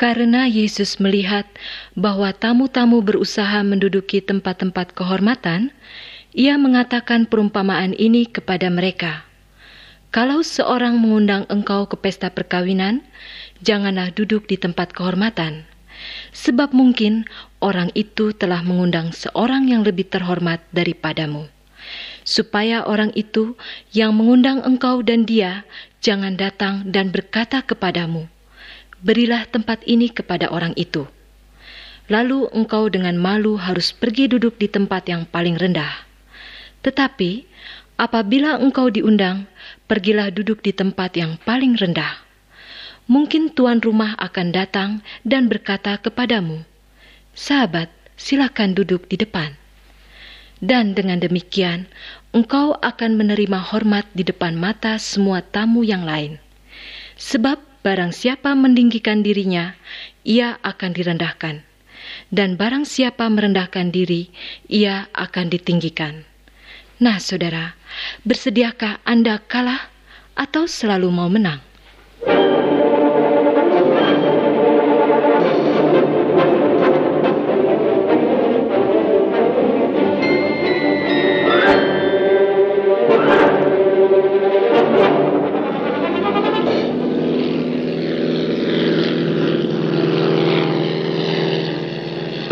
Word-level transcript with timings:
Karena 0.00 0.48
Yesus 0.48 0.96
melihat 0.96 1.44
bahwa 1.92 2.32
tamu-tamu 2.32 3.04
berusaha 3.04 3.60
menduduki 3.60 4.24
tempat-tempat 4.24 4.96
kehormatan, 4.96 5.76
ia 6.32 6.56
mengatakan 6.56 7.28
perumpamaan 7.28 7.92
ini 7.92 8.24
kepada 8.24 8.72
mereka. 8.72 9.28
Kalau 10.08 10.40
seorang 10.40 10.96
mengundang 10.96 11.44
engkau 11.52 11.84
ke 11.84 12.00
pesta 12.00 12.32
perkawinan, 12.32 13.04
janganlah 13.60 14.08
duduk 14.08 14.48
di 14.48 14.56
tempat 14.56 14.96
kehormatan, 14.96 15.68
sebab 16.32 16.72
mungkin 16.72 17.28
orang 17.60 17.92
itu 17.92 18.32
telah 18.32 18.64
mengundang 18.64 19.12
seorang 19.12 19.68
yang 19.68 19.84
lebih 19.84 20.08
terhormat 20.08 20.64
daripadamu. 20.72 21.44
Supaya 22.24 22.88
orang 22.88 23.12
itu 23.12 23.52
yang 23.92 24.16
mengundang 24.16 24.64
engkau 24.64 25.04
dan 25.04 25.28
dia 25.28 25.68
jangan 26.00 26.40
datang 26.40 26.88
dan 26.88 27.12
berkata 27.12 27.60
kepadamu, 27.60 28.32
berilah 29.00 29.48
tempat 29.48 29.80
ini 29.88 30.12
kepada 30.12 30.52
orang 30.52 30.76
itu. 30.76 31.08
Lalu 32.10 32.50
engkau 32.50 32.90
dengan 32.90 33.14
malu 33.14 33.54
harus 33.54 33.94
pergi 33.94 34.26
duduk 34.26 34.58
di 34.58 34.66
tempat 34.66 35.06
yang 35.06 35.24
paling 35.30 35.54
rendah. 35.54 36.04
Tetapi 36.82 37.46
apabila 38.00 38.58
engkau 38.58 38.90
diundang, 38.90 39.46
pergilah 39.86 40.34
duduk 40.34 40.60
di 40.60 40.74
tempat 40.74 41.14
yang 41.14 41.38
paling 41.46 41.78
rendah. 41.78 42.26
Mungkin 43.06 43.54
tuan 43.54 43.78
rumah 43.78 44.18
akan 44.18 44.50
datang 44.50 44.90
dan 45.22 45.46
berkata 45.46 45.98
kepadamu, 45.98 46.62
"Sahabat, 47.34 47.90
silakan 48.18 48.74
duduk 48.74 49.06
di 49.06 49.18
depan." 49.18 49.54
Dan 50.60 50.92
dengan 50.92 51.22
demikian, 51.22 51.88
engkau 52.36 52.76
akan 52.84 53.16
menerima 53.16 53.58
hormat 53.70 54.04
di 54.12 54.26
depan 54.26 54.58
mata 54.58 55.00
semua 55.00 55.40
tamu 55.40 55.80
yang 55.86 56.04
lain. 56.04 56.36
Sebab 57.16 57.69
Barang 57.80 58.12
siapa 58.12 58.52
meninggikan 58.52 59.24
dirinya, 59.24 59.72
ia 60.20 60.60
akan 60.60 60.92
direndahkan. 60.92 61.64
Dan 62.28 62.60
barang 62.60 62.84
siapa 62.84 63.24
merendahkan 63.32 63.88
diri, 63.88 64.28
ia 64.68 65.08
akan 65.16 65.48
ditinggikan. 65.48 66.28
Nah, 67.00 67.16
saudara, 67.16 67.72
bersediakah 68.28 69.00
Anda 69.08 69.40
kalah 69.40 69.88
atau 70.36 70.68
selalu 70.68 71.08
mau 71.08 71.32
menang? 71.32 71.64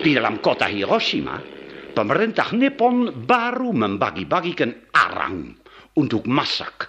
Di 0.00 0.16
dalam 0.16 0.40
kota 0.40 0.64
Hiroshima, 0.64 1.36
pemerintah 1.92 2.52
Nippon 2.56 3.24
baru 3.24 3.72
membagi-bagikan 3.76 4.92
arang 4.96 5.52
untuk 6.00 6.24
masak. 6.24 6.88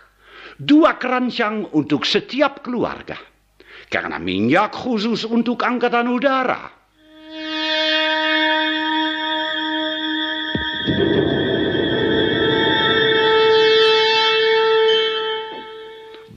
Dua 0.56 0.96
keranjang 0.96 1.76
untuk 1.76 2.08
setiap 2.08 2.64
keluarga. 2.64 3.20
Karena 3.92 4.16
minyak 4.16 4.72
khusus 4.72 5.28
untuk 5.28 5.60
angkatan 5.68 6.08
udara. 6.08 6.72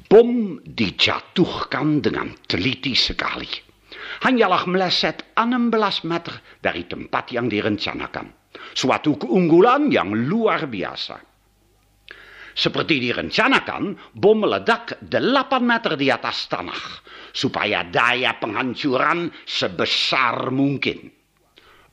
Bom 0.09 0.48
dijatuhkan 0.79 1.99
dengan 1.99 2.31
teliti 2.47 2.95
sekali. 2.95 3.51
Hanyalah 4.23 4.63
meleset 4.71 5.35
16 5.35 6.07
meter 6.07 6.63
dari 6.63 6.87
tempat 6.87 7.35
yang 7.35 7.51
direncanakan. 7.51 8.31
Suatu 8.79 9.19
keunggulan 9.19 9.91
yang 9.91 10.15
luar 10.15 10.71
biasa. 10.71 11.19
Seperti 12.59 12.99
direncanakan, 12.99 14.15
bom 14.19 14.43
meledak 14.43 14.99
8 15.07 15.15
meter 15.63 15.95
di 15.95 16.11
atas 16.11 16.51
tanah, 16.51 16.83
supaya 17.31 17.87
daya 17.87 18.35
penghancuran 18.39 19.31
sebesar 19.47 20.51
mungkin. 20.51 21.07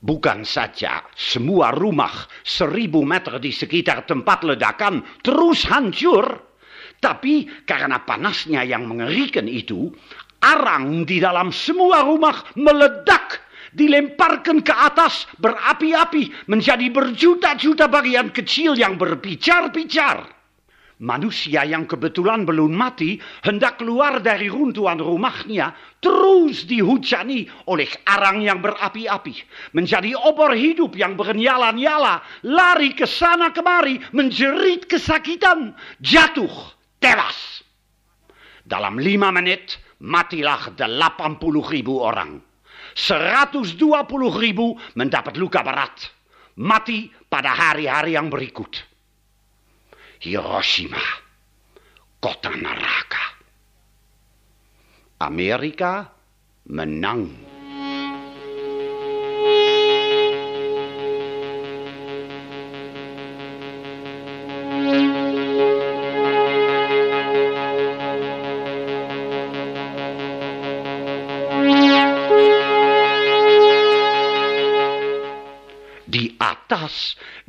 Bukan 0.01 0.45
saja 0.45 1.05
semua 1.17 1.73
rumah 1.73 2.29
seribu 2.45 3.01
meter 3.05 3.41
di 3.41 3.49
sekitar 3.49 4.05
tempat 4.05 4.45
ledakan 4.45 5.01
terus 5.21 5.65
hancur, 5.69 6.44
tapi 7.05 7.45
karena 7.69 8.01
panasnya 8.01 8.65
yang 8.65 8.89
mengerikan 8.89 9.45
itu, 9.45 9.93
arang 10.41 11.05
di 11.05 11.21
dalam 11.21 11.53
semua 11.53 12.01
rumah 12.01 12.33
meledak, 12.57 13.45
dilemparkan 13.77 14.65
ke 14.65 14.73
atas 14.73 15.29
berapi-api 15.37 16.49
menjadi 16.49 16.89
berjuta-juta 16.89 17.85
bagian 17.85 18.33
kecil 18.33 18.73
yang 18.73 18.97
berpicar-picar. 18.97 20.33
Manusia 20.95 21.67
yang 21.67 21.85
kebetulan 21.85 22.47
belum 22.47 22.71
mati 22.71 23.19
hendak 23.43 23.83
keluar 23.83 24.23
dari 24.23 24.47
runtuhan 24.47 24.97
rumahnya 24.97 25.75
terus 25.99 26.63
dihujani 26.65 27.45
oleh 27.67 27.91
arang 28.07 28.39
yang 28.41 28.63
berapi-api. 28.63 29.35
Menjadi 29.75 30.15
obor 30.15 30.55
hidup 30.55 30.95
yang 30.95 31.19
bernyala-nyala, 31.19 32.23
lari 32.47 32.95
ke 32.95 33.03
sana 33.03 33.51
kemari, 33.51 33.99
menjerit 34.15 34.87
kesakitan, 34.87 35.75
jatuh 35.99 36.74
tewas. 37.05 37.61
Dalam 38.65 38.97
lima 38.97 39.29
menit 39.29 39.77
matilah 40.01 40.73
80 40.73 41.37
ribu 41.69 42.01
orang. 42.01 42.41
120 42.97 43.77
ribu 44.41 44.73
mendapat 44.97 45.37
luka 45.37 45.61
berat. 45.61 46.09
Mati 46.57 47.11
pada 47.29 47.51
hari-hari 47.53 48.15
yang 48.15 48.31
berikut. 48.31 48.79
Hiroshima, 50.23 51.03
kota 52.17 52.49
neraka. 52.55 53.37
Amerika 55.21 56.09
menang. 56.71 57.44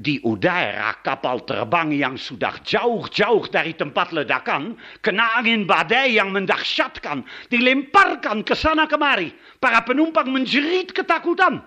Di 0.06 0.23
udara 0.23 1.03
kapal 1.03 1.43
terbang 1.43 1.91
yang 1.91 2.14
sudah 2.14 2.62
jauh-jauh 2.62 3.50
dari 3.50 3.75
tempat 3.75 4.14
ledakan, 4.14 4.79
kena 5.03 5.43
angin 5.43 5.67
badai 5.67 6.14
yang 6.14 6.31
mendahsyatkan, 6.31 7.26
dilemparkan 7.50 8.47
ke 8.47 8.55
sana 8.55 8.87
kemari. 8.87 9.35
Para 9.58 9.82
penumpang 9.82 10.31
menjerit 10.31 10.94
ketakutan. 10.94 11.58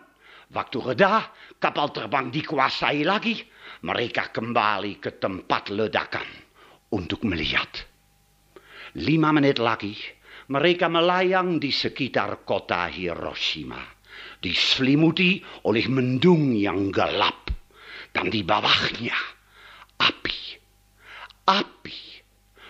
Waktu 0.55 0.77
reda, 0.79 1.35
kapal 1.59 1.91
terbang 1.91 2.31
dikuasai 2.31 3.03
lagi. 3.03 3.43
Mereka 3.83 4.31
kembali 4.31 5.03
ke 5.03 5.19
tempat 5.19 5.67
ledakan 5.75 6.27
untuk 6.95 7.27
melihat. 7.27 7.67
Lima 8.95 9.35
menit 9.35 9.59
lagi, 9.59 9.99
mereka 10.47 10.87
melayang 10.87 11.59
di 11.59 11.75
sekitar 11.75 12.47
kota 12.47 12.87
Hiroshima. 12.87 13.83
Diselimuti 14.39 15.43
oleh 15.67 15.85
mendung 15.91 16.55
yang 16.55 16.87
gelap. 16.87 17.48
Dan 18.13 18.33
di 18.33 18.41
bawahnya, 18.41 19.17
api. 20.01 20.39
Api. 21.45 21.99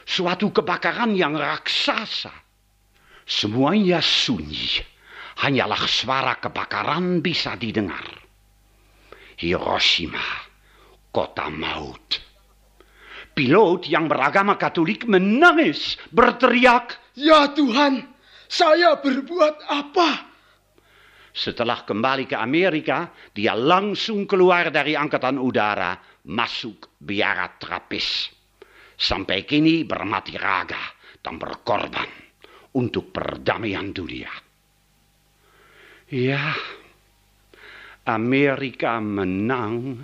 Suatu 0.04 0.50
kebakaran 0.52 1.16
yang 1.16 1.38
raksasa. 1.38 2.34
Semuanya 3.30 4.02
sunyi. 4.02 4.82
Hanyalah 5.40 5.84
suara 5.88 6.36
kebakaran 6.36 7.24
bisa 7.24 7.56
didengar. 7.56 8.04
Hiroshima, 9.40 10.24
kota 11.16 11.48
maut. 11.48 12.20
Pilot 13.32 13.88
yang 13.88 14.12
beragama 14.12 14.60
Katolik 14.60 15.08
menangis, 15.08 15.96
berteriak, 16.12 17.00
Ya 17.16 17.48
Tuhan, 17.56 18.04
saya 18.52 19.00
berbuat 19.00 19.64
apa? 19.72 20.29
Setelah 21.40 21.88
kembali 21.88 22.28
ke 22.28 22.36
Amerika, 22.36 23.16
dia 23.32 23.56
langsung 23.56 24.28
keluar 24.28 24.68
dari 24.76 24.92
angkatan 24.92 25.40
udara, 25.40 25.96
masuk 26.28 27.00
biara 27.00 27.56
trapis. 27.56 28.28
Sampai 29.00 29.48
kini 29.48 29.88
bermati 29.88 30.36
raga 30.36 30.84
dan 31.24 31.40
berkorban 31.40 32.12
untuk 32.76 33.16
perdamaian 33.16 33.88
dunia. 33.96 34.28
Ya, 36.12 36.52
Amerika 38.04 39.00
menang. 39.00 40.04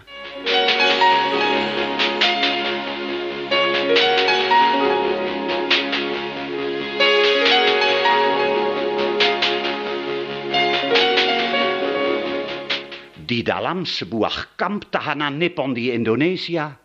Di 13.26 13.42
dalam 13.42 13.90
sebuah 13.90 14.54
kamp 14.54 14.94
tahanan 14.94 15.42
Nippon 15.42 15.74
di 15.74 15.90
Indonesia, 15.90 16.78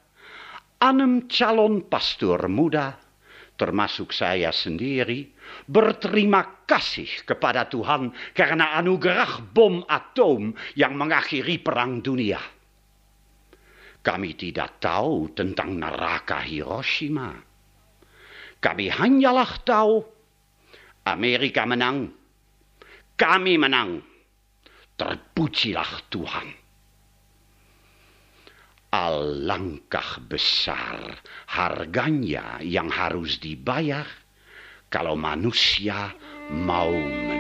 enam 0.81 1.29
calon 1.29 1.85
pastor 1.85 2.49
muda, 2.49 2.97
termasuk 3.61 4.09
saya 4.09 4.49
sendiri, 4.49 5.29
berterima 5.69 6.65
kasih 6.65 7.29
kepada 7.29 7.69
Tuhan 7.69 8.17
karena 8.33 8.73
anugerah 8.81 9.53
bom 9.53 9.85
atom 9.85 10.57
yang 10.81 10.97
mengakhiri 10.97 11.61
perang 11.61 12.01
dunia. 12.01 12.41
Kami 14.01 14.33
tidak 14.33 14.81
tahu 14.81 15.37
tentang 15.37 15.77
neraka 15.77 16.41
Hiroshima. 16.41 17.37
Kami 18.57 18.89
hanyalah 18.89 19.61
tahu 19.61 20.01
Amerika 21.05 21.69
menang, 21.69 22.09
kami 23.21 23.61
menang. 23.61 24.10
Terpujilah 25.01 26.13
Tuhan. 26.13 26.49
Alangkah 28.93 30.21
besar 30.29 31.25
harganya 31.49 32.61
yang 32.61 32.93
harus 32.93 33.41
dibayar 33.41 34.05
kalau 34.93 35.17
manusia 35.17 36.13
mau 36.53 36.93
menang. 36.93 37.40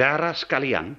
Saudara 0.00 0.32
sekalian, 0.32 0.96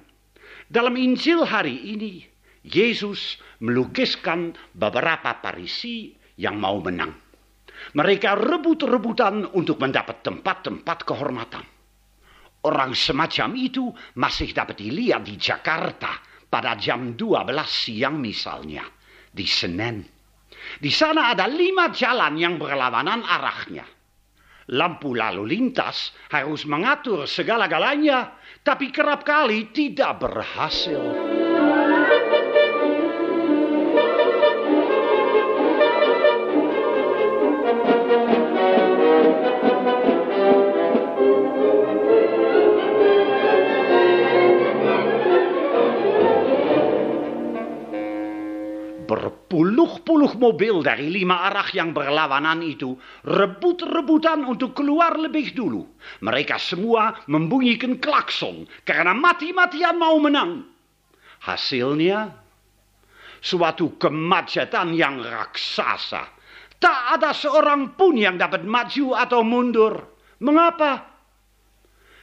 dalam 0.70 0.94
Injil 0.94 1.42
hari 1.42 1.74
ini, 1.90 2.22
Yesus 2.62 3.34
melukiskan 3.58 4.54
beberapa 4.78 5.42
Parisi 5.42 6.14
yang 6.38 6.62
mau 6.62 6.78
menang. 6.78 7.10
Mereka 7.98 8.38
rebut-rebutan 8.38 9.58
untuk 9.58 9.82
mendapat 9.82 10.22
tempat-tempat 10.22 11.02
kehormatan. 11.02 11.66
Orang 12.62 12.94
semacam 12.94 13.58
itu 13.58 13.90
masih 14.22 14.54
dapat 14.54 14.78
dilihat 14.78 15.26
di 15.26 15.34
Jakarta 15.34 16.22
pada 16.46 16.78
jam 16.78 17.18
12 17.18 17.50
siang 17.66 18.22
misalnya, 18.22 18.86
di 19.34 19.42
Senen. 19.42 19.98
Di 20.78 20.94
sana 20.94 21.34
ada 21.34 21.50
lima 21.50 21.90
jalan 21.90 22.38
yang 22.38 22.54
berlawanan 22.54 23.26
arahnya. 23.26 23.82
Lampu 24.70 25.18
lalu 25.18 25.42
lintas 25.42 26.14
harus 26.30 26.62
mengatur 26.70 27.26
segala-galanya, 27.26 28.38
tapi 28.62 28.94
kerap 28.94 29.26
kali 29.26 29.74
tidak 29.74 30.22
berhasil. 30.22 31.41
Berpuluh-puluh 49.12 50.40
mobil 50.40 50.80
dari 50.80 51.12
lima 51.12 51.44
arah 51.44 51.68
yang 51.76 51.92
berlawanan 51.92 52.64
itu 52.64 52.96
rebut-rebutan 53.28 54.40
untuk 54.48 54.72
keluar 54.72 55.20
lebih 55.20 55.52
dulu. 55.52 55.84
Mereka 56.24 56.56
semua 56.56 57.20
membunyikan 57.28 58.00
klakson 58.00 58.64
karena 58.88 59.12
mati-matian 59.12 60.00
mau 60.00 60.16
menang. 60.16 60.64
Hasilnya, 61.44 62.32
suatu 63.44 64.00
kemacetan 64.00 64.96
yang 64.96 65.20
raksasa. 65.20 66.32
Tak 66.80 67.20
ada 67.20 67.36
seorang 67.36 67.92
pun 67.92 68.16
yang 68.16 68.40
dapat 68.40 68.64
maju 68.64 69.12
atau 69.12 69.44
mundur. 69.44 70.08
Mengapa? 70.40 71.04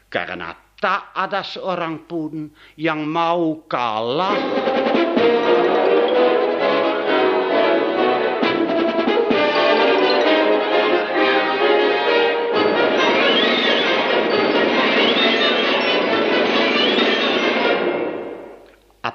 Karena 0.09 0.57
tak 0.81 1.13
ada 1.13 1.45
seorang 1.45 2.09
pun 2.09 2.49
yang 2.81 3.05
mau 3.05 3.61
kalah. 3.69 4.78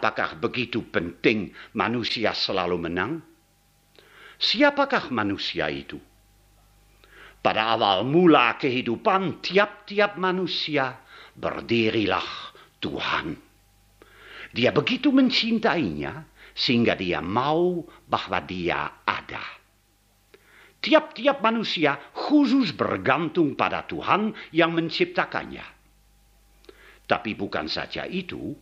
Apakah 0.04 0.36
begitu 0.36 0.84
penting 0.92 1.56
manusia 1.72 2.36
selalu 2.36 2.76
menang? 2.76 3.24
Siapakah 4.36 5.08
manusia 5.08 5.72
itu? 5.72 5.96
Pada 7.40 7.72
awal 7.72 8.04
mula 8.04 8.52
kehidupan 8.60 9.40
tiap-tiap 9.40 10.20
manusia 10.20 11.00
berdirilah 11.32 12.52
Tuhan. 12.84 13.32
Dia 14.52 14.76
begitu 14.76 15.08
mencintainya 15.08 16.28
sehingga 16.52 17.00
dia 17.00 17.24
mau 17.24 17.80
bahwa 18.04 18.44
dia 18.44 19.00
ada. 19.08 19.40
Tiap-tiap 20.84 21.40
manusia 21.40 21.96
khusus 22.12 22.76
bergantung 22.76 23.56
pada 23.56 23.88
Tuhan 23.88 24.36
yang 24.52 24.76
menciptakannya. 24.76 25.64
Tapi 27.08 27.32
bukan 27.32 27.72
saja 27.72 28.04
itu, 28.04 28.52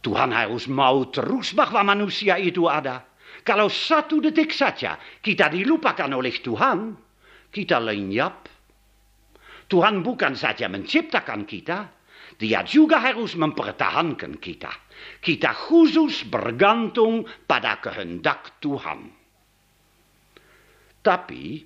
Tuhan 0.00 0.30
harus 0.30 0.70
mau 0.70 1.08
terus 1.10 1.52
bahwa 1.56 1.82
manusia 1.82 2.38
itu 2.38 2.68
ada. 2.70 3.04
Kalau 3.42 3.70
satu 3.70 4.18
detik 4.18 4.50
saja 4.50 4.98
kita 5.22 5.50
dilupakan 5.50 6.10
oleh 6.10 6.34
Tuhan, 6.42 6.94
kita 7.50 7.78
lenyap. 7.78 8.50
Tuhan 9.66 10.02
bukan 10.02 10.38
saja 10.38 10.70
menciptakan 10.70 11.42
kita, 11.42 11.90
dia 12.38 12.62
juga 12.62 13.02
harus 13.02 13.34
mempertahankan 13.34 14.38
kita. 14.38 14.70
Kita 15.18 15.50
khusus 15.54 16.22
bergantung 16.28 17.24
pada 17.48 17.80
kehendak 17.82 18.62
Tuhan. 18.62 19.10
Tapi 21.00 21.62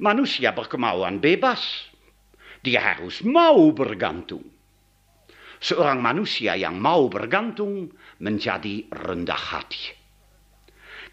manusia 0.00 0.52
berkemauan 0.52 1.18
bebas. 1.18 1.90
Dia 2.62 2.94
harus 2.94 3.24
mau 3.26 3.74
bergantung. 3.74 4.44
Seorang 5.62 6.02
manusia 6.02 6.58
yang 6.58 6.82
mau 6.82 7.06
bergantung 7.06 7.86
menjadi 8.18 8.90
rendah 8.90 9.38
hati. 9.38 9.94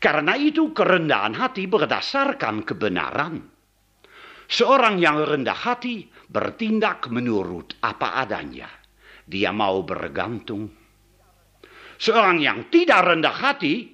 Karena 0.02 0.34
itu 0.34 0.74
kerendahan 0.74 1.38
hati 1.38 1.70
berdasarkan 1.70 2.66
kebenaran. 2.66 3.46
Seorang 4.50 4.98
yang 4.98 5.22
rendah 5.22 5.54
hati 5.54 6.10
bertindak 6.26 7.14
menurut 7.14 7.78
apa 7.86 8.18
adanya. 8.26 8.74
Dia 9.30 9.54
mau 9.54 9.86
bergantung. 9.86 10.66
Seorang 12.02 12.42
yang 12.42 12.74
tidak 12.74 13.06
rendah 13.06 13.36
hati 13.38 13.86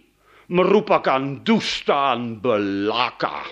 merupakan 0.55 1.43
dustaan 1.43 2.39
belaka. 2.39 3.43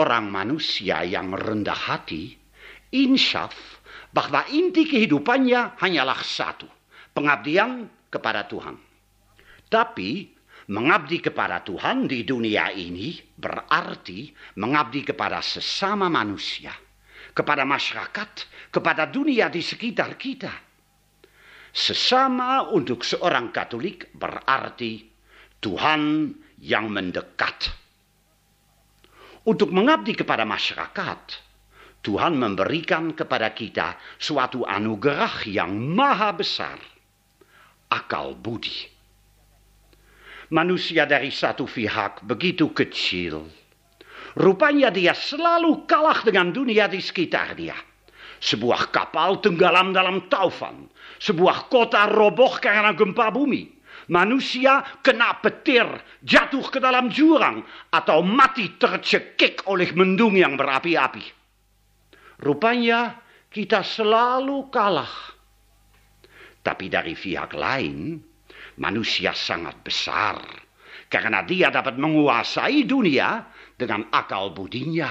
Seorang 0.00 0.32
manusia 0.32 1.04
yang 1.04 1.36
rendah 1.36 1.76
hati, 1.76 2.32
insyaf 2.88 3.52
bahwa 4.16 4.48
inti 4.48 4.88
kehidupannya 4.88 5.76
hanyalah 5.76 6.16
satu, 6.24 6.64
pengabdian 7.12 7.84
kepada 8.08 8.48
Tuhan. 8.48 8.80
Tapi 9.68 10.32
mengabdi 10.72 11.20
kepada 11.20 11.60
Tuhan 11.60 12.08
di 12.08 12.24
dunia 12.24 12.72
ini 12.72 13.12
berarti 13.36 14.32
mengabdi 14.56 15.04
kepada 15.04 15.44
sesama 15.44 16.08
manusia, 16.08 16.72
kepada 17.36 17.68
masyarakat, 17.68 18.30
kepada 18.72 19.04
dunia 19.04 19.52
di 19.52 19.60
sekitar 19.60 20.16
kita. 20.16 20.64
Sesama 21.76 22.72
untuk 22.72 23.04
seorang 23.04 23.52
Katolik 23.52 24.08
berarti 24.16 25.12
Tuhan 25.60 26.32
yang 26.56 26.88
mendekat 26.88 27.79
untuk 29.48 29.72
mengabdi 29.72 30.12
kepada 30.12 30.44
masyarakat, 30.44 31.20
Tuhan 32.00 32.36
memberikan 32.36 33.12
kepada 33.16 33.52
kita 33.52 33.96
suatu 34.20 34.64
anugerah 34.68 35.48
yang 35.48 35.72
maha 35.72 36.32
besar, 36.32 36.80
akal 37.88 38.36
budi. 38.36 38.88
Manusia 40.50 41.06
dari 41.06 41.30
satu 41.30 41.64
pihak 41.64 42.26
begitu 42.26 42.74
kecil. 42.74 43.46
Rupanya 44.34 44.90
dia 44.90 45.14
selalu 45.14 45.86
kalah 45.86 46.26
dengan 46.26 46.50
dunia 46.50 46.90
di 46.90 46.98
sekitar 46.98 47.54
dia. 47.54 47.78
Sebuah 48.40 48.90
kapal 48.90 49.38
tenggelam 49.38 49.94
dalam 49.94 50.26
taufan. 50.26 50.90
Sebuah 51.20 51.70
kota 51.70 52.08
roboh 52.08 52.56
karena 52.58 52.96
gempa 52.96 53.30
bumi 53.30 53.79
manusia 54.10 54.82
kena 55.00 55.38
petir, 55.38 55.86
jatuh 56.26 56.66
ke 56.66 56.82
dalam 56.82 57.08
jurang, 57.08 57.62
atau 57.94 58.20
mati 58.26 58.74
tercekik 58.74 59.70
oleh 59.70 59.94
mendung 59.94 60.34
yang 60.34 60.58
berapi-api. 60.58 61.24
Rupanya 62.42 63.22
kita 63.46 63.86
selalu 63.86 64.68
kalah. 64.68 65.38
Tapi 66.60 66.92
dari 66.92 67.14
pihak 67.16 67.54
lain, 67.56 68.18
manusia 68.82 69.32
sangat 69.32 69.80
besar. 69.80 70.42
Karena 71.10 71.42
dia 71.42 71.72
dapat 71.72 71.98
menguasai 71.98 72.86
dunia 72.86 73.46
dengan 73.74 74.06
akal 74.12 74.54
budinya. 74.54 75.10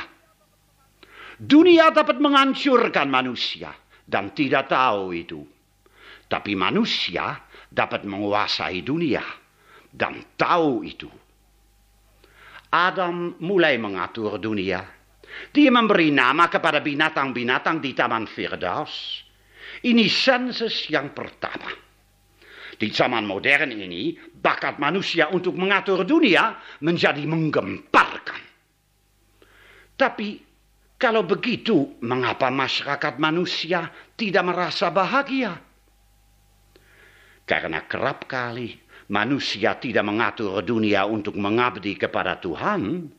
Dunia 1.40 1.92
dapat 1.96 2.20
menghancurkan 2.20 3.08
manusia 3.08 3.72
dan 4.04 4.32
tidak 4.36 4.72
tahu 4.72 5.16
itu. 5.16 5.42
Tapi 6.30 6.54
manusia 6.54 7.49
dapat 7.70 8.04
menguasai 8.04 8.82
dunia 8.82 9.22
dan 9.94 10.22
tahu 10.36 10.86
itu. 10.86 11.10
Adam 12.70 13.38
mulai 13.42 13.78
mengatur 13.82 14.38
dunia. 14.38 14.86
Dia 15.54 15.70
memberi 15.70 16.10
nama 16.14 16.50
kepada 16.50 16.82
binatang-binatang 16.82 17.82
di 17.82 17.94
Taman 17.94 18.26
Firdaus. 18.30 19.26
Ini 19.86 20.06
sensus 20.10 20.90
yang 20.90 21.14
pertama. 21.14 21.70
Di 22.80 22.90
zaman 22.90 23.26
modern 23.26 23.76
ini, 23.76 24.16
bakat 24.18 24.80
manusia 24.80 25.30
untuk 25.30 25.54
mengatur 25.58 26.06
dunia 26.06 26.58
menjadi 26.82 27.22
menggemparkan. 27.26 28.42
Tapi 30.00 30.40
kalau 30.96 31.28
begitu, 31.28 32.00
mengapa 32.04 32.48
masyarakat 32.48 33.20
manusia 33.20 33.92
tidak 34.16 34.44
merasa 34.48 34.88
bahagia? 34.92 35.69
Karena 37.50 37.82
kerap 37.90 38.30
kali 38.30 38.78
manusia 39.10 39.74
tidak 39.82 40.06
mengatur 40.06 40.62
dunia 40.62 41.10
untuk 41.10 41.34
mengabdi 41.34 41.98
kepada 41.98 42.38
Tuhan, 42.38 43.10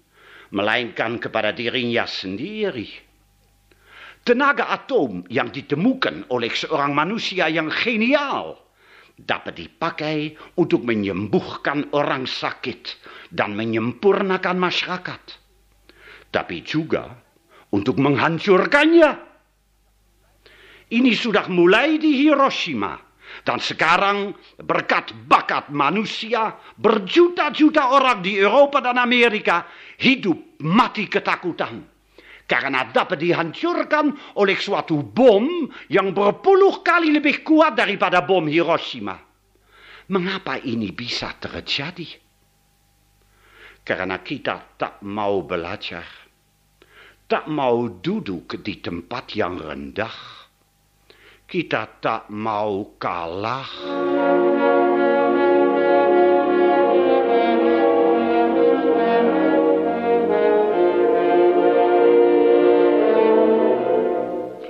melainkan 0.55 1.19
kepada 1.19 1.51
dirinya 1.51 2.07
sendiri. 2.07 3.11
Tenaga 4.23 4.71
atom 4.71 5.27
yang 5.27 5.51
ditemukan 5.51 6.31
oleh 6.31 6.53
seorang 6.55 6.95
manusia 6.95 7.51
yang 7.51 7.75
genial 7.75 8.55
dapat 9.19 9.67
dipakai 9.67 10.39
untuk 10.63 10.87
menyembuhkan 10.87 11.91
orang 11.91 12.23
sakit 12.23 13.03
dan 13.35 13.59
menyempurnakan 13.59 14.57
masyarakat, 14.63 15.23
tapi 16.31 16.63
juga 16.63 17.19
untuk 17.75 17.99
menghancurkannya. 17.99 19.27
Ini 20.91 21.13
sudah 21.19 21.51
mulai 21.51 21.99
di 21.99 22.15
Hiroshima 22.23 23.10
dan 23.41 23.57
sekarang 23.57 24.37
berkat 24.61 25.17
bakat 25.25 25.73
manusia, 25.73 26.61
berjuta-juta 26.77 27.97
orang 27.97 28.21
di 28.21 28.37
Eropa 28.37 28.85
dan 28.85 29.01
Amerika 29.01 29.65
hidup 29.97 30.61
mati 30.61 31.09
ketakutan. 31.09 31.89
Karena 32.45 32.83
dapat 32.91 33.23
dihancurkan 33.23 34.35
oleh 34.43 34.59
suatu 34.59 35.07
bom 35.07 35.71
yang 35.87 36.11
berpuluh 36.11 36.83
kali 36.83 37.15
lebih 37.15 37.47
kuat 37.47 37.79
daripada 37.79 38.27
bom 38.27 38.43
Hiroshima. 38.43 39.15
Mengapa 40.11 40.59
ini 40.59 40.91
bisa 40.91 41.31
terjadi? 41.39 42.11
Karena 43.87 44.19
kita 44.19 44.75
tak 44.75 44.99
mau 45.07 45.47
belajar. 45.47 46.03
Tak 47.31 47.47
mau 47.47 47.87
duduk 47.87 48.59
di 48.59 48.83
tempat 48.83 49.39
yang 49.39 49.55
rendah 49.55 50.40
kita 51.51 51.99
tak 51.99 52.31
mau 52.31 52.95
kalah. 52.95 53.67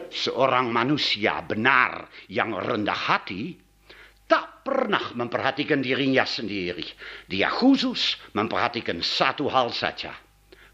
Seorang 0.08 0.72
manusia 0.72 1.44
benar 1.44 2.08
yang 2.32 2.56
rendah 2.56 2.96
hati 2.96 3.60
tak 4.24 4.64
pernah 4.64 5.12
memperhatikan 5.12 5.84
dirinya 5.84 6.24
sendiri. 6.24 6.88
Dia 7.28 7.52
khusus 7.52 8.16
memperhatikan 8.32 9.04
satu 9.04 9.52
hal 9.52 9.68
saja. 9.76 10.16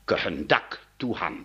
Kehendak 0.07 0.79
Tuhan. 1.03 1.43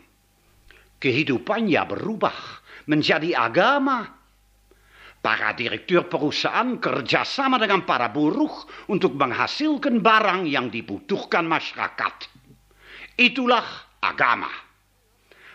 Kehidupannya 1.01 1.81
berubah 1.89 2.61
menjadi 2.85 3.33
agama. 3.33 4.20
Para 5.21 5.53
direktur 5.53 6.09
perusahaan 6.09 6.81
kerjasama 6.81 7.61
dengan 7.61 7.85
para 7.85 8.09
buruh 8.09 8.49
untuk 8.89 9.13
menghasilkan 9.13 10.01
barang 10.01 10.49
yang 10.49 10.73
dibutuhkan 10.73 11.45
masyarakat. 11.45 12.25
Itulah 13.21 13.61
agama. 14.01 14.49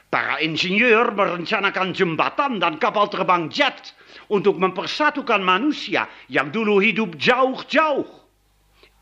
Para 0.06 0.38
insinyur 0.38 1.10
merencanakan 1.18 1.90
jembatan 1.90 2.62
dan 2.62 2.78
kapal 2.78 3.10
terbang 3.10 3.50
jet 3.50 3.90
untuk 4.30 4.54
mempersatukan 4.54 5.42
manusia 5.42 6.06
yang 6.30 6.54
dulu 6.54 6.78
hidup 6.78 7.18
jauh-jauh. 7.18 8.06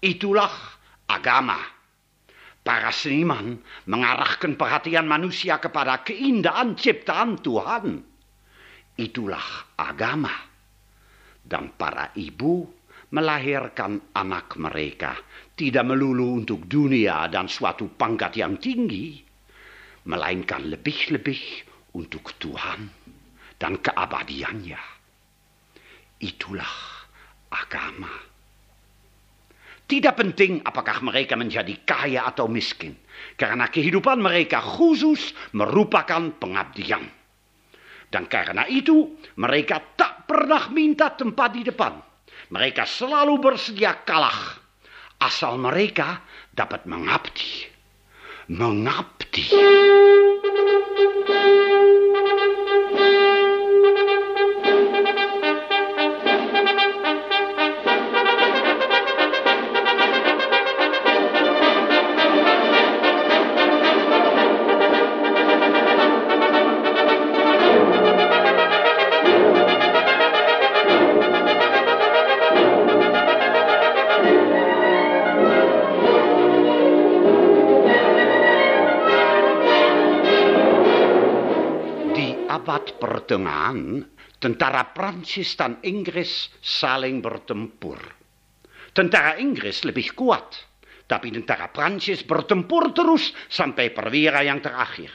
Itulah 0.01 0.81
agama. 1.13 1.61
Para 2.65 2.89
seniman 2.89 3.61
mengarahkan 3.85 4.57
perhatian 4.57 5.05
manusia 5.05 5.61
kepada 5.61 6.01
keindahan 6.01 6.73
ciptaan 6.73 7.37
Tuhan. 7.45 8.01
Itulah 8.97 9.77
agama. 9.77 10.54
Dan 11.45 11.77
para 11.77 12.11
ibu 12.17 12.65
melahirkan 13.15 14.17
anak 14.17 14.59
mereka 14.59 15.15
tidak 15.55 15.87
melulu 15.87 16.41
untuk 16.43 16.67
dunia 16.67 17.31
dan 17.31 17.47
suatu 17.47 17.93
pangkat 17.95 18.41
yang 18.41 18.59
tinggi, 18.59 19.23
melainkan 20.09 20.67
lebih-lebih 20.67 21.41
untuk 21.95 22.35
Tuhan 22.43 22.91
dan 23.55 23.79
keabadiannya. 23.79 24.83
Itulah 26.19 26.75
agama. 27.55 28.11
Tidak 29.85 30.15
penting 30.17 30.65
apakah 30.65 31.05
mereka 31.05 31.37
menjadi 31.37 31.77
kaya 31.85 32.25
atau 32.33 32.49
miskin, 32.49 32.97
karena 33.37 33.69
kehidupan 33.69 34.17
mereka 34.17 34.59
khusus 34.59 35.37
merupakan 35.53 36.33
pengabdian. 36.41 37.05
Dan 38.15 38.31
karena 38.31 38.63
itu, 38.71 39.19
mereka 39.43 39.83
tak 39.99 40.31
pernah 40.31 40.71
minta 40.71 41.11
tempat 41.11 41.51
di 41.51 41.67
depan. 41.67 41.99
Mereka 42.55 42.87
selalu 42.87 43.43
bersedia 43.43 44.07
kalah, 44.07 44.55
asal 45.19 45.59
mereka 45.59 46.23
dapat 46.55 46.87
mengabdi. 46.87 47.67
Mengabdi. 48.55 49.51
Abad 82.85 83.01
pertengahan, 83.01 84.05
tentara 84.37 84.93
Prancis 84.93 85.57
dan 85.57 85.81
Inggris 85.81 86.53
saling 86.61 87.25
bertempur. 87.25 87.97
Tentara 88.93 89.41
Inggris 89.41 89.89
lebih 89.89 90.13
kuat, 90.13 90.53
tapi 91.09 91.33
tentara 91.33 91.73
Prancis 91.73 92.21
bertempur 92.29 92.93
terus 92.93 93.33
sampai 93.49 93.89
perwira 93.89 94.45
yang 94.45 94.61
terakhir. 94.61 95.09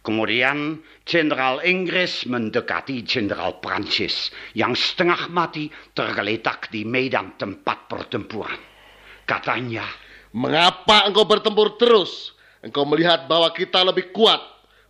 Kemudian 0.00 0.80
Jenderal 1.04 1.60
Inggris 1.60 2.24
mendekati 2.24 3.04
Jenderal 3.04 3.60
Prancis 3.60 4.32
yang 4.56 4.72
setengah 4.72 5.28
mati 5.28 5.68
tergeletak 5.92 6.72
di 6.72 6.88
medan 6.88 7.36
tempat 7.36 7.84
pertempuran. 7.84 8.56
Katanya, 9.28 9.84
Mengapa 10.28 11.08
engkau 11.08 11.24
bertempur 11.24 11.80
terus? 11.80 12.36
Engkau 12.60 12.84
melihat 12.84 13.24
bahwa 13.28 13.48
kita 13.52 13.80
lebih 13.80 14.12
kuat 14.12 14.40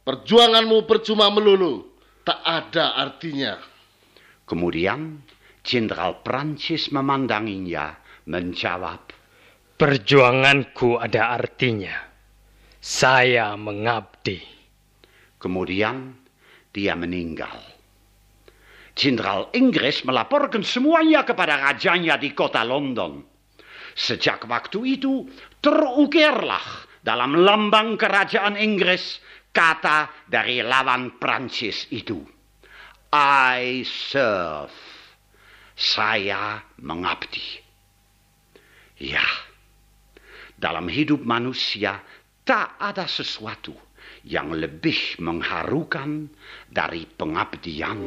Perjuanganmu 0.09 0.89
percuma 0.89 1.29
melulu, 1.29 1.88
tak 2.29 2.45
ada 2.45 2.93
artinya. 2.93 3.57
Kemudian 4.45 5.25
Jenderal 5.65 6.21
Prancis 6.21 6.93
memandanginya, 6.93 7.97
menjawab, 8.29 9.17
Perjuanganku 9.81 11.01
ada 11.01 11.33
artinya. 11.33 11.97
Saya 12.85 13.57
mengabdi. 13.57 14.45
Kemudian 15.41 16.19
dia 16.75 16.93
meninggal. 16.99 17.65
Jenderal 18.93 19.49
Inggris 19.57 20.05
melaporkan 20.05 20.67
semuanya 20.67 21.25
kepada 21.25 21.57
rajanya 21.57 22.21
di 22.21 22.35
kota 22.37 22.61
London. 22.61 23.25
Sejak 23.95 24.45
waktu 24.51 24.99
itu 25.01 25.31
terukirlah 25.65 26.85
dalam 27.01 27.39
lambang 27.39 27.95
kerajaan 27.95 28.59
Inggris 28.59 29.23
kata 29.59 30.31
dari 30.31 30.63
lawan 30.63 31.19
Prancis 31.19 31.91
itu. 31.91 32.23
I 33.11 33.83
serve. 33.83 34.71
Saya 35.75 36.63
mengabdi. 36.79 37.67
Ya, 38.99 39.27
dalam 40.55 40.87
hidup 40.87 41.23
manusia 41.23 42.03
tak 42.43 42.79
ada 42.79 43.07
sesuatu 43.07 43.75
yang 44.27 44.55
lebih 44.55 45.19
mengharukan 45.23 46.31
dari 46.71 47.07
pengabdian. 47.07 47.99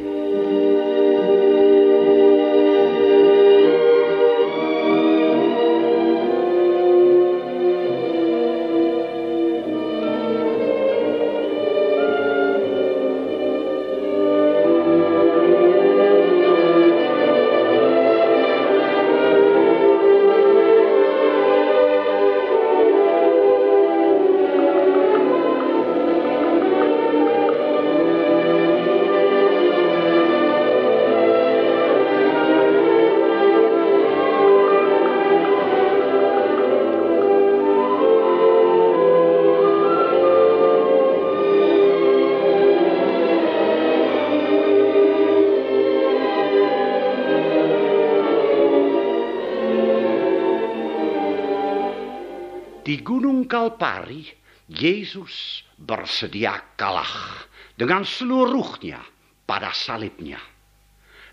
Kalpari, 53.81 54.29
Yesus 54.69 55.65
bersedia 55.73 56.77
kalah 56.77 57.49
dengan 57.73 58.05
seluruhnya 58.05 59.01
pada 59.41 59.73
salibnya. 59.73 60.37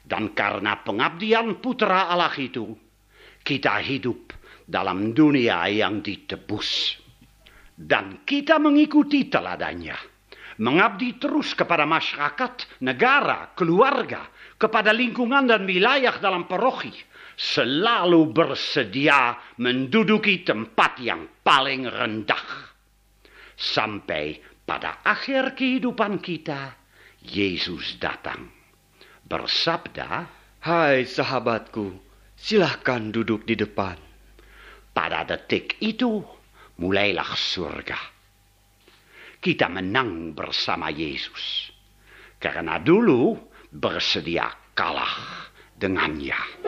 Dan 0.00 0.32
karena 0.32 0.80
pengabdian 0.80 1.61
putra 1.61 2.08
Allah 2.08 2.32
itu, 2.40 2.72
kita 3.44 3.84
hidup 3.84 4.32
dalam 4.64 5.12
dunia 5.12 5.68
yang 5.68 6.00
ditebus. 6.00 6.96
Dan 7.76 8.24
kita 8.24 8.56
mengikuti 8.56 9.28
teladannya. 9.28 10.16
Mengabdi 10.64 11.20
terus 11.20 11.52
kepada 11.52 11.84
masyarakat, 11.84 12.80
negara, 12.80 13.52
keluarga, 13.61 14.24
kepada 14.56 14.96
lingkungan 14.96 15.52
dan 15.52 15.68
wilayah 15.68 16.16
dalam 16.16 16.48
paroki 16.48 16.96
selalu 17.38 18.35
bersedia 18.35 19.38
menduduki 19.62 20.42
tempat 20.42 20.98
yang 20.98 21.38
paling 21.46 21.87
rendah. 21.87 22.74
Sampai 23.55 24.42
pada 24.66 25.07
akhir 25.07 25.55
kehidupan 25.55 26.18
kita, 26.18 26.74
Yesus 27.22 28.03
datang. 28.03 28.51
Bersabda, 29.22 30.27
Hai 30.59 31.07
sahabatku, 31.07 31.94
silahkan 32.35 33.14
duduk 33.14 33.46
di 33.46 33.55
depan. 33.55 34.09
pada 34.98 35.22
detik 35.22 35.79
itu 35.79 36.18
mulailah 36.83 37.31
surga. 37.38 38.01
Kita 39.38 39.70
menang 39.70 40.35
bersama 40.35 40.90
Yesus. 40.90 41.70
Karena 42.42 42.83
dulu 42.83 43.38
bersedia 43.70 44.51
kalah 44.74 45.46
dengannya. 45.79 46.66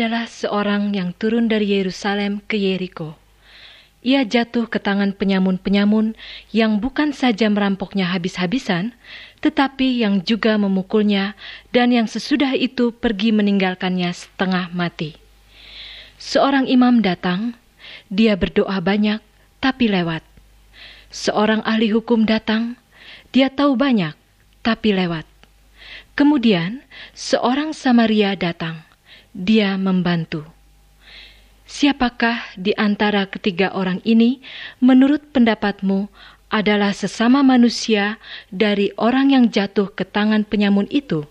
Adalah 0.00 0.24
seorang 0.24 0.96
yang 0.96 1.12
turun 1.12 1.44
dari 1.44 1.76
Yerusalem 1.76 2.40
ke 2.48 2.56
Yeriko. 2.56 3.20
Ia 4.00 4.24
jatuh 4.24 4.64
ke 4.64 4.80
tangan 4.80 5.12
penyamun-penyamun 5.12 6.16
yang 6.56 6.80
bukan 6.80 7.12
saja 7.12 7.52
merampoknya 7.52 8.08
habis-habisan, 8.08 8.96
tetapi 9.44 10.00
yang 10.00 10.24
juga 10.24 10.56
memukulnya 10.56 11.36
dan 11.68 11.92
yang 11.92 12.08
sesudah 12.08 12.56
itu 12.56 12.96
pergi 12.96 13.28
meninggalkannya 13.28 14.08
setengah 14.16 14.72
mati. 14.72 15.20
Seorang 16.16 16.64
imam 16.64 17.04
datang, 17.04 17.52
dia 18.08 18.40
berdoa 18.40 18.80
banyak, 18.80 19.20
tapi 19.60 19.92
lewat. 19.92 20.24
Seorang 21.12 21.60
ahli 21.68 21.92
hukum 21.92 22.24
datang, 22.24 22.80
dia 23.36 23.52
tahu 23.52 23.76
banyak, 23.76 24.16
tapi 24.64 24.96
lewat. 24.96 25.28
Kemudian 26.16 26.88
seorang 27.12 27.76
Samaria 27.76 28.32
datang, 28.32 28.88
dia 29.36 29.78
membantu. 29.78 30.46
Siapakah 31.70 32.58
di 32.58 32.74
antara 32.74 33.30
ketiga 33.30 33.70
orang 33.70 34.02
ini, 34.02 34.42
menurut 34.82 35.30
pendapatmu, 35.30 36.10
adalah 36.50 36.90
sesama 36.90 37.46
manusia 37.46 38.18
dari 38.50 38.90
orang 38.98 39.30
yang 39.30 39.44
jatuh 39.54 39.86
ke 39.94 40.02
tangan 40.02 40.42
penyamun 40.42 40.90
itu? 40.90 41.30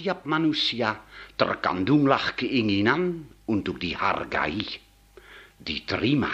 Tiap-tiap 0.00 0.24
manusia 0.24 0.96
terkandunglah 1.36 2.32
keinginan 2.32 3.20
untuk 3.52 3.76
dihargai, 3.76 4.64
diterima. 5.60 6.32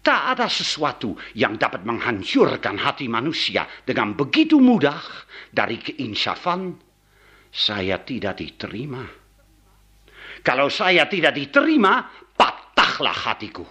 Tak 0.00 0.22
ada 0.32 0.48
sesuatu 0.48 1.20
yang 1.36 1.60
dapat 1.60 1.84
menghancurkan 1.84 2.80
hati 2.80 3.12
manusia 3.12 3.68
dengan 3.84 4.16
begitu 4.16 4.56
mudah 4.56 4.96
dari 5.52 5.76
keinsafan. 5.76 6.80
Saya 7.52 8.00
tidak 8.00 8.40
diterima. 8.40 9.04
Kalau 10.40 10.72
saya 10.72 11.04
tidak 11.12 11.36
diterima, 11.36 12.08
patahlah 12.32 13.20
hatiku. 13.28 13.68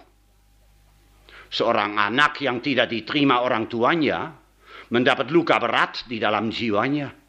Seorang 1.50 1.98
anak 1.98 2.38
yang 2.38 2.62
tidak 2.62 2.86
diterima 2.86 3.42
orang 3.42 3.66
tuanya 3.66 4.30
mendapat 4.94 5.26
luka 5.34 5.58
berat 5.58 6.06
di 6.06 6.22
dalam 6.22 6.54
jiwanya. 6.54 7.26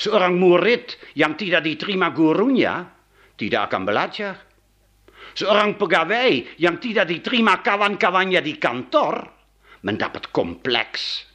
Seorang 0.00 0.40
murid 0.40 0.96
yang 1.12 1.36
tidak 1.36 1.60
diterima 1.60 2.08
gurunya 2.16 2.88
tidak 3.36 3.68
akan 3.68 3.82
belajar. 3.84 4.34
Seorang 5.36 5.76
pegawai 5.76 6.56
yang 6.56 6.80
tidak 6.80 7.12
diterima 7.12 7.60
kawan-kawannya 7.60 8.40
di 8.40 8.56
kantor 8.56 9.28
mendapat 9.84 10.32
kompleks. 10.32 11.28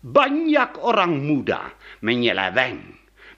Banyak 0.00 0.80
orang 0.80 1.20
muda 1.20 1.76
menyeleweng, 2.00 2.80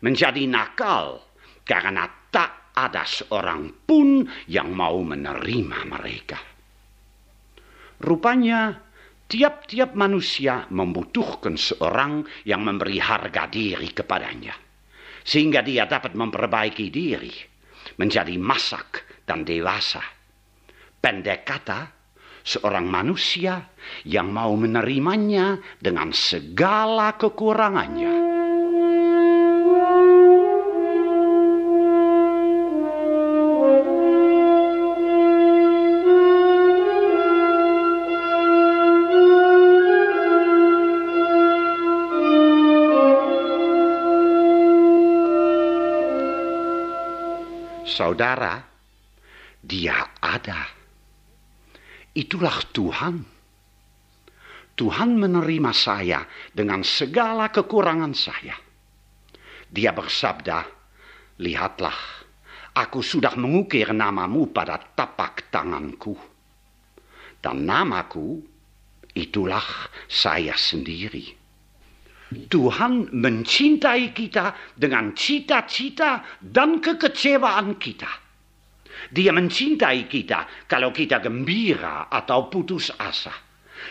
menjadi 0.01 0.47
nakal 0.47 1.21
karena 1.67 2.07
tak 2.31 2.73
ada 2.79 3.03
seorang 3.03 3.85
pun 3.85 4.25
yang 4.47 4.71
mau 4.73 5.03
menerima 5.03 5.79
mereka. 5.91 6.39
Rupanya 7.99 8.84
tiap-tiap 9.29 9.97
manusia 9.97 10.69
membutuhkan 10.69 11.57
seorang 11.57 12.25
yang 12.45 12.65
memberi 12.65 13.01
harga 13.01 13.49
diri 13.49 13.91
kepadanya. 13.91 14.55
Sehingga 15.25 15.65
dia 15.65 15.89
dapat 15.89 16.13
memperbaiki 16.13 16.93
diri, 16.93 17.33
menjadi 17.97 18.37
masak 18.37 19.25
dan 19.25 19.41
dewasa. 19.41 20.05
Pendek 21.01 21.49
kata, 21.49 21.81
seorang 22.45 22.85
manusia 22.85 23.73
yang 24.05 24.29
mau 24.29 24.53
menerimanya 24.53 25.57
dengan 25.81 26.13
segala 26.13 27.17
kekurangannya. 27.17 28.34
Saudara, 47.95 48.59
dia 49.63 50.19
ada. 50.19 50.67
Itulah 52.11 52.59
Tuhan. 52.75 53.23
Tuhan 54.75 55.11
menerima 55.15 55.71
saya 55.71 56.27
dengan 56.51 56.83
segala 56.83 57.55
kekurangan 57.55 58.11
saya. 58.11 58.59
Dia 59.71 59.95
bersabda, 59.95 60.59
Lihatlah, 61.39 61.99
aku 62.75 62.99
sudah 62.99 63.39
mengukir 63.39 63.95
namamu 63.95 64.51
pada 64.51 64.75
tapak 64.83 65.55
tanganku. 65.55 66.19
Dan 67.39 67.63
namaku, 67.63 68.43
itulah 69.15 69.63
saya 70.11 70.59
sendiri. 70.59 71.44
Tuhan 72.33 73.13
mencintai 73.13 74.17
kita 74.17 74.75
dengan 74.75 75.13
cita-cita 75.13 76.25
dan 76.41 76.81
kekecewaan 76.81 77.77
kita. 77.77 78.09
Dia 79.13 79.35
mencintai 79.35 80.09
kita 80.09 80.65
kalau 80.65 80.89
kita 80.95 81.21
gembira 81.21 82.09
atau 82.09 82.49
putus 82.49 82.89
asa. 82.97 83.35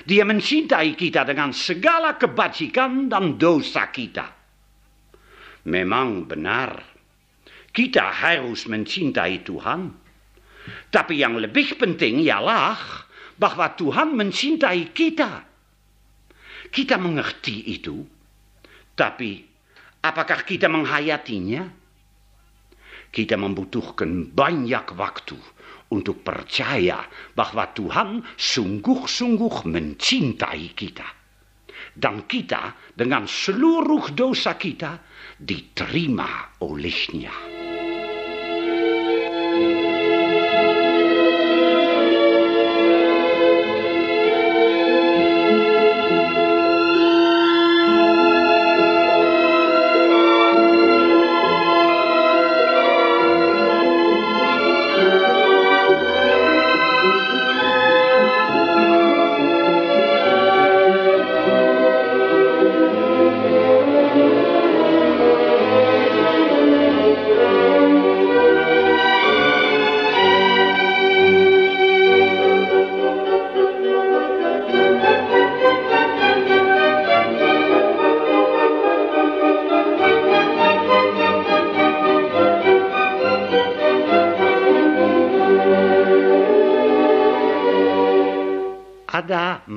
Dia 0.03 0.25
mencintai 0.25 0.97
kita 0.97 1.21
dengan 1.21 1.53
segala 1.53 2.17
kebajikan 2.17 3.05
dan 3.11 3.37
dosa 3.37 3.93
kita. 3.93 4.25
Memang 5.69 6.25
benar, 6.25 6.81
kita 7.69 8.09
harus 8.09 8.65
mencintai 8.65 9.45
Tuhan. 9.45 9.81
Tapi 10.89 11.13
yang 11.19 11.37
lebih 11.37 11.77
penting 11.77 12.25
ialah 12.25 12.79
bahwa 13.37 13.69
Tuhan 13.77 14.17
mencintai 14.17 14.91
kita. 14.91 15.31
Kita 16.73 16.97
mengerti 16.97 17.69
itu 17.69 18.22
tapi 18.93 19.41
apakah 20.05 20.45
kita 20.45 20.69
menghayatinya? 20.69 21.81
Kita 23.13 23.37
membutuhkan 23.37 24.33
banyak 24.33 24.85
waktu 24.97 25.37
untuk 25.93 26.25
percaya 26.25 27.05
bahwa 27.37 27.69
Tuhan 27.69 28.25
sungguh-sungguh 28.33 29.69
mencintai 29.69 30.65
kita. 30.73 31.07
Dan 31.93 32.25
kita 32.25 32.93
dengan 32.97 33.29
seluruh 33.29 34.17
dosa 34.17 34.57
kita 34.57 34.97
diterima 35.37 36.57
olehnya. 36.65 37.62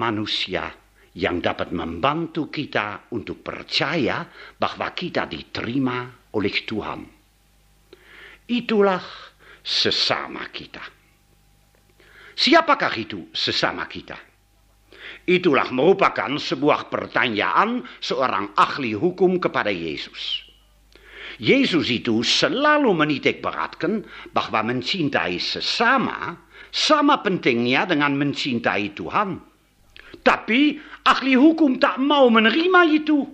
Manusia 0.07 0.71
yang 1.17 1.43
dapat 1.43 1.75
membantu 1.75 2.47
kita 2.53 3.11
untuk 3.11 3.43
percaya 3.43 4.23
bahwa 4.55 4.93
kita 4.95 5.27
diterima 5.27 6.31
oleh 6.37 6.57
Tuhan. 6.63 7.01
Itulah 8.47 9.03
sesama 9.65 10.47
kita. 10.55 10.85
Siapakah 12.37 12.95
itu 13.01 13.33
sesama 13.33 13.89
kita? 13.89 14.15
Itulah 15.27 15.73
merupakan 15.73 16.31
sebuah 16.37 16.93
pertanyaan 16.93 17.83
seorang 17.99 18.55
ahli 18.55 18.95
hukum 18.95 19.43
kepada 19.43 19.73
Yesus. 19.73 20.47
Yesus 21.41 21.91
itu 21.91 22.23
selalu 22.23 22.93
menitik 22.95 23.43
beratkan 23.43 24.07
bahwa 24.31 24.73
mencintai 24.73 25.37
sesama 25.41 26.39
sama 26.71 27.25
pentingnya 27.25 27.89
dengan 27.89 28.15
mencintai 28.21 28.93
Tuhan. 28.93 29.41
Tapi 30.23 30.81
ahli 31.05 31.35
hukum 31.35 31.81
tak 31.81 32.01
mau 32.01 32.29
menerima 32.29 32.81
itu. 32.93 33.25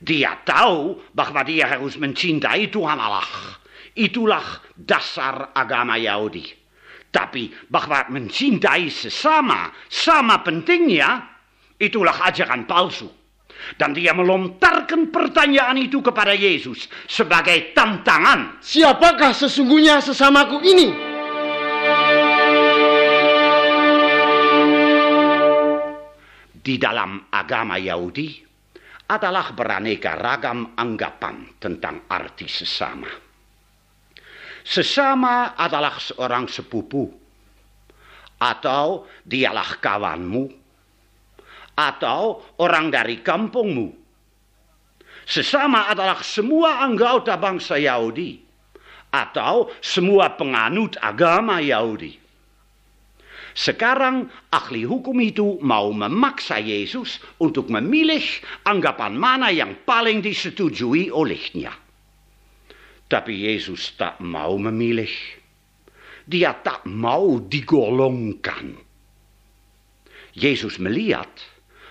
Dia 0.00 0.40
tahu 0.40 1.12
bahwa 1.12 1.44
dia 1.44 1.76
harus 1.76 2.00
mencintai 2.00 2.72
Tuhan 2.72 2.96
Allah. 2.96 3.28
Itulah 3.92 4.64
dasar 4.72 5.52
agama 5.52 6.00
Yahudi. 6.00 6.46
Tapi 7.10 7.50
bahwa 7.68 8.06
mencintai 8.08 8.86
sesama 8.88 9.74
sama 9.90 10.40
pentingnya, 10.46 11.26
itulah 11.76 12.16
ajaran 12.24 12.64
palsu. 12.64 13.10
Dan 13.76 13.92
dia 13.92 14.16
melontarkan 14.16 15.12
pertanyaan 15.12 15.76
itu 15.76 16.00
kepada 16.00 16.32
Yesus 16.32 16.88
sebagai 17.04 17.76
tantangan. 17.76 18.62
Siapakah 18.64 19.36
sesungguhnya 19.36 20.00
sesamaku 20.00 20.64
ini? 20.64 21.09
Di 26.70 26.78
dalam 26.78 27.26
agama 27.34 27.82
Yahudi 27.82 28.46
adalah 29.10 29.50
beraneka 29.58 30.14
ragam 30.14 30.78
anggapan 30.78 31.58
tentang 31.58 32.06
arti 32.06 32.46
sesama. 32.46 33.10
Sesama 34.62 35.58
adalah 35.58 35.98
seorang 35.98 36.46
sepupu, 36.46 37.10
atau 38.38 39.10
dialah 39.26 39.82
kawanmu, 39.82 40.46
atau 41.74 42.54
orang 42.62 42.86
dari 42.94 43.18
kampungmu. 43.18 43.90
Sesama 45.26 45.90
adalah 45.90 46.22
semua 46.22 46.86
anggota 46.86 47.34
bangsa 47.34 47.82
Yahudi, 47.82 48.38
atau 49.10 49.74
semua 49.82 50.38
penganut 50.38 50.94
agama 51.02 51.58
Yahudi. 51.58 52.14
Sekarang 53.52 54.30
ahli 54.54 54.86
hukum 54.86 55.18
itu 55.18 55.58
mau 55.62 55.90
memaksa 55.90 56.62
Yesus 56.62 57.18
untuk 57.42 57.66
memilih 57.66 58.22
anggapan 58.62 59.18
mana 59.18 59.50
yang 59.50 59.82
paling 59.82 60.22
disetujui 60.22 61.10
olehnya. 61.10 61.74
Tapi 63.10 63.50
Yesus 63.50 63.98
tak 63.98 64.22
mau 64.22 64.54
memilih. 64.54 65.10
Dia 66.30 66.54
tak 66.62 66.86
mau 66.86 67.42
digolongkan. 67.42 68.78
Yesus 70.30 70.78
melihat 70.78 71.26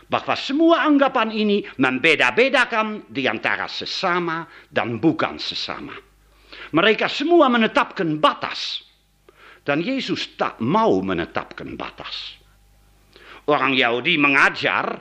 bahwa 0.07 0.33
semua 0.39 0.87
anggapan 0.87 1.29
ini 1.29 1.67
membeda-bedakan 1.75 3.11
di 3.11 3.27
antara 3.27 3.67
sesama 3.67 4.47
dan 4.71 4.97
bukan 4.97 5.35
sesama. 5.35 5.93
Mereka 6.71 7.11
semua 7.11 7.51
menetapkan 7.51 8.17
batas 8.17 8.88
dan 9.69 9.85
Yesus 9.85 10.33
tak 10.33 10.57
mau 10.65 10.97
menetapkan 11.05 11.77
batas. 11.77 12.41
Orang 13.45 13.77
Yahudi 13.77 14.17
mengajar, 14.17 14.97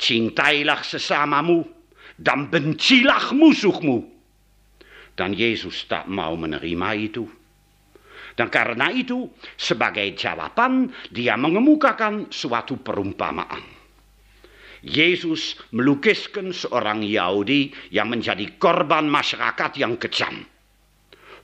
cintailah 0.00 0.80
sesamamu 0.80 1.60
dan 2.16 2.48
bencilah 2.48 3.36
musuhmu. 3.36 4.08
Dan 5.12 5.36
Yesus 5.36 5.84
tak 5.84 6.08
mau 6.08 6.32
menerima 6.32 6.88
itu. 6.96 7.28
Dan 8.32 8.48
karena 8.48 8.88
itu, 8.88 9.28
sebagai 9.60 10.08
jawaban, 10.16 10.88
dia 11.12 11.36
mengemukakan 11.36 12.32
suatu 12.32 12.80
perumpamaan. 12.80 13.64
Yesus 14.80 15.60
melukiskan 15.76 16.56
seorang 16.56 17.04
Yahudi 17.04 17.68
yang 17.92 18.08
menjadi 18.08 18.56
korban 18.56 19.12
masyarakat 19.12 19.76
yang 19.76 20.00
kejam. 20.00 20.40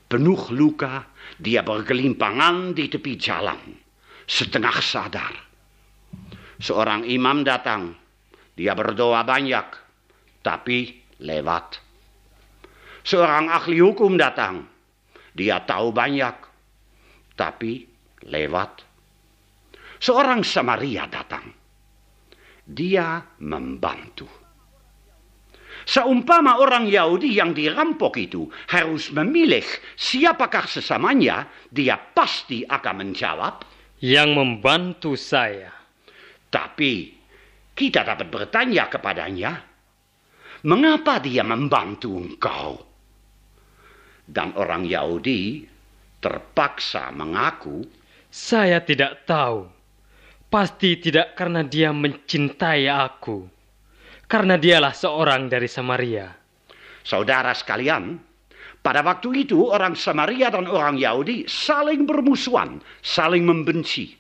Penuh 0.09 0.41
luka 0.53 1.12
dia 1.43 1.67
bergelimpangan 1.67 2.71
di 2.71 2.87
tepi 2.87 3.19
jalan, 3.19 3.59
setengah 4.31 4.79
sadar. 4.79 5.35
Seorang 6.63 7.03
imam 7.11 7.43
datang, 7.43 7.99
dia 8.55 8.79
berdoa 8.79 9.27
banyak, 9.27 9.67
tapi 10.47 11.03
lewat. 11.19 11.83
Seorang 13.03 13.51
ahli 13.51 13.83
hukum 13.83 14.15
datang, 14.15 14.71
dia 15.35 15.59
tahu 15.67 15.91
banyak, 15.91 16.37
tapi 17.35 17.91
lewat. 18.23 18.87
Seorang 19.99 20.47
Samaria 20.47 21.11
datang, 21.11 21.51
dia 22.63 23.19
membantu. 23.43 24.42
Seumpama 25.83 26.63
orang 26.63 26.87
Yahudi 26.87 27.35
yang 27.35 27.51
dirampok 27.51 28.15
itu 28.19 28.47
harus 28.71 29.11
memilih 29.11 29.65
siapakah 29.99 30.67
sesamanya, 30.71 31.51
dia 31.71 31.99
pasti 31.99 32.63
akan 32.63 32.95
menjawab, 33.03 33.55
Yang 34.03 34.31
membantu 34.35 35.15
saya. 35.15 35.71
Tapi 36.51 37.15
kita 37.71 38.03
dapat 38.03 38.27
bertanya 38.27 38.91
kepadanya, 38.91 39.63
mengapa 40.67 41.23
dia 41.23 41.47
membantu 41.47 42.19
engkau? 42.19 42.83
Dan 44.27 44.59
orang 44.59 44.83
Yahudi 44.83 45.63
terpaksa 46.19 47.15
mengaku, 47.15 47.87
Saya 48.33 48.83
tidak 48.83 49.23
tahu. 49.29 49.71
Pasti 50.51 50.99
tidak 50.99 51.39
karena 51.39 51.63
dia 51.63 51.95
mencintai 51.95 52.91
aku 52.91 53.62
karena 54.33 54.57
dialah 54.57 54.97
seorang 54.97 55.53
dari 55.53 55.69
Samaria. 55.69 56.25
Saudara 57.05 57.53
sekalian, 57.53 58.17
pada 58.81 59.05
waktu 59.05 59.45
itu 59.45 59.69
orang 59.69 59.93
Samaria 59.93 60.49
dan 60.49 60.65
orang 60.73 60.97
Yahudi 60.97 61.45
saling 61.45 62.09
bermusuhan, 62.09 62.81
saling 63.05 63.45
membenci. 63.45 64.17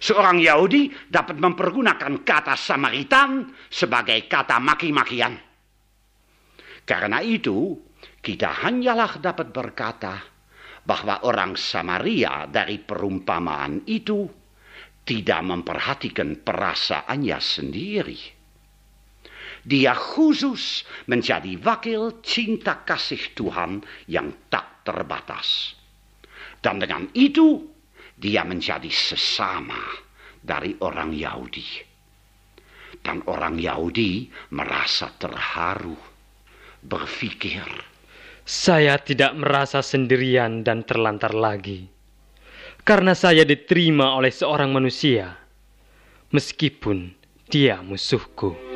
Seorang 0.00 0.40
Yahudi 0.40 0.88
dapat 1.04 1.36
mempergunakan 1.36 2.24
kata 2.24 2.56
Samaritan 2.56 3.52
sebagai 3.68 4.24
kata 4.24 4.56
maki-makian. 4.56 5.36
Karena 6.88 7.20
itu, 7.20 7.76
kita 8.24 8.64
hanyalah 8.64 9.20
dapat 9.20 9.52
berkata 9.52 10.16
bahwa 10.80 11.28
orang 11.28 11.60
Samaria 11.60 12.48
dari 12.48 12.80
perumpamaan 12.80 13.84
itu 13.84 14.24
tidak 15.04 15.40
memperhatikan 15.44 16.40
perasaannya 16.40 17.38
sendiri. 17.42 18.41
Dia 19.62 19.94
khusus 19.94 20.82
menjadi 21.06 21.54
wakil 21.62 22.18
cinta 22.26 22.82
kasih 22.82 23.30
Tuhan 23.38 23.86
yang 24.10 24.34
tak 24.50 24.82
terbatas. 24.82 25.78
Dan 26.58 26.82
dengan 26.82 27.06
itu 27.14 27.62
dia 28.18 28.42
menjadi 28.42 28.90
sesama 28.90 29.78
dari 30.42 30.74
orang 30.82 31.14
Yahudi. 31.14 31.90
Dan 33.02 33.22
orang 33.26 33.58
Yahudi 33.58 34.30
merasa 34.54 35.10
terharu, 35.18 35.98
berpikir, 36.82 37.66
saya 38.42 38.98
tidak 38.98 39.34
merasa 39.38 39.82
sendirian 39.82 40.62
dan 40.66 40.86
terlantar 40.86 41.34
lagi. 41.34 41.86
Karena 42.82 43.14
saya 43.14 43.46
diterima 43.46 44.18
oleh 44.18 44.34
seorang 44.34 44.74
manusia, 44.74 45.38
meskipun 46.34 47.14
dia 47.46 47.78
musuhku. 47.82 48.71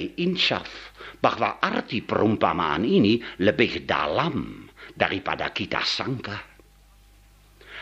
Mulai 0.00 0.16
insyaf 0.16 0.96
bahwa 1.20 1.60
arti 1.60 2.00
perumpamaan 2.00 2.88
ini 2.88 3.20
lebih 3.44 3.84
dalam 3.84 4.64
daripada 4.96 5.52
kita 5.52 5.84
sangka. 5.84 6.40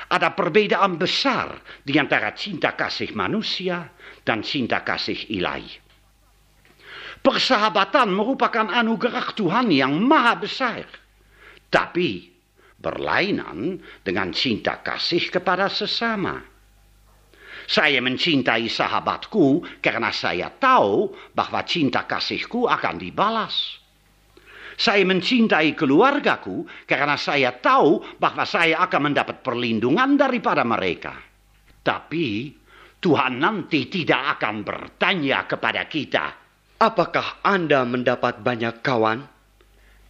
Ada 0.09 0.33
perbedaan 0.33 0.96
besar 0.98 1.62
di 1.85 1.94
antara 2.00 2.33
cinta 2.33 2.72
kasih 2.74 3.12
manusia 3.14 3.92
dan 4.24 4.42
cinta 4.42 4.81
kasih 4.83 5.31
ilahi. 5.31 5.87
Persahabatan 7.18 8.09
merupakan 8.14 8.66
anugerah 8.72 9.37
Tuhan 9.37 9.68
yang 9.68 9.92
maha 10.00 10.35
besar. 10.38 10.87
Tapi 11.68 12.33
berlainan 12.78 13.76
dengan 14.00 14.33
cinta 14.33 14.81
kasih 14.81 15.28
kepada 15.28 15.68
sesama. 15.68 16.40
Saya 17.68 18.00
mencintai 18.00 18.64
sahabatku 18.64 19.61
karena 19.85 20.09
saya 20.09 20.48
tahu 20.48 21.12
bahwa 21.37 21.61
cinta 21.68 22.09
kasihku 22.09 22.64
akan 22.64 22.96
dibalas. 22.96 23.76
Saya 24.78 25.04
mencintai 25.04 25.76
keluargaku 25.76 26.64
karena 26.88 27.20
saya 27.20 27.52
tahu 27.52 28.16
bahwa 28.16 28.48
saya 28.48 28.81
akan 28.88 29.12
mendapat 29.12 29.44
perlindungan 29.44 30.16
daripada 30.16 30.64
mereka. 30.64 31.12
Tapi 31.85 32.57
Tuhan 32.96 33.37
nanti 33.37 33.85
tidak 33.92 34.40
akan 34.40 34.64
bertanya 34.64 35.44
kepada 35.44 35.85
kita, 35.85 36.26
Apakah 36.78 37.42
Anda 37.42 37.83
mendapat 37.83 38.38
banyak 38.40 38.87
kawan? 38.87 39.38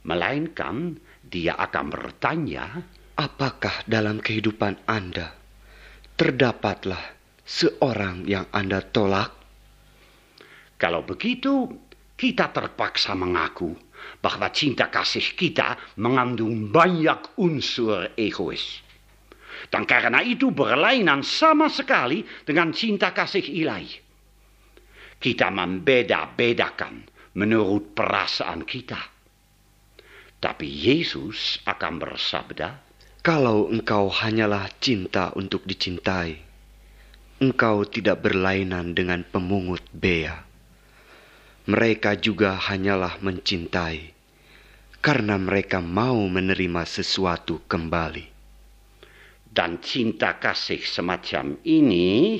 melainkan 0.04 0.96
dia 1.26 1.56
akan 1.58 1.86
bertanya, 1.92 2.80
Apakah 3.18 3.82
dalam 3.90 4.22
kehidupan 4.22 4.86
Anda 4.86 5.34
terdapatlah 6.14 7.17
seorang 7.48 8.28
yang 8.28 8.44
Anda 8.52 8.84
tolak? 8.84 9.32
Kalau 10.76 11.00
begitu, 11.02 11.64
kita 12.14 12.52
terpaksa 12.52 13.16
mengaku 13.16 13.72
bahwa 14.20 14.52
cinta 14.52 14.92
kasih 14.92 15.34
kita 15.34 15.96
mengandung 15.96 16.68
banyak 16.68 17.40
unsur 17.40 18.12
egois. 18.14 18.84
Dan 19.72 19.88
karena 19.90 20.22
itu 20.22 20.54
berlainan 20.54 21.26
sama 21.26 21.66
sekali 21.66 22.22
dengan 22.46 22.70
cinta 22.70 23.10
kasih 23.10 23.42
ilahi. 23.42 23.90
Kita 25.18 25.50
membeda-bedakan 25.50 27.10
menurut 27.34 27.90
perasaan 27.90 28.62
kita. 28.62 29.02
Tapi 30.38 30.66
Yesus 30.70 31.58
akan 31.66 31.98
bersabda, 31.98 32.68
Kalau 33.26 33.66
engkau 33.66 34.06
hanyalah 34.06 34.70
cinta 34.78 35.34
untuk 35.34 35.66
dicintai, 35.66 36.47
engkau 37.38 37.86
tidak 37.86 38.26
berlainan 38.26 38.98
dengan 38.98 39.22
pemungut 39.22 39.82
bea. 39.94 40.42
Mereka 41.70 42.18
juga 42.18 42.58
hanyalah 42.58 43.22
mencintai, 43.22 44.10
karena 44.98 45.38
mereka 45.38 45.78
mau 45.78 46.18
menerima 46.26 46.82
sesuatu 46.82 47.62
kembali. 47.70 48.38
dan 49.58 49.80
cinta 49.82 50.38
kasih 50.38 50.78
semacam 50.84 51.58
ini 51.66 52.38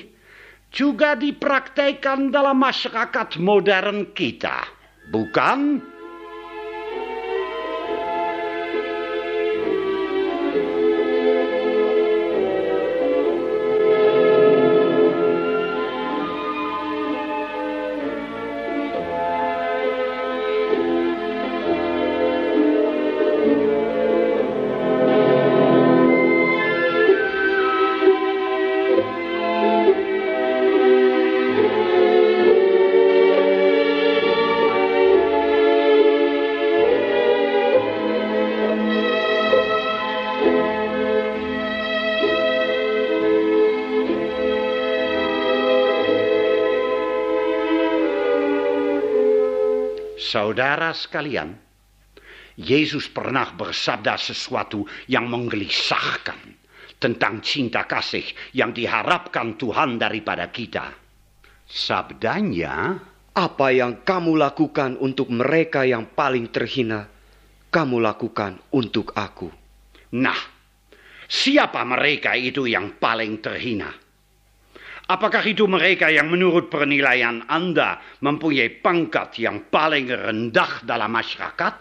juga 0.71 1.17
dipraktekkan 1.17 2.31
dalam 2.31 2.61
masyarakat 2.61 3.41
modern 3.41 4.13
kita, 4.13 4.69
bukan? 5.11 5.83
Saudara 50.49 50.97
sekalian, 50.97 51.61
Yesus 52.57 53.13
pernah 53.13 53.53
bersabda 53.53 54.17
sesuatu 54.17 54.89
yang 55.05 55.29
menggelisahkan 55.29 56.41
tentang 56.97 57.45
cinta 57.45 57.85
kasih 57.85 58.25
yang 58.57 58.73
diharapkan 58.73 59.61
Tuhan 59.61 60.01
daripada 60.01 60.49
kita. 60.49 60.97
Sabdanya, 61.69 62.97
Apa 63.37 63.77
yang 63.77 64.01
kamu 64.01 64.41
lakukan 64.41 64.97
untuk 64.97 65.29
mereka 65.29 65.85
yang 65.85 66.17
paling 66.17 66.49
terhina, 66.49 67.13
kamu 67.69 68.01
lakukan 68.01 68.57
untuk 68.73 69.13
aku. 69.13 69.53
nah, 70.17 70.41
siapa 71.29 71.85
mereka 71.85 72.33
itu 72.41 72.65
yang 72.65 72.97
paling 72.97 73.45
terhina? 73.45 73.93
Apakah 75.09 75.41
itu 75.49 75.65
mereka 75.65 76.13
yang 76.13 76.29
menurut 76.29 76.69
penilaian 76.69 77.41
Anda 77.49 77.97
mempunyai 78.21 78.85
pangkat 78.85 79.41
yang 79.41 79.73
paling 79.73 80.05
rendah 80.13 80.85
dalam 80.85 81.09
masyarakat? 81.09 81.77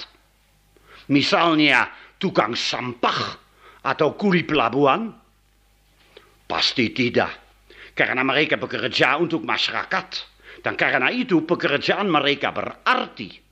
Misalnya 1.12 1.92
tukang 2.16 2.56
sampah 2.56 3.36
atau 3.84 4.16
kuli 4.16 4.48
pelabuhan? 4.48 5.12
Pasti 6.48 6.96
tidak, 6.96 7.32
karena 7.92 8.24
mereka 8.24 8.56
bekerja 8.56 9.20
untuk 9.20 9.44
masyarakat 9.44 10.08
dan 10.64 10.80
karena 10.80 11.12
itu 11.12 11.44
pekerjaan 11.44 12.08
mereka 12.08 12.56
berarti. 12.56 13.44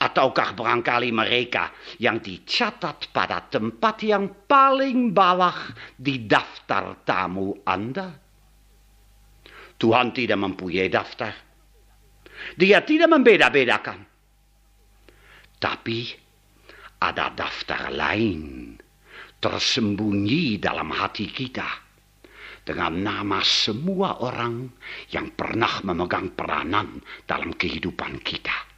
Ataukah 0.00 0.56
barangkali 0.56 1.12
mereka 1.12 1.76
yang 2.00 2.24
dicatat 2.24 3.12
pada 3.12 3.44
tempat 3.52 4.00
yang 4.00 4.48
paling 4.48 5.12
bawah 5.12 5.76
di 5.92 6.24
daftar 6.24 7.04
tamu 7.04 7.52
Anda? 7.68 8.19
Tuhan 9.80 10.12
tidak 10.12 10.36
mempunyai 10.36 10.92
daftar. 10.92 11.32
Dia 12.52 12.84
tidak 12.84 13.08
membeda-bedakan. 13.08 14.04
Tapi 15.56 15.98
ada 17.00 17.32
daftar 17.32 17.88
lain 17.88 18.76
tersembunyi 19.40 20.60
dalam 20.60 20.92
hati 20.92 21.32
kita 21.32 21.68
dengan 22.60 22.92
nama 23.00 23.40
semua 23.40 24.20
orang 24.20 24.68
yang 25.08 25.32
pernah 25.32 25.80
memegang 25.80 26.36
peranan 26.36 27.00
dalam 27.24 27.56
kehidupan 27.56 28.20
kita. 28.20 28.68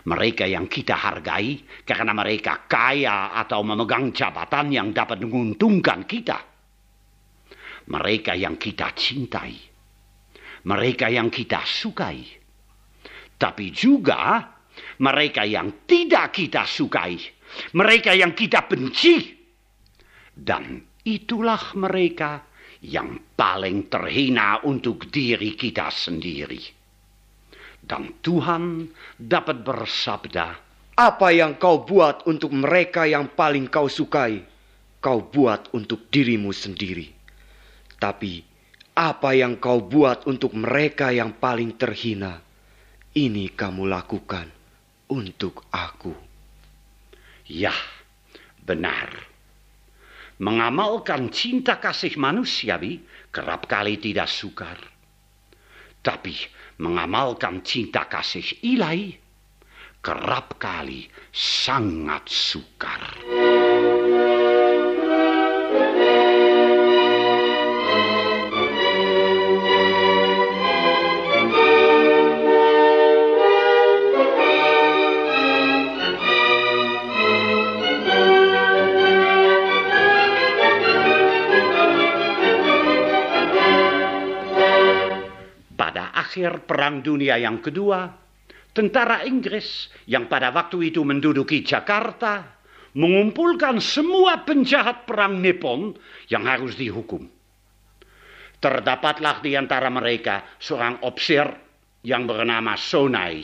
Mereka 0.00 0.46
yang 0.48 0.70
kita 0.70 0.96
hargai 0.96 1.60
karena 1.82 2.14
mereka 2.14 2.64
kaya 2.70 3.34
atau 3.36 3.60
memegang 3.66 4.14
jabatan 4.14 4.70
yang 4.70 4.88
dapat 4.94 5.18
menguntungkan 5.18 6.06
kita. 6.06 6.38
Mereka 7.90 8.38
yang 8.38 8.54
kita 8.54 8.94
cintai 8.96 9.69
mereka 10.66 11.08
yang 11.08 11.32
kita 11.32 11.64
sukai, 11.64 12.24
tapi 13.40 13.72
juga 13.72 14.44
mereka 15.00 15.48
yang 15.48 15.84
tidak 15.88 16.36
kita 16.36 16.68
sukai, 16.68 17.16
mereka 17.76 18.12
yang 18.12 18.36
kita 18.36 18.68
benci, 18.68 19.32
dan 20.36 20.84
itulah 21.04 21.72
mereka 21.76 22.44
yang 22.80 23.20
paling 23.36 23.88
terhina 23.92 24.60
untuk 24.64 25.08
diri 25.08 25.56
kita 25.56 25.92
sendiri. 25.92 26.60
Dan 27.80 28.20
Tuhan 28.20 28.88
dapat 29.16 29.64
bersabda, 29.64 30.68
Apa 31.00 31.32
yang 31.32 31.56
kau 31.56 31.80
buat 31.80 32.28
untuk 32.28 32.52
mereka 32.52 33.08
yang 33.08 33.32
paling 33.32 33.72
kau 33.72 33.88
sukai, 33.88 34.44
kau 35.00 35.24
buat 35.24 35.72
untuk 35.72 36.12
dirimu 36.12 36.52
sendiri. 36.52 37.08
Tapi 37.96 38.49
apa 39.00 39.32
yang 39.32 39.56
kau 39.56 39.80
buat 39.80 40.28
untuk 40.28 40.52
mereka 40.52 41.08
yang 41.08 41.40
paling 41.40 41.80
terhina, 41.80 42.44
ini 43.16 43.48
kamu 43.48 43.88
lakukan 43.88 44.44
untuk 45.08 45.64
aku. 45.72 46.12
Ya, 47.48 47.72
benar. 48.60 49.08
Mengamalkan 50.36 51.32
cinta 51.32 51.80
kasih 51.80 52.20
manusiawi 52.20 53.00
kerap 53.32 53.64
kali 53.64 53.96
tidak 53.96 54.28
sukar. 54.28 54.76
Tapi 56.04 56.36
mengamalkan 56.80 57.64
cinta 57.64 58.04
kasih 58.04 58.44
ilahi 58.60 59.16
kerap 60.00 60.56
kali 60.60 61.08
sangat 61.32 62.24
sukar. 62.28 63.20
Akhir 86.30 86.62
Perang 86.62 87.02
Dunia 87.02 87.42
yang 87.42 87.58
kedua, 87.58 88.06
tentara 88.70 89.26
Inggris 89.26 89.90
yang 90.06 90.30
pada 90.30 90.54
waktu 90.54 90.94
itu 90.94 91.02
menduduki 91.02 91.66
Jakarta 91.66 92.46
mengumpulkan 92.94 93.82
semua 93.82 94.46
penjahat 94.46 95.10
perang 95.10 95.42
Nippon 95.42 95.98
yang 96.30 96.46
harus 96.46 96.78
dihukum. 96.78 97.26
Terdapatlah 98.62 99.42
di 99.42 99.58
antara 99.58 99.90
mereka 99.90 100.46
seorang 100.62 101.02
opsir 101.02 101.50
yang 102.06 102.30
bernama 102.30 102.78
Sonai, 102.78 103.42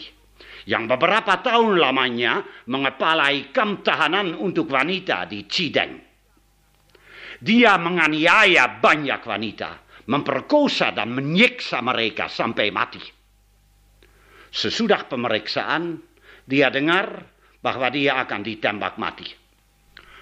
yang 0.70 0.87
beberapa 0.87 1.43
tahun 1.43 1.82
lamanya 1.82 2.47
mengepalai 2.70 3.51
kamp 3.51 3.82
tahanan 3.82 4.39
untuk 4.39 4.70
wanita 4.70 5.26
di 5.26 5.43
Cideng. 5.51 6.07
Dia 7.43 7.82
menganiaya 7.82 8.78
banyak 8.78 9.20
wanita, 9.26 9.86
memperkosa 10.07 10.94
dan 10.94 11.12
menyiksa 11.12 11.82
mereka 11.82 12.30
sampai 12.30 12.70
mati. 12.70 13.02
Sesudah 14.50 15.04
pemeriksaan, 15.11 16.00
dia 16.46 16.70
dengar 16.70 17.26
bahwa 17.61 17.90
dia 17.90 18.22
akan 18.22 18.40
ditembak 18.46 18.96
mati. 18.96 19.26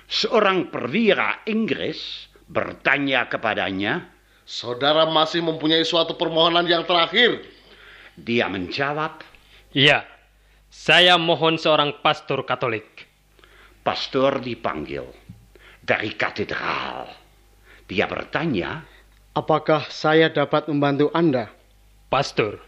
Seorang 0.08 0.72
perwira 0.72 1.44
Inggris 1.48 2.28
bertanya 2.48 3.28
kepadanya, 3.28 4.12
Saudara 4.44 5.08
masih 5.08 5.40
mempunyai 5.40 5.88
suatu 5.88 6.20
permohonan 6.20 6.68
yang 6.68 6.84
terakhir. 6.84 7.40
dia 8.20 8.44
menjawab, 8.46 9.24
Iya, 9.72 10.04
saya 10.68 11.16
mohon 11.16 11.56
seorang 11.56 12.04
pastor 12.04 12.44
Katolik. 12.44 13.08
pastor 13.84 14.40
dipanggil 14.40 15.04
dari 15.80 16.12
katedral. 16.16 17.08
Dia 17.84 18.08
bertanya, 18.08 18.80
Apakah 19.34 19.90
saya 19.90 20.30
dapat 20.30 20.70
membantu 20.70 21.10
Anda? 21.10 21.50
Pastor, 22.06 22.62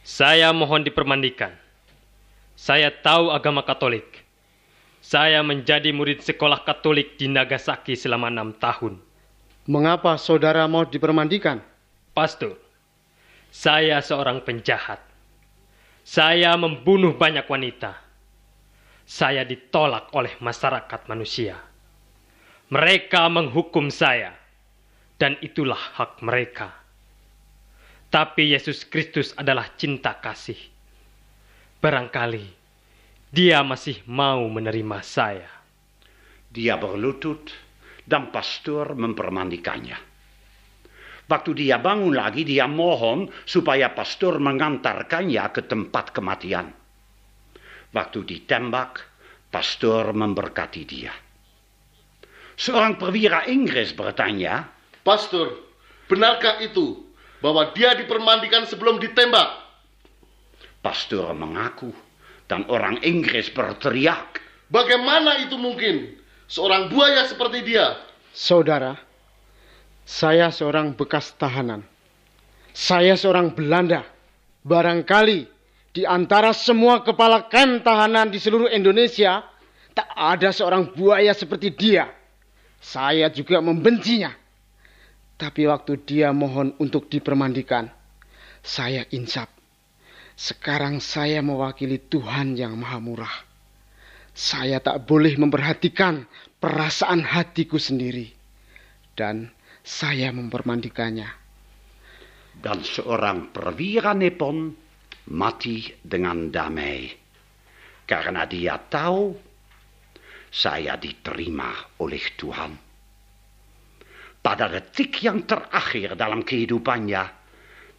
saya 0.00 0.48
mohon 0.48 0.80
dipermandikan. 0.88 1.52
Saya 2.56 2.88
tahu 2.88 3.28
agama 3.28 3.60
Katolik. 3.60 4.24
Saya 5.04 5.44
menjadi 5.44 5.92
murid 5.92 6.24
sekolah 6.24 6.64
Katolik 6.64 7.20
di 7.20 7.28
Nagasaki 7.28 7.92
selama 7.92 8.32
enam 8.32 8.56
tahun. 8.56 9.04
Mengapa 9.68 10.16
saudara 10.16 10.64
mau 10.64 10.88
dipermandikan? 10.88 11.60
Pastor, 12.16 12.56
saya 13.52 14.00
seorang 14.00 14.40
penjahat. 14.40 15.04
Saya 16.08 16.56
membunuh 16.56 17.12
banyak 17.20 17.44
wanita. 17.44 18.00
Saya 19.04 19.44
ditolak 19.44 20.08
oleh 20.16 20.40
masyarakat 20.40 21.04
manusia. 21.04 21.60
Mereka 22.72 23.28
menghukum 23.28 23.92
saya, 23.92 24.41
dan 25.22 25.38
itulah 25.38 25.78
hak 25.78 26.18
mereka. 26.26 26.74
Tapi 28.10 28.50
Yesus 28.58 28.82
Kristus 28.90 29.30
adalah 29.38 29.70
cinta 29.78 30.18
kasih. 30.18 30.58
Barangkali 31.78 32.58
Dia 33.30 33.62
masih 33.62 34.02
mau 34.10 34.42
menerima 34.50 34.98
saya. 35.06 35.46
dia 36.52 36.76
berlutut 36.76 37.48
dan 38.04 38.28
pastor 38.28 38.92
mempermandikannya. 38.92 39.96
Waktu 41.30 41.50
dia 41.64 41.80
bangun 41.80 42.12
lagi, 42.12 42.44
dia 42.44 42.68
mohon 42.68 43.24
supaya 43.48 43.88
pastor 43.96 44.36
mengantarkannya 44.36 45.48
ke 45.48 45.64
tempat 45.64 46.12
kematian. 46.12 46.68
Waktu 47.88 48.18
ditembak, 48.20 49.00
pastor 49.48 50.12
memberkati 50.12 50.82
dia. 50.84 51.14
Seorang 52.52 53.00
perwira 53.00 53.48
Inggris 53.48 53.96
bertanya, 53.96 54.81
Pastor, 55.02 55.58
benarkah 56.06 56.62
itu 56.62 57.02
bahwa 57.42 57.70
dia 57.74 57.94
dipermandikan 57.98 58.66
sebelum 58.66 59.02
ditembak? 59.02 59.62
pastor 60.82 61.30
mengaku, 61.30 61.94
dan 62.50 62.66
orang 62.66 62.98
Inggris 63.06 63.46
berteriak, 63.54 64.42
Bagaimana 64.72 65.36
itu 65.44 65.60
mungkin? 65.60 66.16
Seorang 66.48 66.88
buaya 66.88 67.28
seperti 67.28 67.60
dia. 67.60 67.92
Saudara, 68.32 68.96
saya 70.08 70.48
seorang 70.48 70.96
bekas 70.96 71.36
tahanan. 71.36 71.84
Saya 72.72 73.12
seorang 73.20 73.52
Belanda. 73.52 74.00
Barangkali 74.64 75.44
di 75.92 76.08
antara 76.08 76.56
semua 76.56 77.04
kepala 77.04 77.44
kem 77.52 77.84
tahanan 77.84 78.32
di 78.32 78.40
seluruh 78.40 78.72
Indonesia, 78.72 79.44
tak 79.92 80.08
ada 80.16 80.48
seorang 80.48 80.88
buaya 80.96 81.36
seperti 81.36 81.68
dia. 81.68 82.08
Saya 82.80 83.28
juga 83.28 83.60
membencinya. 83.60 84.32
Tapi 85.42 85.66
waktu 85.66 86.06
dia 86.06 86.30
mohon 86.30 86.70
untuk 86.78 87.10
dipermandikan, 87.10 87.90
saya 88.62 89.02
insap. 89.10 89.50
Sekarang 90.38 91.02
saya 91.02 91.42
mewakili 91.42 91.98
Tuhan 91.98 92.54
yang 92.54 92.78
Maha 92.78 93.02
Murah. 93.02 93.36
Saya 94.30 94.78
tak 94.78 95.02
boleh 95.02 95.34
memperhatikan 95.34 96.30
perasaan 96.62 97.26
hatiku 97.26 97.82
sendiri. 97.82 98.30
Dan 99.18 99.50
saya 99.82 100.30
mempermandikannya. 100.30 101.42
dan 102.62 102.84
seorang 102.84 103.50
perwira 103.50 104.12
Nippon 104.12 104.70
mati 105.32 105.88
dengan 106.04 106.52
damai. 106.52 107.08
Karena 108.04 108.44
dia 108.44 108.76
tahu 108.76 109.32
saya 110.52 111.00
diterima 111.00 111.72
oleh 112.02 112.22
Tuhan. 112.36 112.81
Pada 114.42 114.66
detik 114.66 115.22
yang 115.22 115.46
terakhir 115.46 116.18
dalam 116.18 116.42
kehidupannya, 116.42 117.24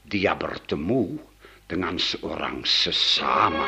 dia 0.04 0.36
bertemu 0.36 1.16
dengan 1.64 1.96
seorang 1.96 2.68
sesama. 2.68 3.64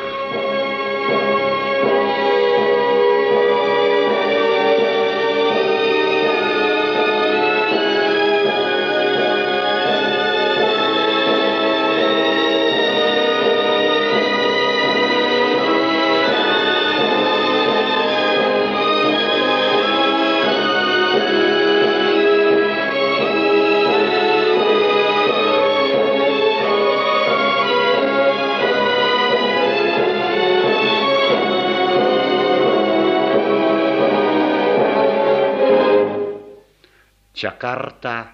Jakarta, 37.36 38.32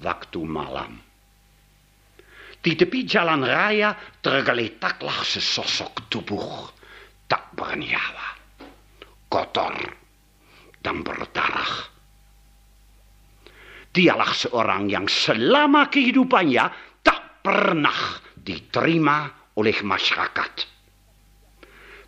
waktu 0.00 0.40
malam. 0.48 0.96
Di 2.58 2.72
tepi 2.74 3.04
jalan 3.04 3.44
raya 3.44 3.92
tergeletaklah 4.24 5.20
sesosok 5.20 6.08
tubuh 6.08 6.72
tak 7.28 7.52
bernyawa, 7.52 8.28
kotor 9.28 9.76
dan 10.80 11.04
berdarah. 11.04 11.92
Dialah 13.92 14.32
seorang 14.32 14.88
yang 14.88 15.06
selama 15.06 15.92
kehidupannya 15.92 16.64
tak 17.04 17.44
pernah 17.44 18.16
diterima 18.32 19.28
oleh 19.60 19.76
masyarakat. 19.84 20.52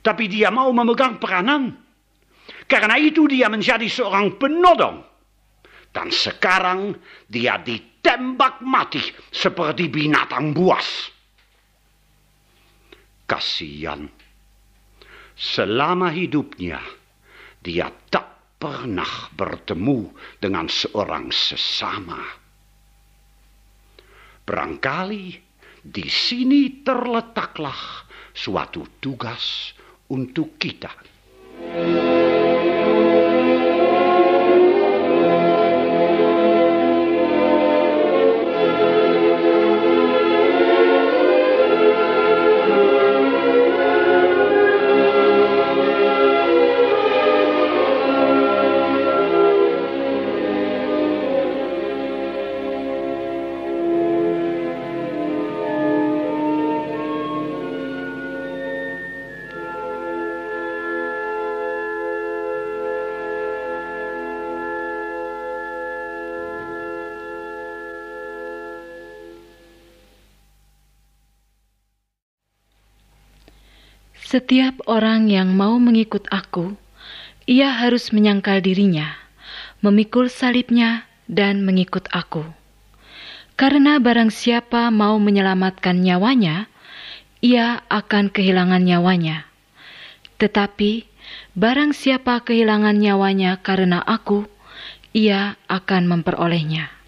Tapi 0.00 0.24
dia 0.32 0.48
mau 0.48 0.72
memegang 0.72 1.20
peranan. 1.20 1.76
Karena 2.64 2.96
itu 2.96 3.28
dia 3.28 3.52
menjadi 3.52 3.84
seorang 3.84 4.40
penodong. 4.40 5.09
Dan 5.90 6.14
sekarang 6.14 6.94
dia 7.26 7.58
ditembak 7.58 8.62
mati 8.62 9.02
seperti 9.34 9.90
binatang 9.90 10.54
buas. 10.54 10.86
Kasihan. 13.26 14.06
Selama 15.34 16.12
hidupnya 16.12 16.78
dia 17.64 17.90
tak 18.12 18.58
pernah 18.60 19.32
bertemu 19.32 20.12
dengan 20.36 20.68
seorang 20.68 21.32
sesama. 21.32 22.20
Barangkali 24.44 25.26
di 25.80 26.06
sini 26.12 26.84
terletaklah 26.84 28.04
suatu 28.36 29.00
tugas 29.00 29.72
untuk 30.12 30.60
kita. 30.60 30.92
Setiap 74.30 74.86
orang 74.86 75.26
yang 75.26 75.58
mau 75.58 75.74
mengikut 75.82 76.30
aku, 76.30 76.78
ia 77.50 77.74
harus 77.74 78.14
menyangkal 78.14 78.62
dirinya, 78.62 79.18
memikul 79.82 80.30
salibnya, 80.30 81.02
dan 81.26 81.66
mengikut 81.66 82.06
aku. 82.14 82.46
Karena 83.58 83.98
barang 83.98 84.30
siapa 84.30 84.86
mau 84.94 85.18
menyelamatkan 85.18 85.98
nyawanya, 85.98 86.70
ia 87.42 87.82
akan 87.90 88.30
kehilangan 88.30 88.86
nyawanya. 88.86 89.50
Tetapi 90.38 91.10
barang 91.58 91.90
siapa 91.90 92.38
kehilangan 92.46 93.02
nyawanya 93.02 93.58
karena 93.58 93.98
aku, 93.98 94.46
ia 95.10 95.58
akan 95.66 96.06
memperolehnya. 96.06 96.99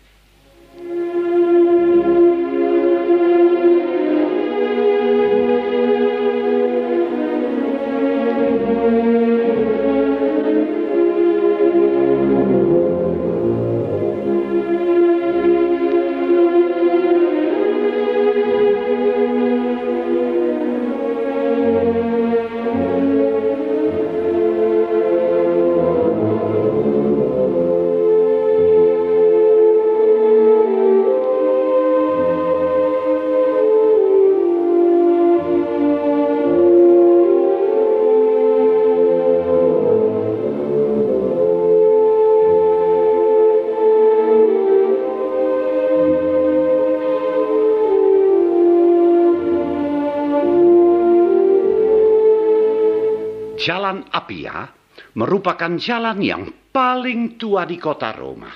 Appia 54.22 54.70
merupakan 55.18 55.74
jalan 55.82 56.22
yang 56.22 56.46
paling 56.70 57.34
tua 57.42 57.66
di 57.66 57.74
kota 57.74 58.14
Roma. 58.14 58.54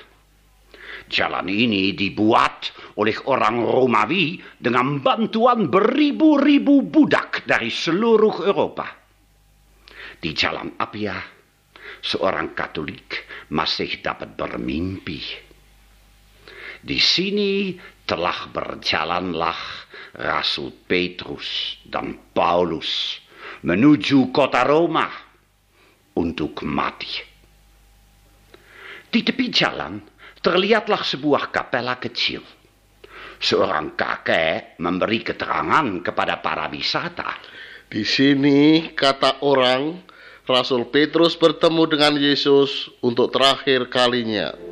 Jalan 1.11 1.51
ini 1.51 1.91
dibuat 1.91 2.71
oleh 2.95 3.19
orang 3.27 3.67
Romawi 3.67 4.39
dengan 4.55 5.03
bantuan 5.03 5.67
beribu-ribu 5.67 6.87
budak 6.87 7.43
dari 7.43 7.67
seluruh 7.67 8.47
Eropa. 8.47 8.87
Di 10.23 10.31
Jalan 10.31 10.79
Appia, 10.79 11.19
seorang 11.99 12.55
Katolik 12.55 13.27
masih 13.51 13.99
dapat 13.99 14.39
bermimpi. 14.39 15.19
Di 16.79 16.95
sini 16.95 17.75
telah 18.07 18.47
berjalanlah 18.55 19.59
Rasul 20.15 20.71
Petrus 20.87 21.75
dan 21.83 22.15
Paulus 22.31 23.19
menuju 23.67 24.31
kota 24.31 24.63
Roma 24.63 25.26
untuk 26.17 26.65
mati. 26.65 27.21
Di 29.07 29.21
tepi 29.21 29.45
jalan 29.53 30.01
terlihatlah 30.41 31.05
sebuah 31.05 31.53
kapela 31.53 32.01
kecil. 32.01 32.41
Seorang 33.37 33.93
kakek 33.93 34.81
memberi 34.81 35.21
keterangan 35.21 35.85
kepada 36.01 36.41
para 36.41 36.65
wisata. 36.73 37.37
Di 37.85 38.01
sini 38.01 38.91
kata 38.97 39.45
orang 39.45 40.01
Rasul 40.43 40.89
Petrus 40.89 41.37
bertemu 41.37 41.83
dengan 41.85 42.13
Yesus 42.17 42.89
untuk 43.05 43.29
terakhir 43.29 43.87
kalinya. 43.93 44.66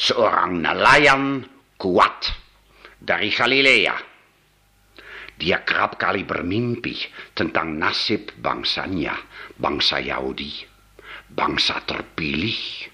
Seorang 0.00 0.64
nelayan 0.64 1.44
kuat 1.76 2.32
dari 2.96 3.28
Galilea. 3.28 3.96
Dia 5.36 5.60
kerap 5.64 6.00
kali 6.00 6.24
bermimpi 6.24 6.96
tentang 7.36 7.76
nasib 7.76 8.32
bangsanya, 8.40 9.16
bangsa 9.56 10.00
Yahudi, 10.00 10.52
bangsa 11.28 11.84
terpilih. 11.84 12.88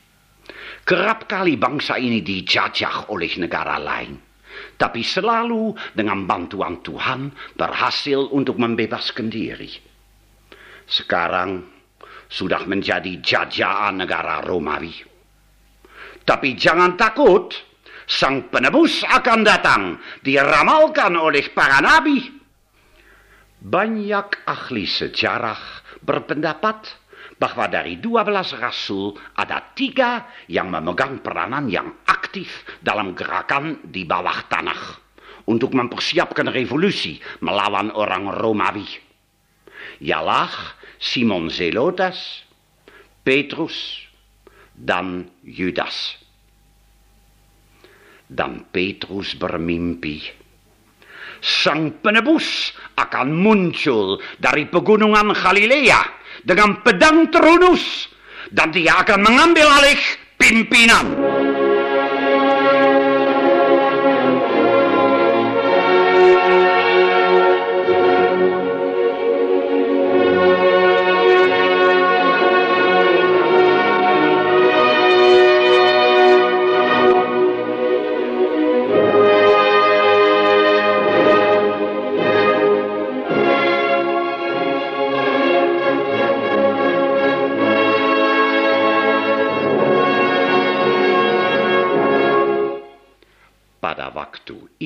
Kerap 0.86 1.26
kali 1.26 1.58
bangsa 1.58 1.98
ini 1.98 2.22
dijajah 2.22 3.10
oleh 3.10 3.30
negara 3.42 3.78
lain, 3.82 4.14
tapi 4.78 5.02
selalu 5.02 5.74
dengan 5.90 6.22
bantuan 6.22 6.78
Tuhan 6.86 7.34
berhasil 7.58 8.30
untuk 8.30 8.62
membebaskan 8.62 9.26
diri. 9.26 9.74
Sekarang 10.86 11.66
sudah 12.30 12.62
menjadi 12.70 13.18
jajahan 13.18 13.98
negara 13.98 14.38
Romawi. 14.46 15.15
Tapi 16.26 16.58
jangan 16.58 16.98
takut, 16.98 17.54
sang 18.02 18.50
penebus 18.50 19.06
akan 19.06 19.46
datang, 19.46 19.82
diramalkan 20.26 21.14
oleh 21.14 21.54
para 21.54 21.78
nabi. 21.78 22.18
Banyak 23.62 24.42
ahli 24.42 24.84
sejarah 24.90 25.58
berpendapat 26.02 27.06
bahwa 27.38 27.70
dari 27.70 28.02
12 28.02 28.58
rasul 28.58 29.14
ada 29.38 29.70
tiga 29.76 30.26
yang 30.50 30.66
memegang 30.66 31.22
peranan 31.22 31.70
yang 31.70 32.02
aktif 32.10 32.66
dalam 32.82 33.14
gerakan 33.14 33.86
di 33.86 34.02
bawah 34.02 34.50
tanah 34.50 34.82
untuk 35.46 35.78
mempersiapkan 35.78 36.50
revolusi 36.50 37.22
melawan 37.44 37.94
orang 37.94 38.34
Romawi. 38.34 38.88
Ialah 40.02 40.50
Simon 40.98 41.52
Zelotes, 41.52 42.42
Petrus, 43.22 44.05
dan 44.76 45.24
Judas. 45.42 46.20
Dan 48.26 48.68
Petrus 48.68 49.34
bermimpi. 49.38 50.20
Sang 51.40 52.02
penebus 52.02 52.74
akan 52.98 53.28
muncul 53.32 54.18
dari 54.40 54.66
pegunungan 54.66 55.32
Galilea 55.32 56.00
dengan 56.44 56.84
pedang 56.84 57.32
terunus. 57.32 58.12
Dan 58.46 58.70
dia 58.70 59.02
akan 59.02 59.26
mengambil 59.26 59.66
alih 59.66 60.00
pimpinan. 60.38 61.06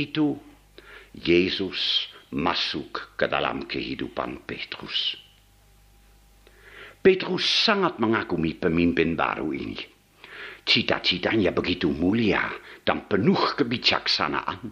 Itu, 0.07 0.39
Yesus 1.13 2.09
masuk 2.31 3.19
ke 3.19 3.27
dalam 3.27 3.67
kehidupan 3.67 4.47
Petrus. 4.47 5.19
Petrus 7.01 7.43
sangat 7.43 7.97
mengagumi 7.97 8.55
pemimpin 8.55 9.17
baru 9.17 9.51
ini. 9.57 9.81
Cita-citanya 10.61 11.51
begitu 11.51 11.89
mulia 11.89 12.53
dan 12.85 13.09
penuh 13.09 13.57
kebijaksanaan. 13.57 14.69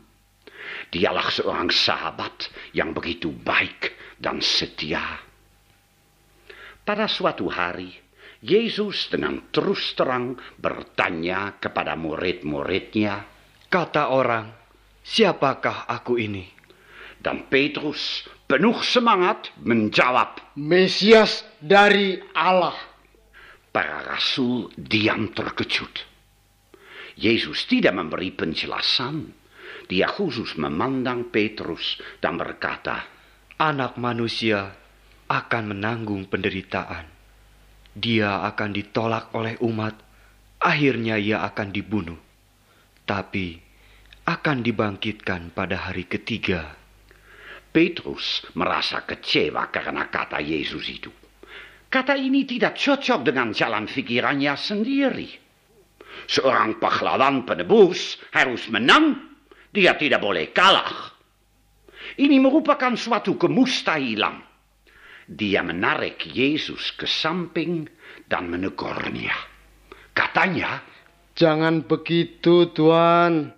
Dialah 0.93 1.29
seorang 1.33 1.73
sahabat 1.73 2.53
yang 2.77 2.93
begitu 2.93 3.33
baik 3.33 3.97
dan 4.21 4.45
setia. 4.45 5.25
Pada 6.85 7.09
suatu 7.09 7.49
hari, 7.49 7.89
Yesus 8.45 9.09
dengan 9.09 9.49
terus 9.49 9.97
terang 9.97 10.37
bertanya 10.61 11.57
kepada 11.57 11.97
murid-muridnya, 11.97 13.25
Kata 13.69 14.09
orang, 14.13 14.58
siapakah 15.09 15.89
aku 15.89 16.21
ini? 16.21 16.45
Dan 17.19 17.49
Petrus 17.49 18.29
penuh 18.45 18.77
semangat 18.85 19.51
menjawab. 19.65 20.55
Mesias 20.61 21.43
dari 21.59 22.21
Allah. 22.37 22.77
Para 23.73 24.05
rasul 24.05 24.69
diam 24.77 25.33
terkejut. 25.33 26.05
Yesus 27.19 27.67
tidak 27.67 27.97
memberi 27.97 28.31
penjelasan. 28.31 29.35
Dia 29.89 30.07
khusus 30.13 30.61
memandang 30.61 31.33
Petrus 31.33 31.97
dan 32.21 32.37
berkata, 32.37 33.09
Anak 33.59 33.99
manusia 33.99 34.71
akan 35.27 35.75
menanggung 35.75 36.31
penderitaan. 36.31 37.11
Dia 37.99 38.47
akan 38.47 38.71
ditolak 38.71 39.35
oleh 39.35 39.59
umat, 39.65 39.99
akhirnya 40.63 41.19
ia 41.19 41.43
akan 41.43 41.69
dibunuh. 41.75 42.21
Tapi 43.03 43.68
akan 44.29 44.61
dibangkitkan 44.61 45.57
pada 45.57 45.89
hari 45.89 46.05
ketiga. 46.05 46.77
Petrus 47.73 48.45
merasa 48.53 49.09
kecewa 49.09 49.73
karena 49.73 50.13
kata 50.13 50.37
Yesus 50.45 50.85
itu. 50.93 51.09
Kata 51.89 52.13
ini 52.13 52.45
tidak 52.45 52.77
cocok 52.77 53.25
dengan 53.25 53.57
jalan 53.57 53.89
pikirannya 53.89 54.53
sendiri. 54.53 55.29
Seorang 56.29 56.77
pahlawan 56.77 57.49
penebus 57.49 58.21
harus 58.37 58.69
menang, 58.69 59.17
dia 59.73 59.97
tidak 59.97 60.21
boleh 60.21 60.53
kalah. 60.53 61.17
Ini 62.21 62.37
merupakan 62.37 62.93
suatu 62.93 63.41
kemustahilan. 63.41 64.45
Dia 65.29 65.65
menarik 65.65 66.21
Yesus 66.29 66.93
ke 66.93 67.09
samping 67.09 67.89
dan 68.29 68.53
menegurnya. 68.53 69.37
Katanya, 70.13 70.85
Jangan 71.39 71.87
begitu, 71.87 72.75
Tuan. 72.75 73.58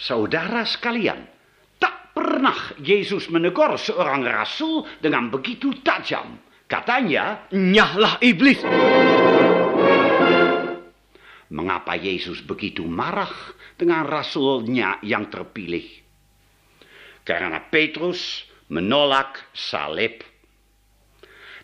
Saudara 0.00 0.64
sekalian, 0.64 1.28
tak 1.76 2.16
pernah 2.16 2.72
Yesus 2.80 3.28
menegur 3.28 3.76
seorang 3.76 4.24
rasul 4.24 4.88
dengan 4.96 5.28
begitu 5.28 5.76
tajam. 5.84 6.40
Katanya, 6.64 7.44
Nyahlah 7.52 8.16
iblis! 8.24 8.64
mengapa 11.50 11.98
Yesus 11.98 12.46
begitu 12.46 12.86
marah 12.86 13.30
dengan 13.74 14.06
rasulnya 14.06 15.02
yang 15.02 15.28
terpilih? 15.28 15.86
Karena 17.26 17.60
Petrus 17.60 18.46
menolak 18.70 19.50
salib. 19.52 20.24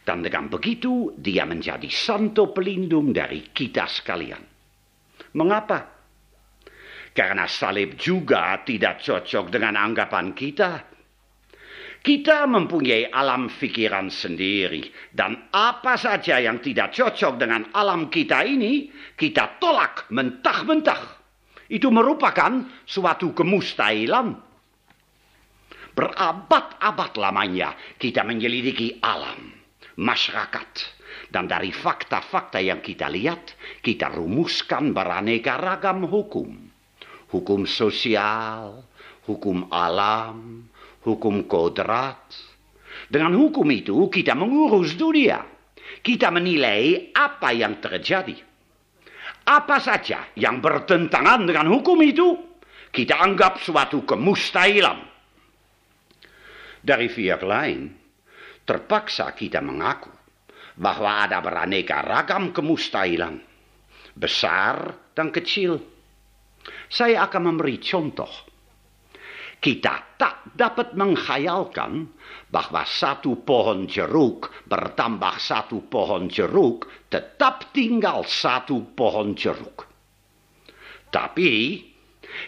Dan 0.06 0.22
dengan 0.22 0.46
begitu 0.46 1.18
dia 1.18 1.42
menjadi 1.42 1.90
santo 1.90 2.54
pelindung 2.54 3.10
dari 3.10 3.50
kita 3.50 3.90
sekalian. 3.90 4.38
Mengapa? 5.34 5.95
Karena 7.16 7.48
salib 7.48 7.96
juga 7.96 8.60
tidak 8.60 9.00
cocok 9.00 9.48
dengan 9.48 9.72
anggapan 9.80 10.36
kita. 10.36 10.84
Kita 12.04 12.44
mempunyai 12.44 13.08
alam 13.08 13.48
pikiran 13.48 14.12
sendiri, 14.12 14.84
dan 15.10 15.48
apa 15.50 15.96
saja 15.96 16.38
yang 16.38 16.60
tidak 16.60 16.92
cocok 16.92 17.40
dengan 17.40 17.72
alam 17.72 18.12
kita 18.12 18.44
ini, 18.44 18.92
kita 19.16 19.56
tolak 19.58 20.06
mentah-mentah. 20.12 21.02
Itu 21.66 21.90
merupakan 21.90 22.84
suatu 22.86 23.34
kemustahilan. 23.34 24.38
Berabad-abad 25.96 27.12
lamanya 27.16 27.74
kita 27.98 28.22
menyelidiki 28.22 29.00
alam, 29.02 29.56
masyarakat, 29.98 30.70
dan 31.32 31.50
dari 31.50 31.72
fakta-fakta 31.72 32.62
yang 32.62 32.84
kita 32.84 33.10
lihat, 33.10 33.56
kita 33.82 34.12
rumuskan 34.14 34.94
beraneka 34.94 35.58
ragam 35.58 36.06
hukum. 36.06 36.65
Hukum 37.36 37.68
sosial, 37.68 38.80
hukum 39.28 39.68
alam, 39.68 40.64
hukum 41.04 41.44
kodrat. 41.44 42.32
Dengan 43.12 43.36
hukum 43.36 43.68
itu 43.68 44.08
kita 44.08 44.32
mengurus 44.32 44.96
dunia. 44.96 45.44
Kita 46.00 46.32
menilai 46.32 47.12
apa 47.12 47.52
yang 47.52 47.76
terjadi. 47.76 48.40
Apa 49.44 49.76
saja 49.84 50.32
yang 50.32 50.64
bertentangan 50.64 51.44
dengan 51.44 51.68
hukum 51.68 52.00
itu, 52.00 52.40
kita 52.88 53.20
anggap 53.20 53.60
suatu 53.60 54.08
kemustahilan. 54.08 55.04
Dari 56.80 57.06
pihak 57.12 57.44
lain, 57.44 57.92
terpaksa 58.64 59.28
kita 59.36 59.60
mengaku 59.60 60.08
bahwa 60.80 61.28
ada 61.28 61.44
beraneka 61.44 62.00
ragam 62.00 62.48
kemustahilan, 62.56 63.44
besar 64.16 64.96
dan 65.12 65.28
kecil. 65.28 65.95
Saya 66.86 67.26
akan 67.26 67.52
memberi 67.52 67.76
contoh. 67.82 68.30
Kita 69.56 70.20
tak 70.20 70.52
dapat 70.52 70.92
menghayalkan 70.94 72.06
bahwa 72.52 72.84
satu 72.84 73.40
pohon 73.42 73.88
jeruk 73.88 74.52
bertambah 74.68 75.40
satu 75.40 75.88
pohon 75.88 76.28
jeruk 76.28 76.86
tetap 77.08 77.72
tinggal 77.72 78.22
satu 78.28 78.92
pohon 78.94 79.32
jeruk. 79.32 79.88
Tapi 81.08 81.80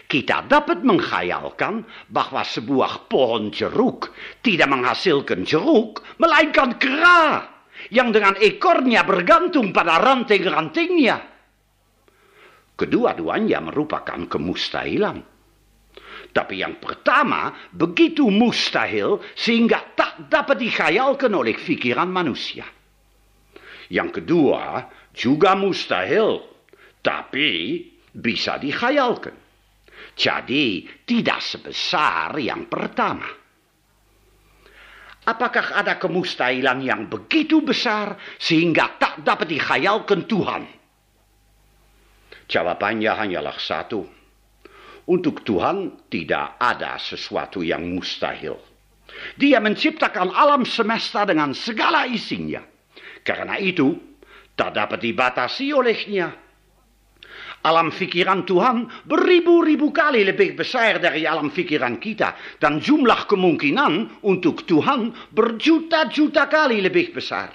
kita 0.05 0.45
dapat 0.45 0.85
menghayalkan 0.85 1.81
bahwa 2.13 2.45
sebuah 2.45 3.09
pohon 3.09 3.49
jeruk 3.49 4.13
tidak 4.45 4.69
menghasilkan 4.69 5.41
jeruk, 5.41 6.05
melainkan 6.21 6.77
kera 6.77 7.49
yang 7.89 8.13
dengan 8.13 8.37
ekornya 8.37 9.01
bergantung 9.07 9.73
pada 9.73 9.97
ranting-rantingnya. 9.97 11.38
Kedua-duanya 12.79 13.59
merupakan 13.59 14.23
kemustahilan. 14.23 15.19
Tapi 16.31 16.63
yang 16.63 16.79
pertama 16.79 17.51
begitu 17.75 18.31
mustahil 18.31 19.19
sehingga 19.35 19.83
tak 19.99 20.31
dapat 20.31 20.63
dikhayalkan 20.63 21.35
oleh 21.35 21.59
pikiran 21.59 22.07
manusia. 22.07 22.63
Yang 23.91 24.23
kedua 24.23 24.87
juga 25.11 25.59
mustahil, 25.59 26.39
tapi 27.03 27.83
bisa 28.15 28.55
dikhayalkan. 28.55 29.35
Jadi 30.15 30.87
tidak 31.03 31.43
sebesar 31.43 32.39
yang 32.39 32.71
pertama. 32.71 33.27
Apakah 35.27 35.75
ada 35.75 35.99
kemustahilan 35.99 36.79
yang 36.79 37.11
begitu 37.11 37.59
besar 37.59 38.15
sehingga 38.39 38.95
tak 38.95 39.19
dapat 39.19 39.51
dikhayalkan 39.51 40.23
Tuhan? 40.23 40.78
Jawabannya 42.49 43.13
hanyalah 43.13 43.57
satu. 43.61 44.01
Untuk 45.09 45.45
Tuhan 45.45 46.09
tidak 46.09 46.57
ada 46.57 46.97
sesuatu 46.97 47.61
yang 47.61 47.85
mustahil. 47.93 48.57
Dia 49.37 49.61
menciptakan 49.61 50.33
alam 50.33 50.65
semesta 50.65 51.25
dengan 51.25 51.53
segala 51.53 52.09
isinya. 52.09 52.61
Karena 53.21 53.57
itu, 53.61 53.93
tak 54.57 54.73
dapat 54.73 54.99
dibatasi 55.01 55.73
olehnya. 55.73 56.29
Alam 57.59 57.91
pikiran 57.91 58.47
Tuhan 58.47 58.87
beribu-ribu 59.03 59.91
kali 59.91 60.23
lebih 60.23 60.55
besar 60.55 61.03
dari 61.03 61.27
alam 61.27 61.51
pikiran 61.51 61.99
kita. 61.99 62.57
Dan 62.61 62.79
jumlah 62.79 63.27
kemungkinan 63.27 64.23
untuk 64.23 64.63
Tuhan 64.63 65.11
berjuta-juta 65.35 66.47
kali 66.47 66.79
lebih 66.79 67.11
besar. 67.11 67.51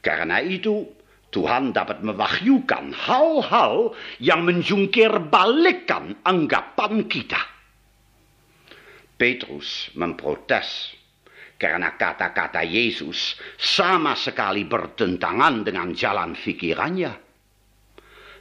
Karena 0.00 0.38
itu, 0.40 0.99
Tuhan 1.30 1.70
dapat 1.70 2.02
mewahyukan 2.02 2.90
hal-hal 2.90 3.94
yang 4.18 4.42
menjungkir 4.42 5.10
balikkan 5.30 6.18
anggapan 6.26 7.06
kita. 7.06 7.38
Petrus 9.14 9.94
memprotes 9.94 10.98
karena 11.60 11.94
kata-kata 11.94 12.64
Yesus 12.66 13.38
sama 13.60 14.16
sekali 14.18 14.66
bertentangan 14.66 15.62
dengan 15.62 15.94
jalan 15.94 16.34
pikirannya. 16.34 17.12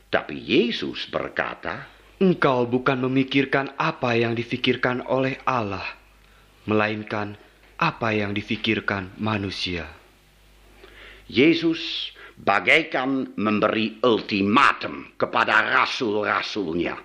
Tapi 0.10 0.36
Yesus 0.40 1.06
berkata, 1.12 1.86
Engkau 2.20 2.66
bukan 2.66 3.06
memikirkan 3.06 3.78
apa 3.78 4.18
yang 4.18 4.34
difikirkan 4.34 5.06
oleh 5.06 5.38
Allah, 5.46 5.86
melainkan 6.66 7.38
apa 7.78 8.12
yang 8.12 8.34
difikirkan 8.34 9.14
manusia. 9.22 9.88
Yesus 11.30 12.12
bagaikan 12.40 13.36
memberi 13.36 14.00
ultimatum 14.00 15.16
kepada 15.20 15.76
rasul-rasulnya. 15.76 16.96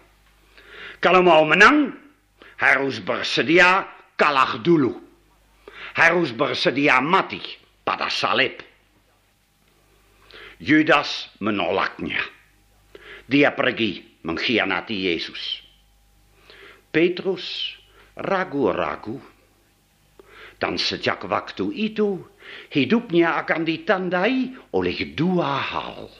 Kalau 1.03 1.21
mau 1.21 1.43
menang, 1.43 1.91
harus 2.63 3.03
bersedia 3.03 3.85
kalah 4.15 4.63
dulu. 4.63 4.95
Harus 5.95 6.35
bersedia 6.35 6.99
mati 6.99 7.39
pada 7.87 8.11
salib. 8.11 8.59
Yudas 10.59 11.31
menolaknya. 11.39 12.19
Dia 13.31 13.55
pergi 13.55 14.23
mengkhianati 14.27 14.97
Yesus. 15.07 15.63
Petrus 16.91 17.75
ragu-ragu. 18.19 19.19
Dan 20.55 20.79
sejak 20.79 21.27
waktu 21.27 21.69
itu, 21.75 22.23
hidupnya 22.71 23.39
akan 23.45 23.63
ditandai 23.63 24.55
oleh 24.75 24.99
dua 25.15 25.53
hal. 25.61 26.11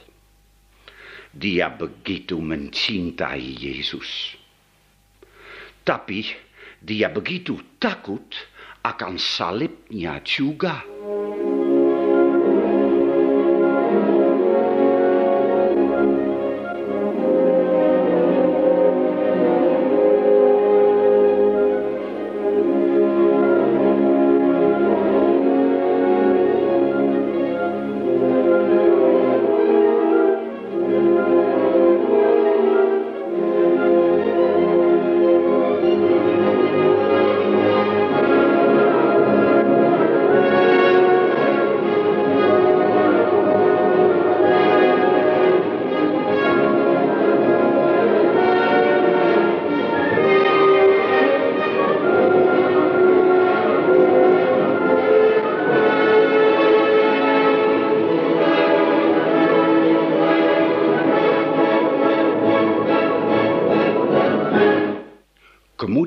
Dia 1.35 1.67
begitu 1.67 2.39
mencintai 2.39 3.59
Yesus. 3.59 4.39
Tapi 5.83 6.23
dia 6.79 7.11
begitu 7.11 7.59
takut 7.75 8.23
akan 8.85 9.19
salibnya 9.19 10.23
juga. 10.23 10.85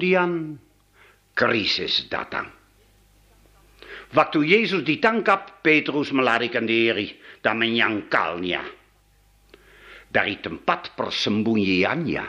Kemudian 0.09 0.57
krisis 1.37 2.09
datang. 2.09 2.49
Waktu 4.17 4.41
Yesus 4.41 4.81
ditangkap, 4.81 5.61
Petrus 5.61 6.17
melarikan 6.17 6.65
diri 6.65 7.13
dan 7.45 7.61
menyangkalnya. 7.61 8.65
Dari 10.09 10.41
tempat 10.41 10.97
persembunyiannya, 10.97 12.25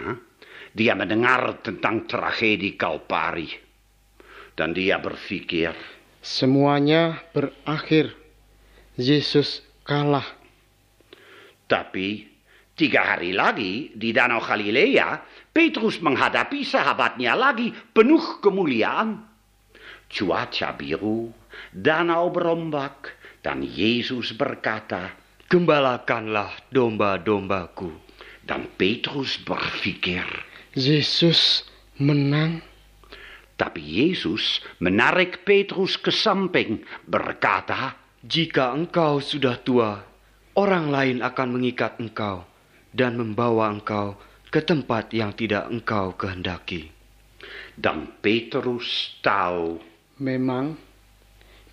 dia 0.75 0.91
mendengar 0.91 1.63
tentang 1.63 2.03
tragedi 2.03 2.75
Kalpari. 2.75 3.47
Dan 4.51 4.75
dia 4.75 4.99
berpikir, 4.99 5.71
Semuanya 6.19 7.31
berakhir. 7.31 8.11
Yesus 8.99 9.63
kalah. 9.87 10.27
Tapi 11.63 12.27
tiga 12.75 13.15
hari 13.15 13.31
lagi 13.31 13.95
di 13.95 14.11
Danau 14.11 14.43
Galilea, 14.43 15.23
Petrus 15.59 15.99
menghadapi 15.99 16.63
sahabatnya 16.63 17.35
lagi 17.35 17.75
penuh 17.91 18.39
kemuliaan. 18.39 19.27
Cuaca 20.07 20.71
biru, 20.71 21.35
danau 21.75 22.31
berombak, 22.31 23.11
dan 23.43 23.59
Yesus 23.67 24.31
berkata, 24.39 25.11
Gembalakanlah 25.51 26.55
domba-dombaku. 26.71 27.91
dan 28.47 28.71
Petrus 28.79 29.35
berpikir, 29.43 30.23
Yesus 30.79 31.67
menang. 31.99 32.63
tapi 33.59 33.83
Yesus 33.83 34.63
menarik 34.79 35.43
Petrus 35.43 35.99
ke 35.99 36.15
samping, 36.15 36.87
berkata, 37.03 37.99
Jika 38.23 38.71
engkau 38.71 39.19
sudah 39.19 39.59
tua, 39.59 40.07
orang 40.55 40.87
lain 40.87 41.19
akan 41.19 41.59
mengikat 41.59 41.99
engkau 41.99 42.47
dan 42.95 43.19
membawa 43.19 43.67
engkau 43.75 44.15
ke 44.49 44.65
tempat 44.65 45.13
yang 45.13 45.33
tidak 45.37 45.69
engkau 45.69 46.17
kehendaki. 46.17 46.89
dan 47.79 48.19
Petrus 48.19 49.15
tahu 49.23 49.79
Memang 50.19 50.75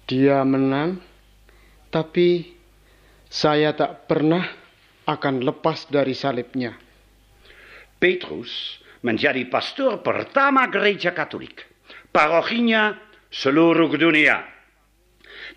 dia 0.07 0.47
menang, 0.47 1.03
tapi 1.91 2.55
saya 3.27 3.75
tak 3.75 4.07
pernah 4.07 4.47
akan 5.03 5.43
lepas 5.43 5.91
dari 5.91 6.15
salibnya. 6.15 6.79
Petrus 7.99 8.79
menjadi 9.03 9.43
pastor 9.51 9.99
pertama 10.07 10.71
gereja 10.71 11.11
Katolik. 11.11 11.67
Parokinya 12.15 12.95
seluruh 13.27 13.91
dunia. 13.99 14.47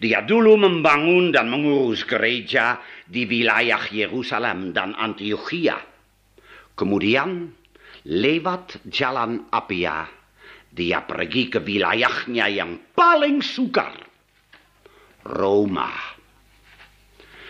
Dia 0.02 0.26
dulu 0.26 0.58
membangun 0.58 1.30
dan 1.30 1.46
mengurus 1.54 2.02
gereja 2.10 2.82
di 3.06 3.30
wilayah 3.30 3.86
Yerusalem 3.86 4.74
dan 4.74 4.98
Antiochia. 4.98 5.78
Kemudian, 6.80 7.52
lewat 8.08 8.88
jalan 8.88 9.52
Apia, 9.52 10.08
dia 10.72 11.04
pergi 11.04 11.52
ke 11.52 11.60
wilayahnya 11.60 12.48
yang 12.48 12.96
paling 12.96 13.44
sukar, 13.44 14.00
Roma. 15.28 15.92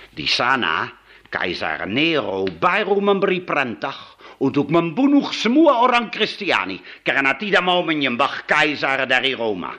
Di 0.09 0.25
sana, 0.25 0.89
Kaisar 1.29 1.85
Nero 1.85 2.49
baru 2.49 2.97
memberi 2.97 3.45
perintah 3.45 4.17
untuk 4.41 4.73
membunuh 4.73 5.29
semua 5.29 5.85
orang 5.85 6.09
Kristiani 6.09 6.81
karena 7.05 7.37
tidak 7.37 7.61
mau 7.61 7.85
menyembah 7.85 8.49
Kaisar 8.49 9.05
dari 9.05 9.37
Roma. 9.37 9.77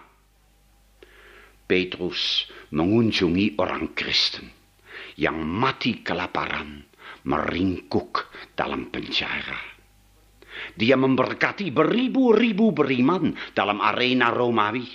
Petrus 1.66 2.46
mengunjungi 2.70 3.58
orang 3.58 3.98
Kristen 3.98 4.46
yang 5.18 5.42
mati 5.42 6.06
kelaparan, 6.06 6.86
meringkuk 7.24 8.30
dalam 8.56 8.88
penjara. 8.88 9.58
Dia 10.76 10.98
memberkati 10.98 11.72
beribu-ribu 11.72 12.72
beriman 12.74 13.32
dalam 13.56 13.80
arena 13.80 14.28
Romawi, 14.28 14.86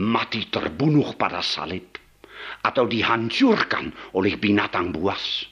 mati 0.00 0.48
terbunuh 0.48 1.16
pada 1.20 1.44
salib, 1.44 1.96
atau 2.64 2.84
dihancurkan 2.88 4.16
oleh 4.16 4.40
binatang 4.40 4.92
buas. 4.92 5.44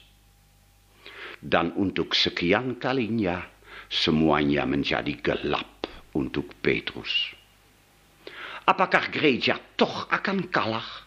Dan 1.37 1.77
untuk 1.77 2.17
sekian 2.17 2.81
kalinya, 2.81 3.37
semuanya 3.85 4.65
menjadi 4.65 5.13
gelap 5.21 5.85
untuk 6.17 6.57
Petrus. 6.57 7.37
Apakah 8.65 9.13
gereja 9.13 9.61
toh 9.77 10.09
akan 10.09 10.49
kalah? 10.49 11.04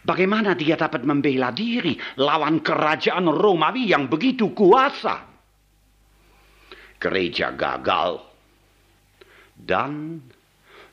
Bagaimana 0.00 0.56
dia 0.56 0.80
dapat 0.80 1.04
membela 1.04 1.52
diri 1.52 1.92
lawan 2.16 2.64
kerajaan 2.64 3.28
Romawi 3.28 3.92
yang 3.92 4.08
begitu 4.08 4.56
kuasa? 4.56 5.28
Gereja 6.96 7.52
gagal. 7.52 8.20
Dan 9.60 10.24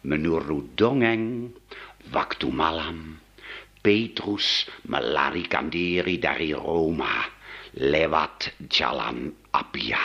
menurut 0.04 0.76
dongeng, 0.76 1.56
waktu 2.12 2.48
malam, 2.52 3.16
Petrus 3.80 4.68
melarikan 4.92 5.72
diri 5.72 6.20
dari 6.20 6.52
Roma 6.52 7.24
lewat 7.80 8.68
jalan 8.68 9.32
Apia. 9.56 10.04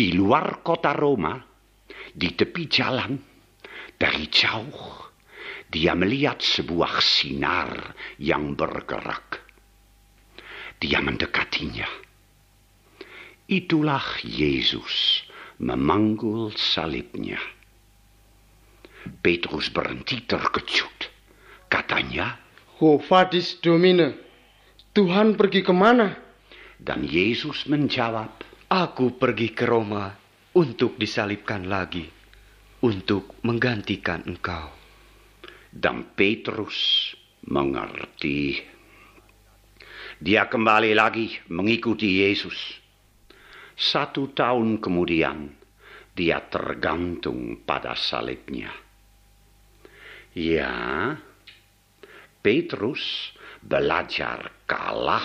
Di 0.00 0.16
luar 0.16 0.64
kota 0.64 0.96
Roma, 0.96 1.36
di 2.16 2.32
tepi 2.32 2.64
jalan, 2.64 3.20
dari 4.00 4.32
jauh, 4.32 5.12
dia 5.68 5.92
melihat 5.92 6.40
sebuah 6.40 7.04
sinar 7.04 7.92
yang 8.16 8.56
bergerak. 8.56 9.44
Dia 10.80 11.04
mendekatinya. 11.04 11.84
Itulah 13.44 14.24
Yesus 14.24 15.20
memanggul 15.60 16.56
salibnya. 16.56 17.36
Petrus 19.20 19.68
berhenti 19.68 20.24
terkejut. 20.24 21.12
Katanya, 21.68 22.40
Ho 22.80 22.96
vadis 23.04 23.60
domine, 23.60 24.16
Tuhan 24.96 25.36
pergi 25.36 25.60
ke 25.60 25.76
mana? 25.76 26.30
dan 26.80 27.04
Yesus 27.04 27.68
menjawab, 27.68 28.32
Aku 28.70 29.18
pergi 29.18 29.50
ke 29.50 29.66
Roma 29.66 30.14
untuk 30.54 30.94
disalibkan 30.94 31.66
lagi, 31.66 32.06
untuk 32.86 33.42
menggantikan 33.42 34.22
engkau. 34.22 34.80
dan 35.70 36.02
Petrus 36.18 37.10
mengerti. 37.46 38.58
Dia 40.20 40.50
kembali 40.50 40.92
lagi 40.92 41.30
mengikuti 41.48 42.20
Yesus. 42.20 42.58
Satu 43.78 44.34
tahun 44.36 44.82
kemudian, 44.82 45.48
dia 46.12 46.42
tergantung 46.44 47.64
pada 47.64 47.96
salibnya. 47.96 48.68
Ya, 50.36 51.16
Petrus 52.44 53.32
belajar 53.64 54.52
kalah. 54.68 55.24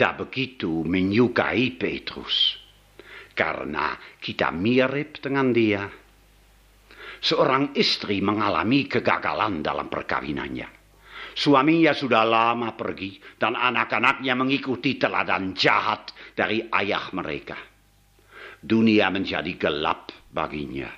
Kita 0.00 0.16
begitu 0.16 0.80
menyukai 0.80 1.76
Petrus 1.76 2.56
karena 3.36 3.92
kita 4.16 4.48
mirip 4.48 5.20
dengan 5.20 5.52
dia. 5.52 5.84
Seorang 7.20 7.76
istri 7.76 8.24
mengalami 8.24 8.88
kegagalan 8.88 9.60
dalam 9.60 9.92
perkawinannya. 9.92 10.64
Suaminya 11.36 11.92
sudah 11.92 12.24
lama 12.24 12.72
pergi 12.80 13.20
dan 13.36 13.52
anak-anaknya 13.52 14.32
mengikuti 14.40 14.96
teladan 14.96 15.52
jahat 15.52 16.16
dari 16.32 16.64
ayah 16.80 17.12
mereka. 17.12 17.60
Dunia 18.56 19.12
menjadi 19.12 19.52
gelap 19.60 20.16
baginya. 20.32 20.88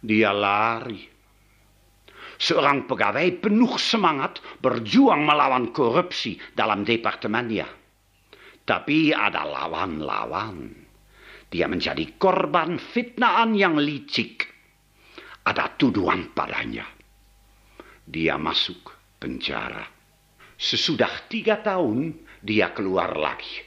Dia 0.00 0.32
lari. 0.32 1.04
Seorang 2.40 2.88
pegawai 2.88 3.28
penuh 3.36 3.76
semangat 3.76 4.40
berjuang 4.64 5.28
melawan 5.28 5.76
korupsi 5.76 6.40
dalam 6.56 6.88
departemennya. 6.88 7.77
Tapi 8.68 9.16
ada 9.16 9.48
lawan-lawan. 9.48 10.68
Dia 11.48 11.64
menjadi 11.64 12.20
korban 12.20 12.76
fitnaan 12.76 13.56
yang 13.56 13.80
licik. 13.80 14.44
Ada 15.48 15.80
tuduhan 15.80 16.36
padanya. 16.36 16.84
Dia 18.04 18.36
masuk 18.36 18.92
penjara. 19.16 19.88
Sesudah 20.60 21.24
tiga 21.32 21.64
tahun, 21.64 22.12
dia 22.44 22.76
keluar 22.76 23.16
lagi. 23.16 23.64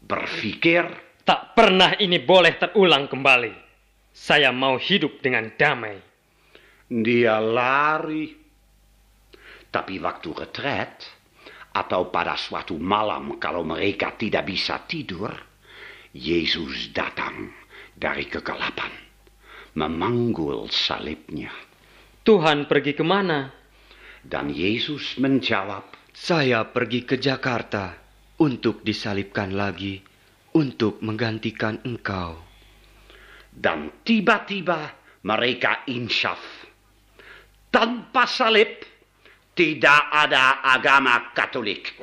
Berpikir 0.00 1.08
Tak 1.28 1.52
pernah 1.52 1.92
ini 2.00 2.24
boleh 2.24 2.56
terulang 2.56 3.04
kembali. 3.04 3.52
Saya 4.16 4.48
mau 4.48 4.80
hidup 4.80 5.20
dengan 5.20 5.52
damai. 5.60 6.00
dia 6.88 7.36
lari. 7.36 8.32
Tapi 9.68 10.00
waktu 10.00 10.32
retret, 10.32 11.17
atau 11.72 12.08
pada 12.08 12.34
suatu 12.34 12.76
malam 12.76 13.36
kalau 13.36 13.62
mereka 13.62 14.16
tidak 14.16 14.48
bisa 14.48 14.82
tidur, 14.88 15.30
Yesus 16.12 16.90
datang 16.90 17.52
dari 17.94 18.26
kegelapan, 18.26 18.90
memanggul 19.76 20.70
salibnya. 20.72 21.52
Tuhan 22.24 22.68
pergi 22.68 22.92
ke 22.92 23.04
mana? 23.04 23.52
Dan 24.24 24.50
Yesus 24.50 25.16
menjawab, 25.16 25.96
Saya 26.12 26.66
pergi 26.68 27.06
ke 27.06 27.16
Jakarta 27.16 27.94
untuk 28.42 28.82
disalibkan 28.82 29.54
lagi, 29.54 30.02
untuk 30.58 30.98
menggantikan 31.04 31.78
engkau. 31.86 32.48
dan 33.58 33.90
tiba-tiba 34.06 34.94
mereka 35.26 35.82
insyaf. 35.90 36.38
Tanpa 37.74 38.24
salib, 38.24 38.70
tidak 39.58 40.06
ada 40.14 40.62
agama 40.62 41.34
Katolik. 41.34 41.98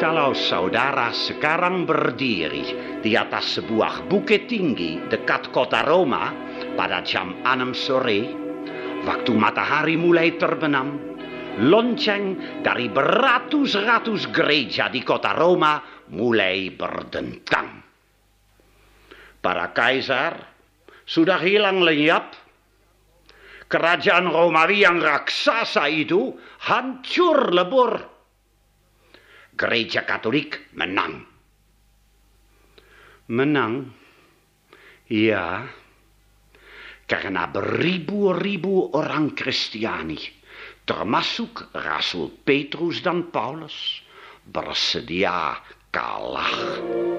Kalau 0.00 0.32
saudara 0.32 1.12
sekarang 1.12 1.84
berdiri 1.84 2.96
di 3.04 3.12
atas 3.20 3.60
sebuah 3.60 4.08
bukit 4.08 4.48
tinggi 4.48 4.96
dekat 5.12 5.52
kota 5.52 5.84
Roma 5.84 6.32
pada 6.72 7.04
jam 7.04 7.36
6 7.44 7.76
sore, 7.76 8.41
waktu 9.06 9.32
matahari 9.34 9.94
mulai 9.98 10.34
terbenam, 10.38 10.98
lonceng 11.60 12.38
dari 12.64 12.88
beratus-ratus 12.88 14.30
gereja 14.32 14.88
di 14.88 15.04
kota 15.04 15.34
Roma 15.36 15.82
mulai 16.14 16.70
berdentang. 16.72 17.82
Para 19.42 19.74
kaisar 19.74 20.38
sudah 21.06 21.42
hilang 21.42 21.82
lenyap. 21.82 22.40
Kerajaan 23.72 24.28
Romawi 24.28 24.84
yang 24.84 25.00
raksasa 25.00 25.88
itu 25.88 26.36
hancur 26.68 27.56
lebur 27.56 28.12
gereja 29.56 30.04
Katolik 30.04 30.68
menang. 30.76 31.24
Menang? 33.32 33.88
Ya, 35.08 35.68
karena 37.12 37.44
beribu-ribu 37.44 38.96
orang 38.96 39.36
Kristiani, 39.36 40.16
termasuk 40.88 41.76
Rasul 41.76 42.32
Petrus 42.40 43.04
dan 43.04 43.28
Paulus, 43.28 44.00
bersedia 44.48 45.60
kalah. 45.92 47.11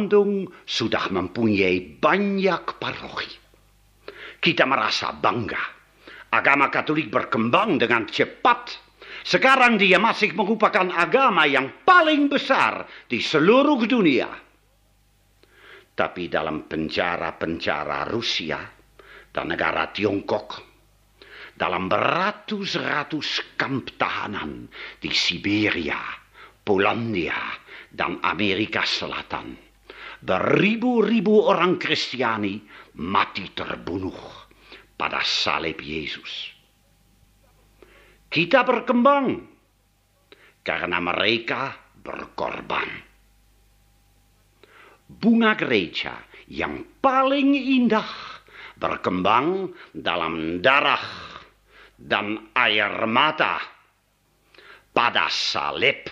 Bandung 0.00 0.48
sudah 0.64 1.12
mempunyai 1.12 2.00
banyak 2.00 2.80
paroki. 2.80 3.36
Kita 4.40 4.64
merasa 4.64 5.12
bangga. 5.12 5.60
Agama 6.32 6.72
Katolik 6.72 7.12
berkembang 7.12 7.76
dengan 7.76 8.08
cepat. 8.08 8.80
Sekarang 9.28 9.76
dia 9.76 10.00
masih 10.00 10.32
merupakan 10.32 10.88
agama 10.88 11.44
yang 11.44 11.84
paling 11.84 12.32
besar 12.32 12.88
di 13.12 13.20
seluruh 13.20 13.84
dunia. 13.84 14.32
Tapi 15.92 16.32
dalam 16.32 16.64
penjara-penjara 16.64 18.08
Rusia 18.08 18.56
dan 19.28 19.52
negara 19.52 19.92
Tiongkok, 19.92 20.64
dalam 21.52 21.92
beratus-ratus 21.92 23.52
kamp 23.60 24.00
tahanan 24.00 24.64
di 24.96 25.12
Siberia, 25.12 26.00
Polandia, 26.64 27.68
dan 27.90 28.22
Amerika 28.24 28.86
Selatan, 28.86 29.69
beribu-ribu 30.20 31.48
orang 31.48 31.80
Kristiani 31.80 32.60
mati 33.00 33.48
terbunuh 33.56 34.16
pada 34.96 35.24
salib 35.24 35.80
Yesus. 35.80 36.52
Kita 38.30 38.62
berkembang 38.62 39.42
karena 40.62 40.98
mereka 41.02 41.74
berkorban. 41.98 42.88
Bunga 45.10 45.58
gereja 45.58 46.14
yang 46.46 46.86
paling 47.02 47.58
indah 47.58 48.06
berkembang 48.78 49.74
dalam 49.90 50.62
darah 50.62 51.02
dan 51.98 52.54
air 52.54 52.94
mata 53.10 53.58
pada 54.94 55.26
salib. 55.26 56.06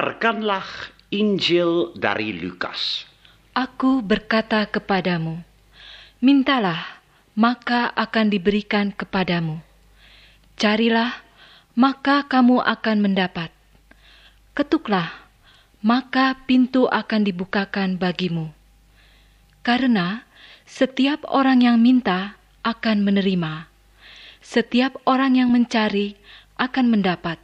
Dengarkanlah 0.00 0.64
Injil 1.12 1.92
dari 1.92 2.32
Lukas. 2.32 3.04
Aku 3.52 4.00
berkata 4.00 4.64
kepadamu, 4.64 5.44
mintalah, 6.24 7.04
maka 7.36 7.92
akan 7.92 8.32
diberikan 8.32 8.96
kepadamu. 8.96 9.60
Carilah, 10.56 11.20
maka 11.76 12.24
kamu 12.24 12.64
akan 12.64 12.96
mendapat. 12.96 13.52
Ketuklah, 14.56 15.12
maka 15.84 16.32
pintu 16.48 16.88
akan 16.88 17.20
dibukakan 17.20 18.00
bagimu. 18.00 18.56
Karena 19.60 20.24
setiap 20.64 21.28
orang 21.28 21.60
yang 21.60 21.76
minta 21.76 22.40
akan 22.64 23.04
menerima, 23.04 23.68
setiap 24.40 24.96
orang 25.04 25.36
yang 25.36 25.52
mencari 25.52 26.16
akan 26.56 26.88
mendapat, 26.88 27.36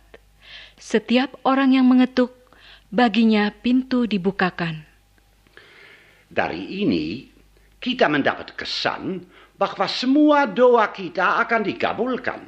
setiap 0.80 1.36
orang 1.44 1.76
yang 1.76 1.84
mengetuk, 1.84 2.45
baginya 2.90 3.50
pintu 3.50 4.06
dibukakan. 4.06 4.86
Dari 6.26 6.82
ini, 6.82 7.26
kita 7.78 8.10
mendapat 8.10 8.54
kesan 8.58 9.22
bahwa 9.54 9.86
semua 9.86 10.44
doa 10.44 10.90
kita 10.90 11.40
akan 11.46 11.62
dikabulkan, 11.64 12.40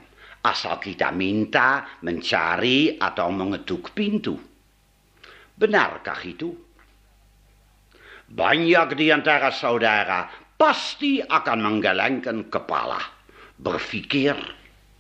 asal 0.45 0.79
kita 0.83 1.15
minta, 1.15 1.99
mencari, 2.03 2.99
atau 2.99 3.29
mengetuk 3.31 3.95
pintu. 3.95 4.35
Benarkah 5.59 6.21
itu? 6.23 6.55
Banyak 8.29 8.89
di 8.93 9.09
antara 9.09 9.49
saudara 9.49 10.29
pasti 10.59 11.23
akan 11.25 11.59
menggelengkan 11.65 12.53
kepala, 12.53 13.01
berpikir, 13.57 14.37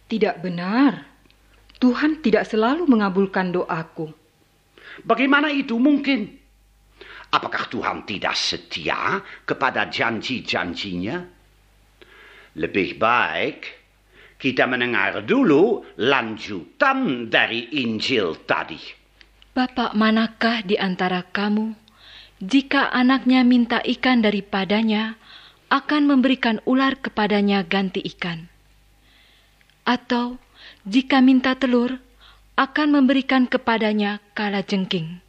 Tidak 0.08 0.40
benar. 0.40 1.04
Tuhan 1.76 2.24
tidak 2.24 2.48
selalu 2.48 2.88
mengabulkan 2.88 3.52
doaku. 3.52 4.17
Bagaimana 5.04 5.52
itu 5.52 5.76
mungkin? 5.76 6.38
Apakah 7.28 7.68
Tuhan 7.68 8.08
tidak 8.08 8.32
setia 8.34 9.20
kepada 9.44 9.92
janji-janjinya? 9.92 11.16
Lebih 12.56 12.96
baik 12.96 13.58
kita 14.38 14.64
mendengar 14.70 15.20
dulu 15.26 15.84
lanjutan 15.98 17.28
dari 17.28 17.84
Injil 17.84 18.46
tadi. 18.48 18.78
Bapak 19.52 19.98
manakah 19.98 20.62
di 20.62 20.78
antara 20.78 21.26
kamu, 21.26 21.74
jika 22.38 22.88
anaknya 22.94 23.42
minta 23.42 23.82
ikan 23.82 24.22
daripadanya, 24.22 25.18
akan 25.68 26.02
memberikan 26.08 26.62
ular 26.64 26.96
kepadanya 26.96 27.66
ganti 27.66 28.00
ikan? 28.14 28.46
Atau 29.82 30.38
jika 30.86 31.18
minta 31.18 31.58
telur, 31.58 31.98
akan 32.58 32.98
memberikan 32.98 33.46
kepadanya 33.46 34.18
kala 34.34 34.66
jengking? 34.66 35.22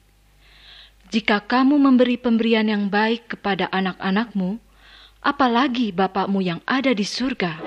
Jika 1.13 1.45
kamu 1.45 1.77
memberi 1.77 2.17
pemberian 2.17 2.65
yang 2.65 2.89
baik 2.89 3.37
kepada 3.37 3.69
anak-anakmu, 3.69 4.57
apalagi 5.21 5.93
Bapakmu 5.93 6.41
yang 6.41 6.57
ada 6.65 6.89
di 6.89 7.05
surga. 7.05 7.61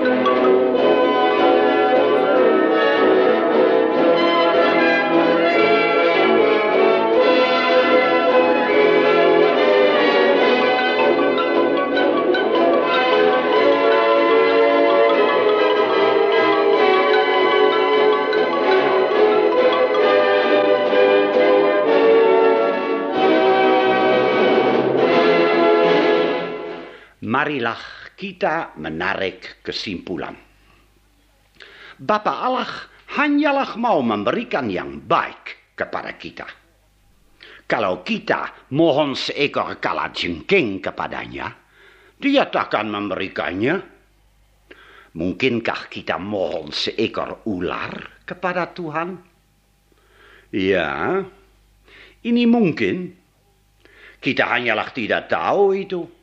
Marilah 27.43 28.15
kita 28.15 28.79
menarik 28.79 29.67
kesimpulan. 29.67 30.31
Bapa 31.99 32.39
Allah 32.39 32.71
hanyalah 33.19 33.75
mau 33.83 33.99
memberikan 33.99 34.71
yang 34.71 35.03
baik 35.03 35.75
kepada 35.75 36.15
kita. 36.15 36.47
Kalau 37.67 38.07
kita 38.07 38.71
mohon 38.79 39.19
seekor 39.19 39.75
kala 39.83 40.15
jengking 40.15 40.79
kepadanya, 40.79 41.51
dia 42.15 42.47
takkan 42.47 42.87
memberikannya. 42.87 43.75
Mungkinkah 45.19 45.91
kita 45.91 46.23
mohon 46.23 46.71
seekor 46.71 47.43
ular 47.51 48.23
kepada 48.23 48.71
Tuhan? 48.71 49.19
Ya, 50.55 51.27
ini 52.23 52.47
mungkin. 52.47 53.19
Kita 54.23 54.47
hanyalah 54.47 54.95
tidak 54.95 55.27
tahu 55.27 55.75
itu. 55.75 56.22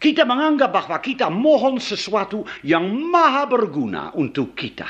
Kita 0.00 0.24
menganggap 0.24 0.72
bahwa 0.72 0.96
kita 0.96 1.28
mohon 1.28 1.76
sesuatu 1.76 2.40
yang 2.64 2.88
maha 2.88 3.44
berguna 3.44 4.16
untuk 4.16 4.56
kita. 4.56 4.88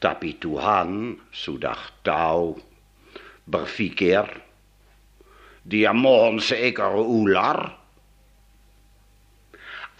Tapi 0.00 0.42
Tuhan 0.42 1.14
sudah 1.30 1.78
tahu, 2.02 2.58
berpikir, 3.46 4.26
dia 5.62 5.94
mohon 5.94 6.42
seekor 6.42 6.98
ular. 6.98 7.78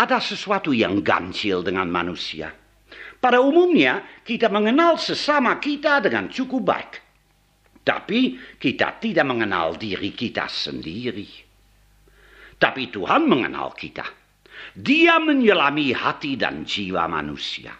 Ada 0.01 0.19
sesuatu 0.19 0.75
yang 0.75 1.05
ganjil 1.07 1.63
dengan 1.63 1.87
manusia. 1.93 2.51
Pada 3.21 3.39
umumnya, 3.39 4.25
kita 4.25 4.49
mengenal 4.49 4.99
sesama 4.99 5.61
kita 5.61 6.03
dengan 6.03 6.27
cukup 6.27 6.63
baik. 6.65 6.93
Tapi 7.85 8.35
kita 8.59 8.99
tidak 8.99 9.29
mengenal 9.29 9.77
diri 9.77 10.11
kita 10.11 10.49
sendiri. 10.49 11.50
Tapi 12.61 12.93
Tuhan 12.93 13.25
mengenal 13.25 13.73
kita. 13.73 14.05
Dia 14.77 15.17
menyelami 15.17 15.97
hati 15.97 16.37
dan 16.37 16.69
jiwa 16.69 17.09
manusia. 17.09 17.73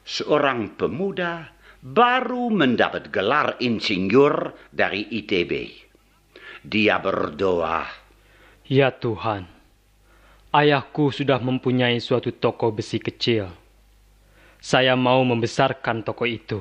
Seorang 0.00 0.80
pemuda 0.80 1.52
baru 1.84 2.48
mendapat 2.48 3.12
gelar 3.12 3.60
insinyur 3.60 4.56
dari 4.72 5.04
ITB. 5.12 5.52
Dia 6.64 6.96
berdoa, 7.04 7.84
Ya 8.64 8.88
Tuhan, 8.88 9.44
ayahku 10.56 11.12
sudah 11.12 11.38
mempunyai 11.38 12.00
suatu 12.00 12.32
toko 12.32 12.72
besi 12.72 12.96
kecil. 12.96 13.52
Saya 14.60 14.96
mau 14.96 15.20
membesarkan 15.24 16.04
toko 16.04 16.24
itu 16.24 16.60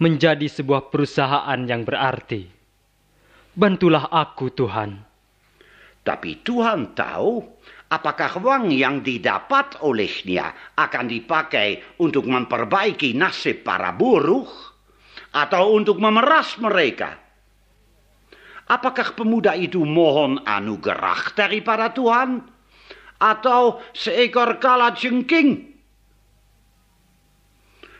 menjadi 0.00 0.48
sebuah 0.48 0.88
perusahaan 0.88 1.60
yang 1.68 1.84
berarti. 1.84 2.48
Bantulah 3.52 4.08
aku, 4.08 4.48
Tuhan. 4.48 5.09
Tapi 6.00 6.40
Tuhan 6.40 6.96
tahu 6.96 7.44
apakah 7.92 8.40
uang 8.40 8.72
yang 8.72 9.04
didapat 9.04 9.84
olehnya 9.84 10.74
akan 10.78 11.04
dipakai 11.10 12.00
untuk 12.00 12.24
memperbaiki 12.24 13.12
nasib 13.12 13.66
para 13.66 13.92
buruh 13.92 14.48
atau 15.34 15.76
untuk 15.76 16.00
memeras 16.00 16.58
mereka. 16.58 17.18
Apakah 18.70 19.18
pemuda 19.18 19.58
itu 19.58 19.82
mohon 19.82 20.38
anugerah 20.46 21.34
daripada 21.34 21.90
Tuhan 21.90 22.38
atau 23.18 23.82
seekor 23.90 24.62
kala 24.62 24.94
jengking? 24.94 25.74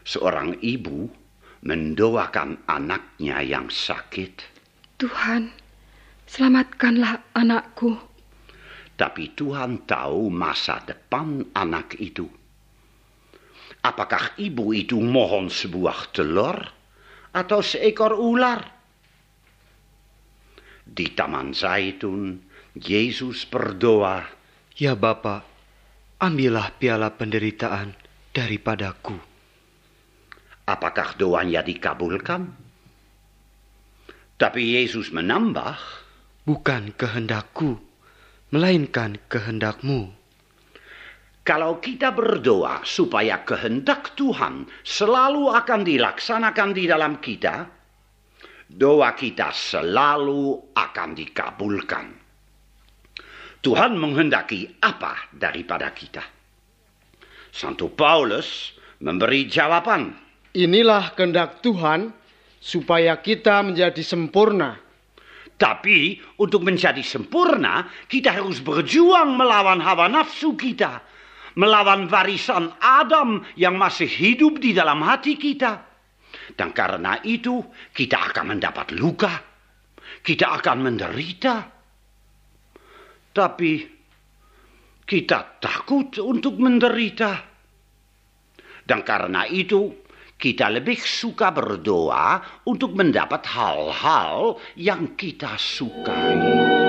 Seorang 0.06 0.62
ibu 0.62 1.10
mendoakan 1.66 2.64
anaknya 2.70 3.42
yang 3.42 3.66
sakit. 3.66 4.46
Tuhan, 4.96 5.50
selamatkanlah 6.30 7.34
anakku. 7.34 7.98
Tapi 8.94 9.34
Tuhan 9.34 9.82
tahu 9.88 10.30
masa 10.30 10.78
depan 10.86 11.42
anak 11.56 11.98
itu. 11.98 12.28
Apakah 13.80 14.36
ibu 14.36 14.76
itu 14.76 15.00
mohon 15.00 15.48
sebuah 15.48 16.12
telur 16.12 16.60
atau 17.32 17.58
seekor 17.64 18.12
ular? 18.12 18.60
Di 20.84 21.16
Taman 21.16 21.56
Zaitun, 21.56 22.36
Yesus 22.76 23.48
berdoa, 23.48 24.20
Ya 24.76 24.92
Bapa, 24.92 25.42
ambillah 26.20 26.76
piala 26.76 27.10
penderitaan 27.16 27.96
daripadaku. 28.36 29.16
apakah 30.70 31.18
doanya 31.18 31.66
dikabulkan? 31.66 32.46
Tapi 34.38 34.78
Yesus 34.78 35.10
menambah, 35.10 35.76
Bukan 36.50 36.98
kehendakku, 36.98 37.78
melainkan 38.50 39.22
kehendakmu. 39.30 40.10
Kalau 41.46 41.78
kita 41.78 42.10
berdoa 42.10 42.82
supaya 42.82 43.46
kehendak 43.46 44.18
Tuhan 44.18 44.66
selalu 44.82 45.46
akan 45.46 45.86
dilaksanakan 45.86 46.74
di 46.74 46.90
dalam 46.90 47.22
kita, 47.22 47.70
doa 48.66 49.14
kita 49.14 49.54
selalu 49.54 50.74
akan 50.74 51.10
dikabulkan. 51.14 52.18
Tuhan 53.62 53.94
menghendaki 53.94 54.82
apa 54.82 55.30
daripada 55.30 55.94
kita? 55.94 56.26
Santo 57.54 57.94
Paulus 57.94 58.74
memberi 58.98 59.46
jawaban. 59.46 60.18
Inilah 60.58 61.14
kehendak 61.14 61.62
Tuhan, 61.62 62.10
supaya 62.58 63.14
kita 63.22 63.62
menjadi 63.62 64.02
sempurna. 64.02 64.89
Tapi 65.60 66.16
untuk 66.40 66.64
menjadi 66.64 67.04
sempurna, 67.04 67.84
kita 68.08 68.32
harus 68.32 68.64
berjuang 68.64 69.36
melawan 69.36 69.76
hawa 69.84 70.08
nafsu 70.08 70.56
kita. 70.56 71.04
Melawan 71.60 72.08
warisan 72.08 72.72
Adam 72.80 73.44
yang 73.60 73.76
masih 73.76 74.08
hidup 74.08 74.56
di 74.56 74.72
dalam 74.72 75.04
hati 75.04 75.36
kita. 75.36 75.84
Dan 76.56 76.72
karena 76.72 77.20
itu, 77.28 77.60
kita 77.92 78.32
akan 78.32 78.56
mendapat 78.56 78.96
luka. 78.96 79.36
Kita 80.24 80.56
akan 80.56 80.76
menderita. 80.80 81.54
Tapi 83.36 83.72
kita 85.04 85.60
takut 85.60 86.08
untuk 86.24 86.56
menderita. 86.56 87.36
Dan 88.80 89.04
karena 89.04 89.44
itu, 89.44 89.92
kita 90.40 90.72
lebih 90.72 90.96
suka 90.96 91.52
berdoa 91.52 92.40
untuk 92.64 92.96
mendapat 92.96 93.44
hal-hal 93.44 94.56
yang 94.80 95.12
kita 95.12 95.60
sukai. 95.60 96.79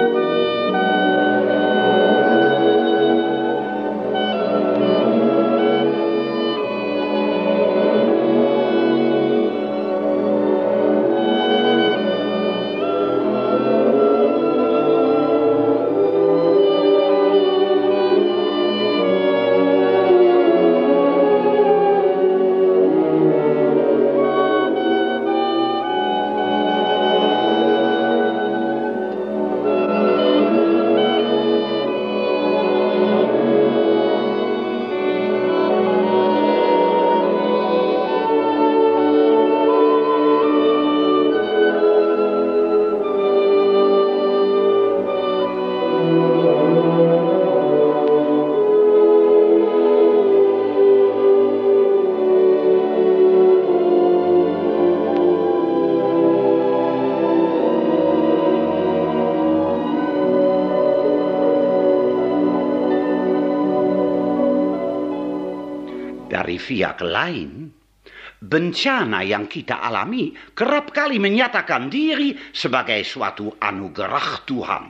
Lain, 67.03 67.73
bencana 68.41 69.21
yang 69.21 69.45
kita 69.45 69.77
alami 69.77 70.33
kerap 70.57 70.89
kali 70.89 71.21
menyatakan 71.21 71.93
diri 71.93 72.33
sebagai 72.49 73.05
suatu 73.05 73.53
anugerah 73.61 74.29
Tuhan. 74.49 74.85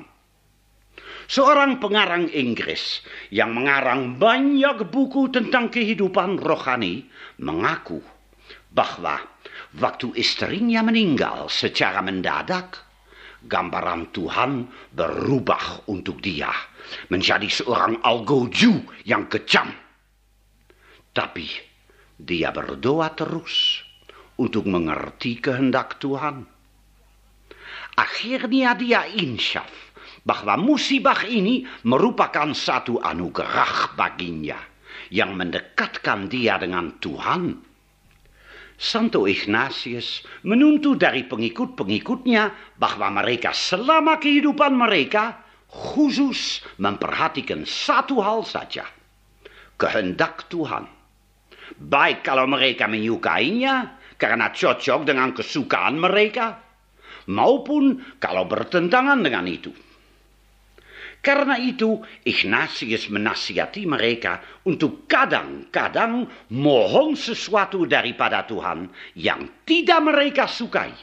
Seorang 1.32 1.80
pengarang 1.80 2.28
Inggris 2.28 3.00
yang 3.32 3.56
mengarang 3.56 4.20
banyak 4.20 4.84
buku 4.92 5.32
tentang 5.32 5.72
kehidupan 5.72 6.36
rohani 6.36 7.08
mengaku 7.40 8.04
bahwa 8.68 9.16
waktu 9.80 10.12
istrinya 10.20 10.84
meninggal 10.84 11.48
secara 11.48 12.04
mendadak, 12.04 12.84
gambaran 13.48 14.12
Tuhan 14.12 14.68
berubah 14.92 15.88
untuk 15.88 16.20
dia 16.20 16.52
menjadi 17.08 17.48
seorang 17.48 18.04
algoju 18.04 19.08
yang 19.08 19.32
kejam. 19.32 19.72
Tapi 21.16 21.70
dia 22.22 22.53
berdoa 22.53 23.10
terus 23.18 23.81
untuk 24.38 24.69
mengerti 24.69 25.41
kehendak 25.41 25.98
Tuhan. 25.98 26.45
Akhirnya 27.98 28.77
dia 28.77 29.06
insyaf 29.10 29.69
bahwa 30.23 30.56
musibah 30.57 31.26
ini 31.26 31.65
merupakan 31.84 32.53
satu 32.53 33.02
anugerah 33.02 33.98
baginya 33.98 34.57
yang 35.10 35.35
mendekatkan 35.35 36.30
dia 36.30 36.61
dengan 36.61 36.95
Tuhan. 37.02 37.57
Santo 38.81 39.30
Ignatius 39.30 40.26
menuntut 40.41 40.98
dari 40.98 41.22
pengikut-pengikutnya 41.30 42.73
bahwa 42.81 43.22
mereka 43.22 43.53
selama 43.53 44.18
kehidupan 44.18 44.73
mereka 44.73 45.38
khusus 45.69 46.65
memperhatikan 46.81 47.61
satu 47.61 48.18
hal 48.18 48.41
saja. 48.41 48.89
Kehendak 49.77 50.49
Tuhan 50.49 51.01
baik 51.77 52.26
kalau 52.26 52.49
mereka 52.49 52.89
menyukainya 52.89 54.02
karena 54.22 54.53
cocok 54.53 55.02
dengan 55.02 55.34
kesukaan 55.34 55.98
mereka, 55.98 56.61
maupun 57.26 57.98
kalau 58.22 58.45
bertentangan 58.45 59.18
dengan 59.26 59.49
itu. 59.49 59.73
Karena 61.22 61.57
itu, 61.57 62.02
Ignatius 62.26 63.10
menasihati 63.10 63.85
mereka 63.85 64.41
untuk 64.65 65.06
kadang-kadang 65.06 66.26
mohon 66.53 67.14
sesuatu 67.14 67.85
daripada 67.85 68.45
Tuhan 68.45 68.89
yang 69.18 69.65
tidak 69.65 70.02
mereka 70.02 70.49
sukai. 70.49 70.93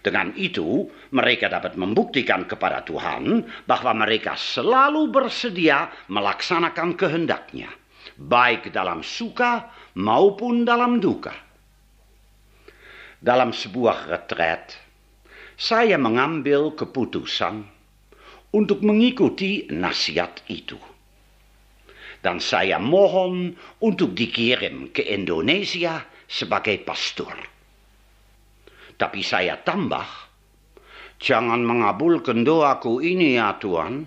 Dengan 0.00 0.32
itu, 0.36 0.88
mereka 1.12 1.52
dapat 1.52 1.76
membuktikan 1.76 2.48
kepada 2.48 2.84
Tuhan 2.84 3.44
bahwa 3.68 3.92
mereka 3.96 4.36
selalu 4.36 5.08
bersedia 5.12 5.88
melaksanakan 6.08 6.96
kehendaknya 6.96 7.79
baik 8.20 8.68
dalam 8.68 9.00
suka 9.00 9.72
maupun 9.96 10.68
dalam 10.68 11.00
duka. 11.00 11.32
Dalam 13.20 13.52
sebuah 13.52 14.12
retret, 14.12 14.76
saya 15.56 15.96
mengambil 15.96 16.72
keputusan 16.76 17.64
untuk 18.52 18.84
mengikuti 18.84 19.68
nasihat 19.72 20.40
itu. 20.48 20.76
Dan 22.20 22.36
saya 22.36 22.76
mohon 22.76 23.56
untuk 23.80 24.12
dikirim 24.12 24.92
ke 24.92 25.00
Indonesia 25.08 26.04
sebagai 26.28 26.76
pastor. 26.84 27.32
Tapi 29.00 29.24
saya 29.24 29.56
tambah, 29.56 30.04
jangan 31.16 31.64
mengabulkan 31.64 32.44
doaku 32.44 33.00
ini 33.00 33.40
ya 33.40 33.56
Tuhan. 33.56 34.04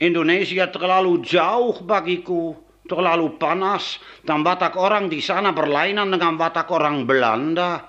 Indonesia 0.00 0.68
terlalu 0.68 1.24
jauh 1.24 1.80
bagiku 1.84 2.69
terlalu 2.90 3.38
panas 3.38 4.02
dan 4.26 4.42
watak 4.42 4.74
orang 4.74 5.06
di 5.06 5.22
sana 5.22 5.54
berlainan 5.54 6.10
dengan 6.10 6.34
watak 6.34 6.66
orang 6.74 7.06
Belanda. 7.06 7.86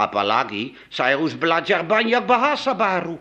Apalagi 0.00 0.72
saya 0.88 1.20
harus 1.20 1.36
belajar 1.36 1.84
banyak 1.84 2.24
bahasa 2.24 2.72
baru. 2.72 3.20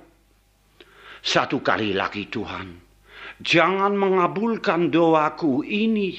Satu 1.20 1.60
kali 1.60 1.92
lagi 1.92 2.32
Tuhan, 2.32 2.80
jangan 3.44 3.92
mengabulkan 4.00 4.88
doaku 4.88 5.68
ini. 5.68 6.16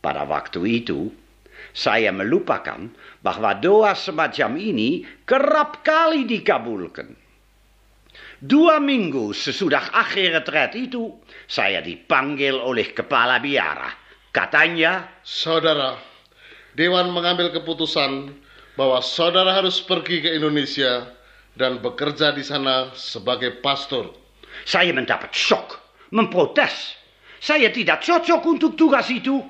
Pada 0.00 0.24
waktu 0.24 0.82
itu, 0.82 1.12
saya 1.72 2.10
melupakan 2.10 2.90
bahwa 3.22 3.54
doa 3.56 3.94
semacam 3.94 4.58
ini 4.58 5.06
kerap 5.24 5.84
kali 5.86 6.26
dikabulkan. 6.26 7.14
Dua 8.42 8.82
minggu 8.82 9.30
sesudah 9.30 9.94
akhir 9.94 10.42
retret 10.42 10.74
itu, 10.74 11.21
saya 11.52 11.84
dipanggil 11.84 12.56
oleh 12.56 12.96
kepala 12.96 13.36
biara. 13.36 13.92
Katanya, 14.32 15.20
Saudara, 15.20 16.00
Dewan 16.72 17.12
mengambil 17.12 17.52
keputusan 17.52 18.32
bahwa 18.80 19.04
saudara 19.04 19.52
harus 19.52 19.84
pergi 19.84 20.24
ke 20.24 20.32
Indonesia 20.32 21.12
dan 21.52 21.84
bekerja 21.84 22.32
di 22.32 22.40
sana 22.40 22.88
sebagai 22.96 23.60
pastor. 23.60 24.16
Saya 24.64 24.96
mendapat 24.96 25.36
shock, 25.36 25.76
memprotes. 26.08 26.96
Saya 27.44 27.68
tidak 27.68 28.00
cocok 28.00 28.40
untuk 28.48 28.72
tugas 28.72 29.12
itu. 29.12 29.44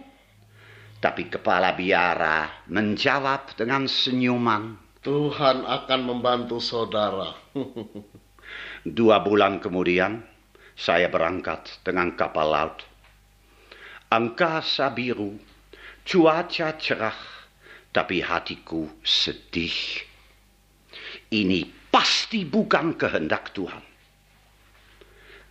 Tapi 0.99 1.31
kepala 1.31 1.79
biara 1.79 2.67
menjawab 2.67 3.55
dengan 3.55 3.87
senyuman. 3.87 4.75
Tuhan 5.07 5.63
akan 5.63 6.01
membantu 6.03 6.59
saudara. 6.59 7.39
Dua 8.99 9.23
bulan 9.23 9.63
kemudian, 9.63 10.32
saya 10.77 11.09
berangkat 11.13 11.83
dengan 11.85 12.17
kapal 12.17 12.49
laut. 12.49 12.79
Angkasa 14.13 14.93
biru, 14.93 15.41
cuaca 16.05 16.77
cerah, 16.77 17.21
tapi 17.93 18.21
hatiku 18.21 18.89
sedih. 19.01 20.05
Ini 21.33 21.89
pasti 21.89 22.45
bukan 22.45 22.97
kehendak 22.97 23.57
Tuhan. 23.57 23.85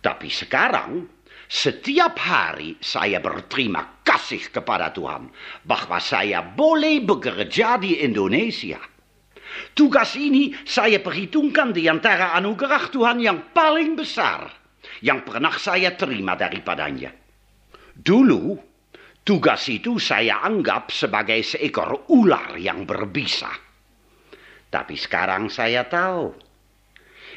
Tapi 0.02 0.28
sekarang, 0.30 1.06
setiap 1.46 2.18
hari 2.18 2.78
saya 2.82 3.18
berterima 3.18 4.02
kasih 4.06 4.50
kepada 4.50 4.90
Tuhan 4.94 5.30
bahwa 5.66 5.98
saya 5.98 6.42
boleh 6.42 7.02
bekerja 7.02 7.78
di 7.78 8.02
Indonesia. 8.02 8.78
Tugas 9.76 10.16
ini 10.16 10.54
saya 10.64 11.02
perhitungkan 11.02 11.76
di 11.76 11.86
antara 11.86 12.32
anugerah 12.38 12.88
Tuhan 12.88 13.20
yang 13.20 13.52
paling 13.52 13.94
besar 13.94 14.61
yang 15.02 15.26
pernah 15.26 15.52
saya 15.58 15.92
terima 15.98 16.38
daripadanya. 16.38 17.10
Dulu, 17.92 18.56
tugas 19.26 19.66
itu 19.68 19.98
saya 19.98 20.40
anggap 20.40 20.88
sebagai 20.94 21.42
seekor 21.42 22.08
ular 22.14 22.56
yang 22.56 22.86
berbisa. 22.86 23.50
Tapi 24.72 24.96
sekarang 24.96 25.52
saya 25.52 25.84
tahu, 25.84 26.32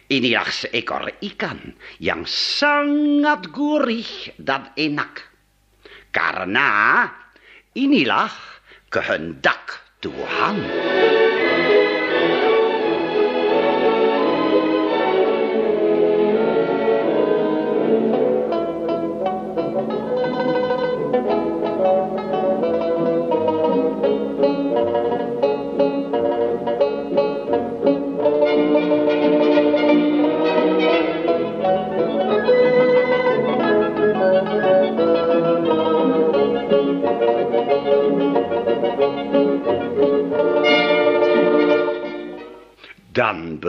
inilah 0.08 0.48
seekor 0.48 1.20
ikan 1.20 1.76
yang 2.00 2.24
sangat 2.24 3.52
gurih 3.52 4.32
dan 4.40 4.72
enak. 4.78 5.20
Karena 6.16 7.04
inilah 7.76 8.32
kehendak 8.88 9.84
Tuhan. 10.00 10.56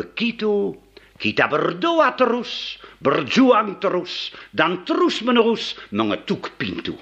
Begitu 0.06 0.78
kita 1.16 1.48
berdoa 1.48 2.12
terus, 2.12 2.76
berjuang 3.00 3.80
terus, 3.80 4.30
dan 4.52 4.84
terus-menerus 4.84 5.76
mengetuk 5.96 6.52
pintu. 6.60 6.92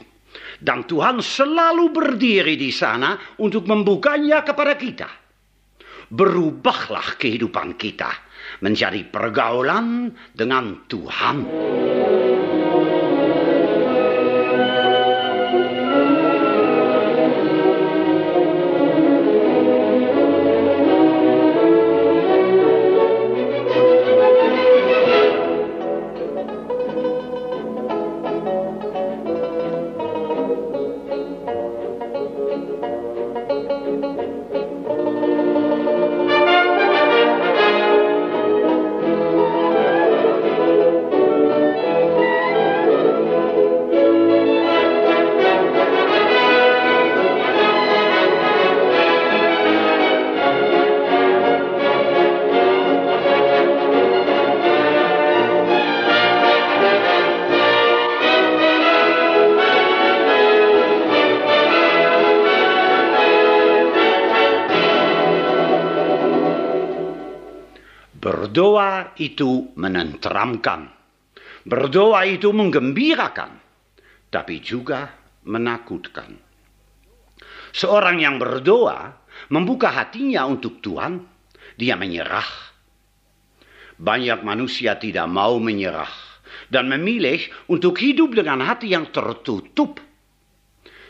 Dan 0.62 0.86
Tuhan 0.86 1.18
selalu 1.18 1.90
berdiri 1.90 2.54
di 2.54 2.70
sana 2.70 3.18
untuk 3.42 3.66
membukanya 3.66 4.46
kepada 4.46 4.78
kita. 4.78 5.10
Berubahlah 6.14 7.18
kehidupan 7.18 7.74
kita 7.74 8.10
menjadi 8.62 9.02
pergaulan 9.02 10.14
dengan 10.30 10.86
Tuhan. 10.86 11.36
Berdoa 68.54 69.18
itu 69.18 69.74
menenteramkan. 69.74 70.86
Berdoa 71.66 72.22
itu 72.22 72.54
menggembirakan. 72.54 73.50
Tapi 74.30 74.62
juga 74.62 75.10
menakutkan. 75.42 76.38
Seorang 77.74 78.22
yang 78.22 78.38
berdoa 78.38 79.26
membuka 79.50 79.90
hatinya 79.90 80.46
untuk 80.46 80.78
Tuhan, 80.78 81.18
dia 81.74 81.98
menyerah. 81.98 82.46
Banyak 83.98 84.46
manusia 84.46 85.02
tidak 85.02 85.26
mau 85.26 85.58
menyerah 85.58 86.38
dan 86.70 86.86
memilih 86.86 87.42
untuk 87.66 87.98
hidup 87.98 88.38
dengan 88.38 88.62
hati 88.62 88.94
yang 88.94 89.10
tertutup. 89.10 89.98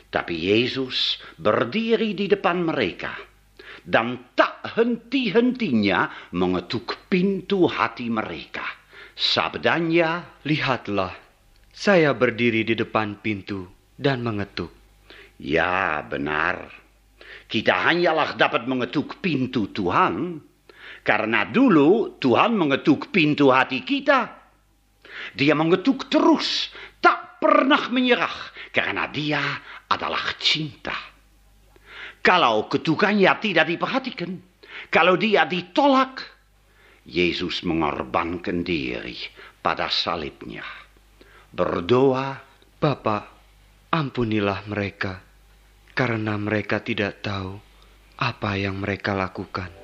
Tapi 0.08 0.32
Yesus 0.32 1.20
berdiri 1.36 2.16
di 2.16 2.24
depan 2.24 2.64
mereka 2.64 3.33
dan 3.84 4.32
tak 4.32 4.64
henti-hentinya 4.64 6.32
mengetuk 6.32 6.96
pintu 7.12 7.68
hati 7.68 8.08
mereka. 8.08 8.64
Sabdanya, 9.14 10.40
Lihatlah, 10.42 11.14
saya 11.70 12.16
berdiri 12.16 12.66
di 12.66 12.74
depan 12.74 13.20
pintu 13.20 13.68
dan 13.94 14.24
mengetuk. 14.24 14.72
ya 15.38 16.02
benar. 16.06 16.70
Kita 17.44 17.86
hanyalah 17.86 18.34
dapat 18.34 18.66
mengetuk 18.66 19.20
pintu 19.20 19.70
Tuhan, 19.70 20.40
karena 21.04 21.44
dulu 21.46 22.16
Tuhan 22.18 22.56
mengetuk 22.56 23.12
pintu 23.12 23.52
hati 23.52 23.84
kita. 23.84 24.32
Dia 25.36 25.54
mengetuk 25.54 26.10
terus, 26.10 26.72
tak 26.98 27.38
pernah 27.38 27.92
menyerah, 27.92 28.34
karena 28.74 29.06
dia 29.06 29.42
adalah 29.86 30.34
cinta. 30.40 31.13
Kalau 32.24 32.72
ketukannya 32.72 33.28
tidak 33.36 33.68
diperhatikan, 33.68 34.40
kalau 34.88 35.20
dia 35.20 35.44
ditolak, 35.44 36.24
Yesus 37.04 37.60
mengorbankan 37.68 38.64
diri 38.64 39.12
pada 39.60 39.92
salibnya. 39.92 40.64
Berdoa, 41.52 42.40
Bapa, 42.80 43.28
ampunilah 43.92 44.64
mereka, 44.72 45.20
karena 45.92 46.40
mereka 46.40 46.80
tidak 46.80 47.20
tahu 47.20 47.60
apa 48.16 48.50
yang 48.56 48.80
mereka 48.80 49.12
lakukan. 49.12 49.83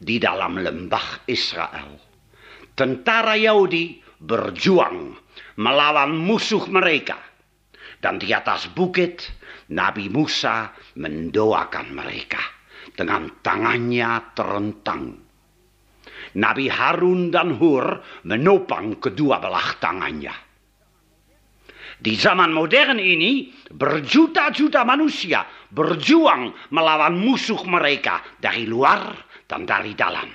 Di 0.00 0.16
dalam 0.16 0.56
lembah 0.56 1.28
Israel, 1.28 2.00
tentara 2.72 3.36
Yahudi 3.36 4.00
berjuang 4.16 5.12
melawan 5.60 6.16
musuh 6.16 6.64
mereka. 6.72 7.20
Dan 8.00 8.16
di 8.16 8.32
atas 8.32 8.72
bukit, 8.72 9.28
Nabi 9.76 10.08
Musa 10.08 10.72
mendoakan 10.96 11.92
mereka 11.92 12.40
dengan 12.96 13.28
tangannya 13.44 14.32
terentang. 14.32 15.20
Nabi 16.40 16.72
Harun 16.72 17.28
dan 17.28 17.60
Hur 17.60 18.00
menopang 18.24 18.96
kedua 18.96 19.36
belah 19.36 19.76
tangannya. 19.76 20.32
Di 22.00 22.16
zaman 22.16 22.56
modern 22.56 22.96
ini, 22.96 23.52
berjuta-juta 23.68 24.80
manusia 24.88 25.44
berjuang 25.68 26.72
melawan 26.72 27.20
musuh 27.20 27.60
mereka 27.68 28.24
dari 28.40 28.64
luar 28.64 29.12
dan 29.50 29.66
dari 29.66 29.98
dalam. 29.98 30.30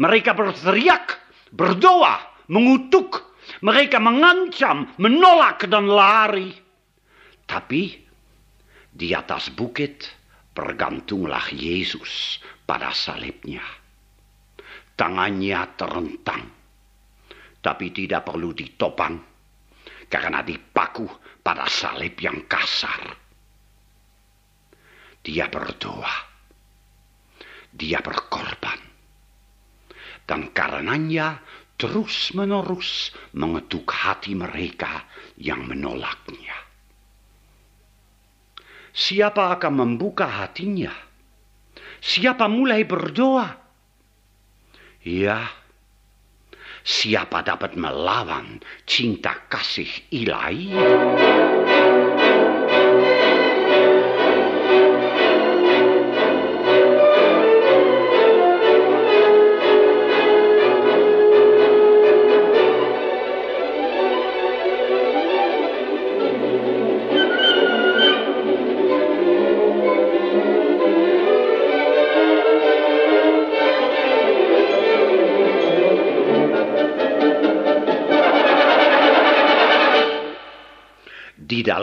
Mereka 0.00 0.32
berteriak, 0.32 1.20
berdoa, 1.52 2.48
mengutuk, 2.48 3.36
mereka 3.60 4.00
mengancam, 4.00 4.88
menolak 4.96 5.68
dan 5.68 5.84
lari. 5.84 6.48
Tapi 7.44 8.00
di 8.88 9.12
atas 9.12 9.52
bukit 9.52 10.08
bergantunglah 10.56 11.52
Yesus 11.52 12.40
pada 12.64 12.96
salibnya. 12.96 13.62
Tangannya 14.96 15.60
terentang, 15.76 16.44
tapi 17.60 17.92
tidak 17.92 18.24
perlu 18.24 18.52
ditopang 18.52 19.16
karena 20.08 20.44
dipaku 20.44 21.08
pada 21.40 21.64
salib 21.68 22.20
yang 22.20 22.44
kasar. 22.44 23.16
Dia 25.24 25.48
berdoa, 25.48 26.29
dia 27.70 28.02
berkorban, 28.02 28.78
dan 30.26 30.50
karenanya 30.50 31.40
terus-menerus 31.80 33.16
mengetuk 33.32 33.88
hati 33.88 34.36
mereka 34.36 35.08
yang 35.40 35.64
menolaknya. 35.64 36.68
Siapa 38.92 39.56
akan 39.56 39.72
membuka 39.80 40.28
hatinya? 40.28 40.92
Siapa 42.04 42.50
mulai 42.52 42.84
berdoa? 42.84 43.48
Ya, 45.00 45.48
siapa 46.84 47.40
dapat 47.40 47.80
melawan 47.80 48.60
cinta 48.84 49.32
kasih 49.48 49.88
ilahi? 50.12 50.76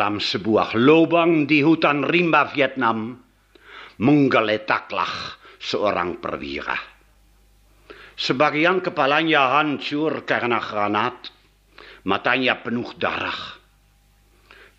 Dalam 0.08 0.24
sebuah 0.24 0.72
lubang 0.80 1.52
di 1.52 1.60
hutan 1.60 2.00
rimba 2.00 2.48
Vietnam, 2.56 3.20
menggeletaklah 4.00 5.36
seorang 5.60 6.24
perwira. 6.24 6.80
Sebagian 8.16 8.80
kepalanya 8.80 9.60
hancur 9.60 10.24
karena 10.24 10.64
granat, 10.64 11.28
matanya 12.08 12.56
penuh 12.64 12.88
darah. 12.96 13.60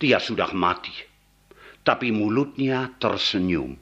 Dia 0.01 0.17
sudah 0.17 0.49
mati, 0.57 0.97
tapi 1.85 2.09
mulutnya 2.09 2.97
tersenyum. 2.97 3.77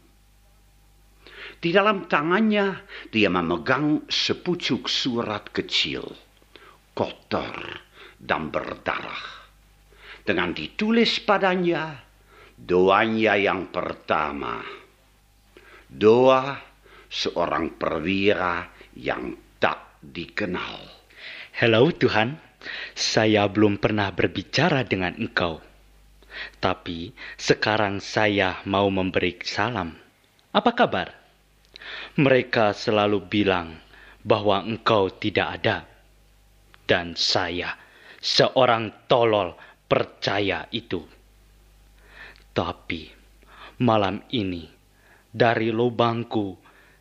Di 1.63 1.71
dalam 1.71 2.11
tangannya 2.11 2.75
dia 3.15 3.31
memegang 3.31 4.11
sepucuk 4.11 4.91
surat 4.91 5.47
kecil, 5.55 6.11
kotor 6.91 7.55
dan 8.19 8.51
berdarah 8.51 9.36
dengan 10.27 10.51
ditulis 10.51 11.23
padanya 11.23 12.03
doanya 12.59 13.39
yang 13.39 13.71
pertama. 13.71 14.65
Doa 15.87 16.59
seorang 17.07 17.79
perwira 17.79 18.67
yang 18.99 19.39
tak 19.63 20.03
dikenal. 20.03 20.83
Hello 21.55 21.89
Tuhan, 21.95 22.37
saya 22.93 23.47
belum 23.47 23.79
pernah 23.79 24.11
berbicara 24.11 24.83
dengan 24.83 25.15
engkau. 25.15 25.63
Tapi 26.61 27.17
sekarang 27.41 28.03
saya 28.03 28.61
mau 28.69 28.91
memberi 28.93 29.41
salam. 29.41 29.97
Apa 30.53 30.75
kabar? 30.77 31.09
Mereka 32.19 32.77
selalu 32.77 33.25
bilang 33.25 33.79
bahwa 34.27 34.61
engkau 34.61 35.09
tidak 35.17 35.63
ada. 35.63 35.87
Dan 36.87 37.17
saya, 37.17 37.73
seorang 38.21 39.09
tolol, 39.09 39.57
percaya 39.87 40.67
itu. 40.75 41.03
Tapi 42.53 43.11
malam 43.83 44.25
ini 44.33 44.67
dari 45.31 45.69
lubangku 45.69 46.57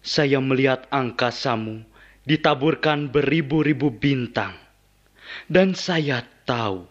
saya 0.06 0.38
melihat 0.38 0.86
angkasamu 0.94 1.82
ditaburkan 2.28 3.10
beribu-ribu 3.10 3.90
bintang. 3.90 4.53
Dan 5.49 5.74
saya 5.74 6.22
tahu 6.45 6.86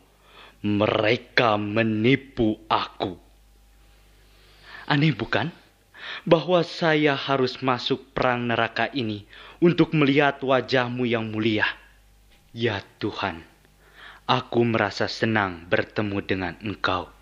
mereka 0.64 1.54
menipu 1.60 2.58
aku. 2.66 3.14
Aneh 4.90 5.14
bukan? 5.14 5.52
Bahwa 6.28 6.60
saya 6.66 7.16
harus 7.16 7.62
masuk 7.64 8.12
perang 8.12 8.50
neraka 8.50 8.90
ini 8.92 9.24
untuk 9.62 9.96
melihat 9.96 10.42
wajahmu 10.44 11.08
yang 11.08 11.30
mulia. 11.32 11.64
Ya 12.52 12.84
Tuhan, 13.00 13.40
Aku 14.24 14.64
merasa 14.64 15.04
senang 15.04 15.68
bertemu 15.68 16.18
dengan 16.24 16.56
engkau. 16.64 17.12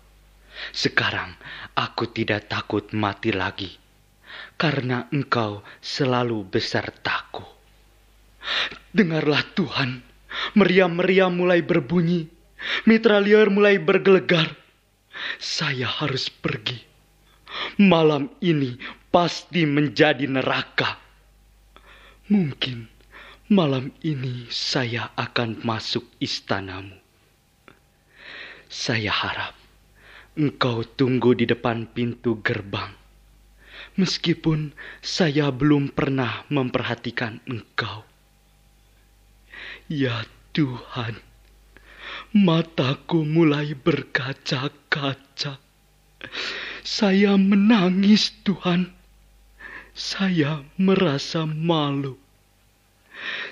Sekarang 0.71 1.35
aku 1.75 2.07
tidak 2.07 2.47
takut 2.47 2.95
mati 2.95 3.35
lagi, 3.35 3.75
karena 4.55 5.11
engkau 5.11 5.67
selalu 5.83 6.47
besertaku. 6.47 7.43
Dengarlah 8.95 9.43
Tuhan, 9.51 9.99
meriam-meriam 10.55 11.33
mulai 11.35 11.59
berbunyi, 11.59 12.31
mitralier 12.87 13.51
mulai 13.51 13.83
bergelegar. 13.83 14.55
Saya 15.43 15.91
harus 15.91 16.31
pergi. 16.31 16.79
Malam 17.83 18.31
ini 18.39 18.79
pasti 19.11 19.67
menjadi 19.67 20.23
neraka. 20.23 21.03
Mungkin 22.31 22.92
Malam 23.53 23.93
ini 24.01 24.49
saya 24.49 25.13
akan 25.13 25.61
masuk 25.61 26.09
istanamu. 26.17 26.97
Saya 28.65 29.13
harap 29.13 29.53
engkau 30.33 30.81
tunggu 30.81 31.37
di 31.37 31.45
depan 31.45 31.85
pintu 31.85 32.41
gerbang. 32.41 32.89
Meskipun 33.93 34.73
saya 35.05 35.53
belum 35.53 35.93
pernah 35.93 36.49
memperhatikan 36.49 37.45
engkau. 37.45 38.01
Ya 39.85 40.25
Tuhan, 40.57 41.21
mataku 42.33 43.21
mulai 43.21 43.77
berkaca-kaca. 43.77 45.61
Saya 46.81 47.37
menangis 47.37 48.33
Tuhan. 48.41 48.89
Saya 49.93 50.65
merasa 50.81 51.45
malu. 51.45 52.22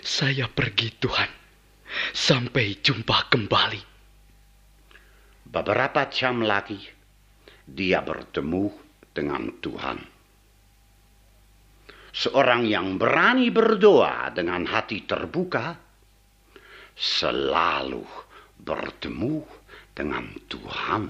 Saya 0.01 0.47
pergi 0.51 0.89
Tuhan. 0.97 1.31
Sampai 2.15 2.79
jumpa 2.79 3.27
kembali. 3.27 3.83
Beberapa 5.51 6.07
jam 6.07 6.39
lagi, 6.39 6.79
dia 7.67 7.99
bertemu 7.99 8.71
dengan 9.11 9.51
Tuhan. 9.59 9.99
Seorang 12.11 12.67
yang 12.67 12.95
berani 12.95 13.51
berdoa 13.51 14.31
dengan 14.31 14.63
hati 14.67 15.03
terbuka, 15.03 15.75
selalu 16.95 18.03
bertemu 18.59 19.43
dengan 19.91 20.31
Tuhan. 20.47 21.01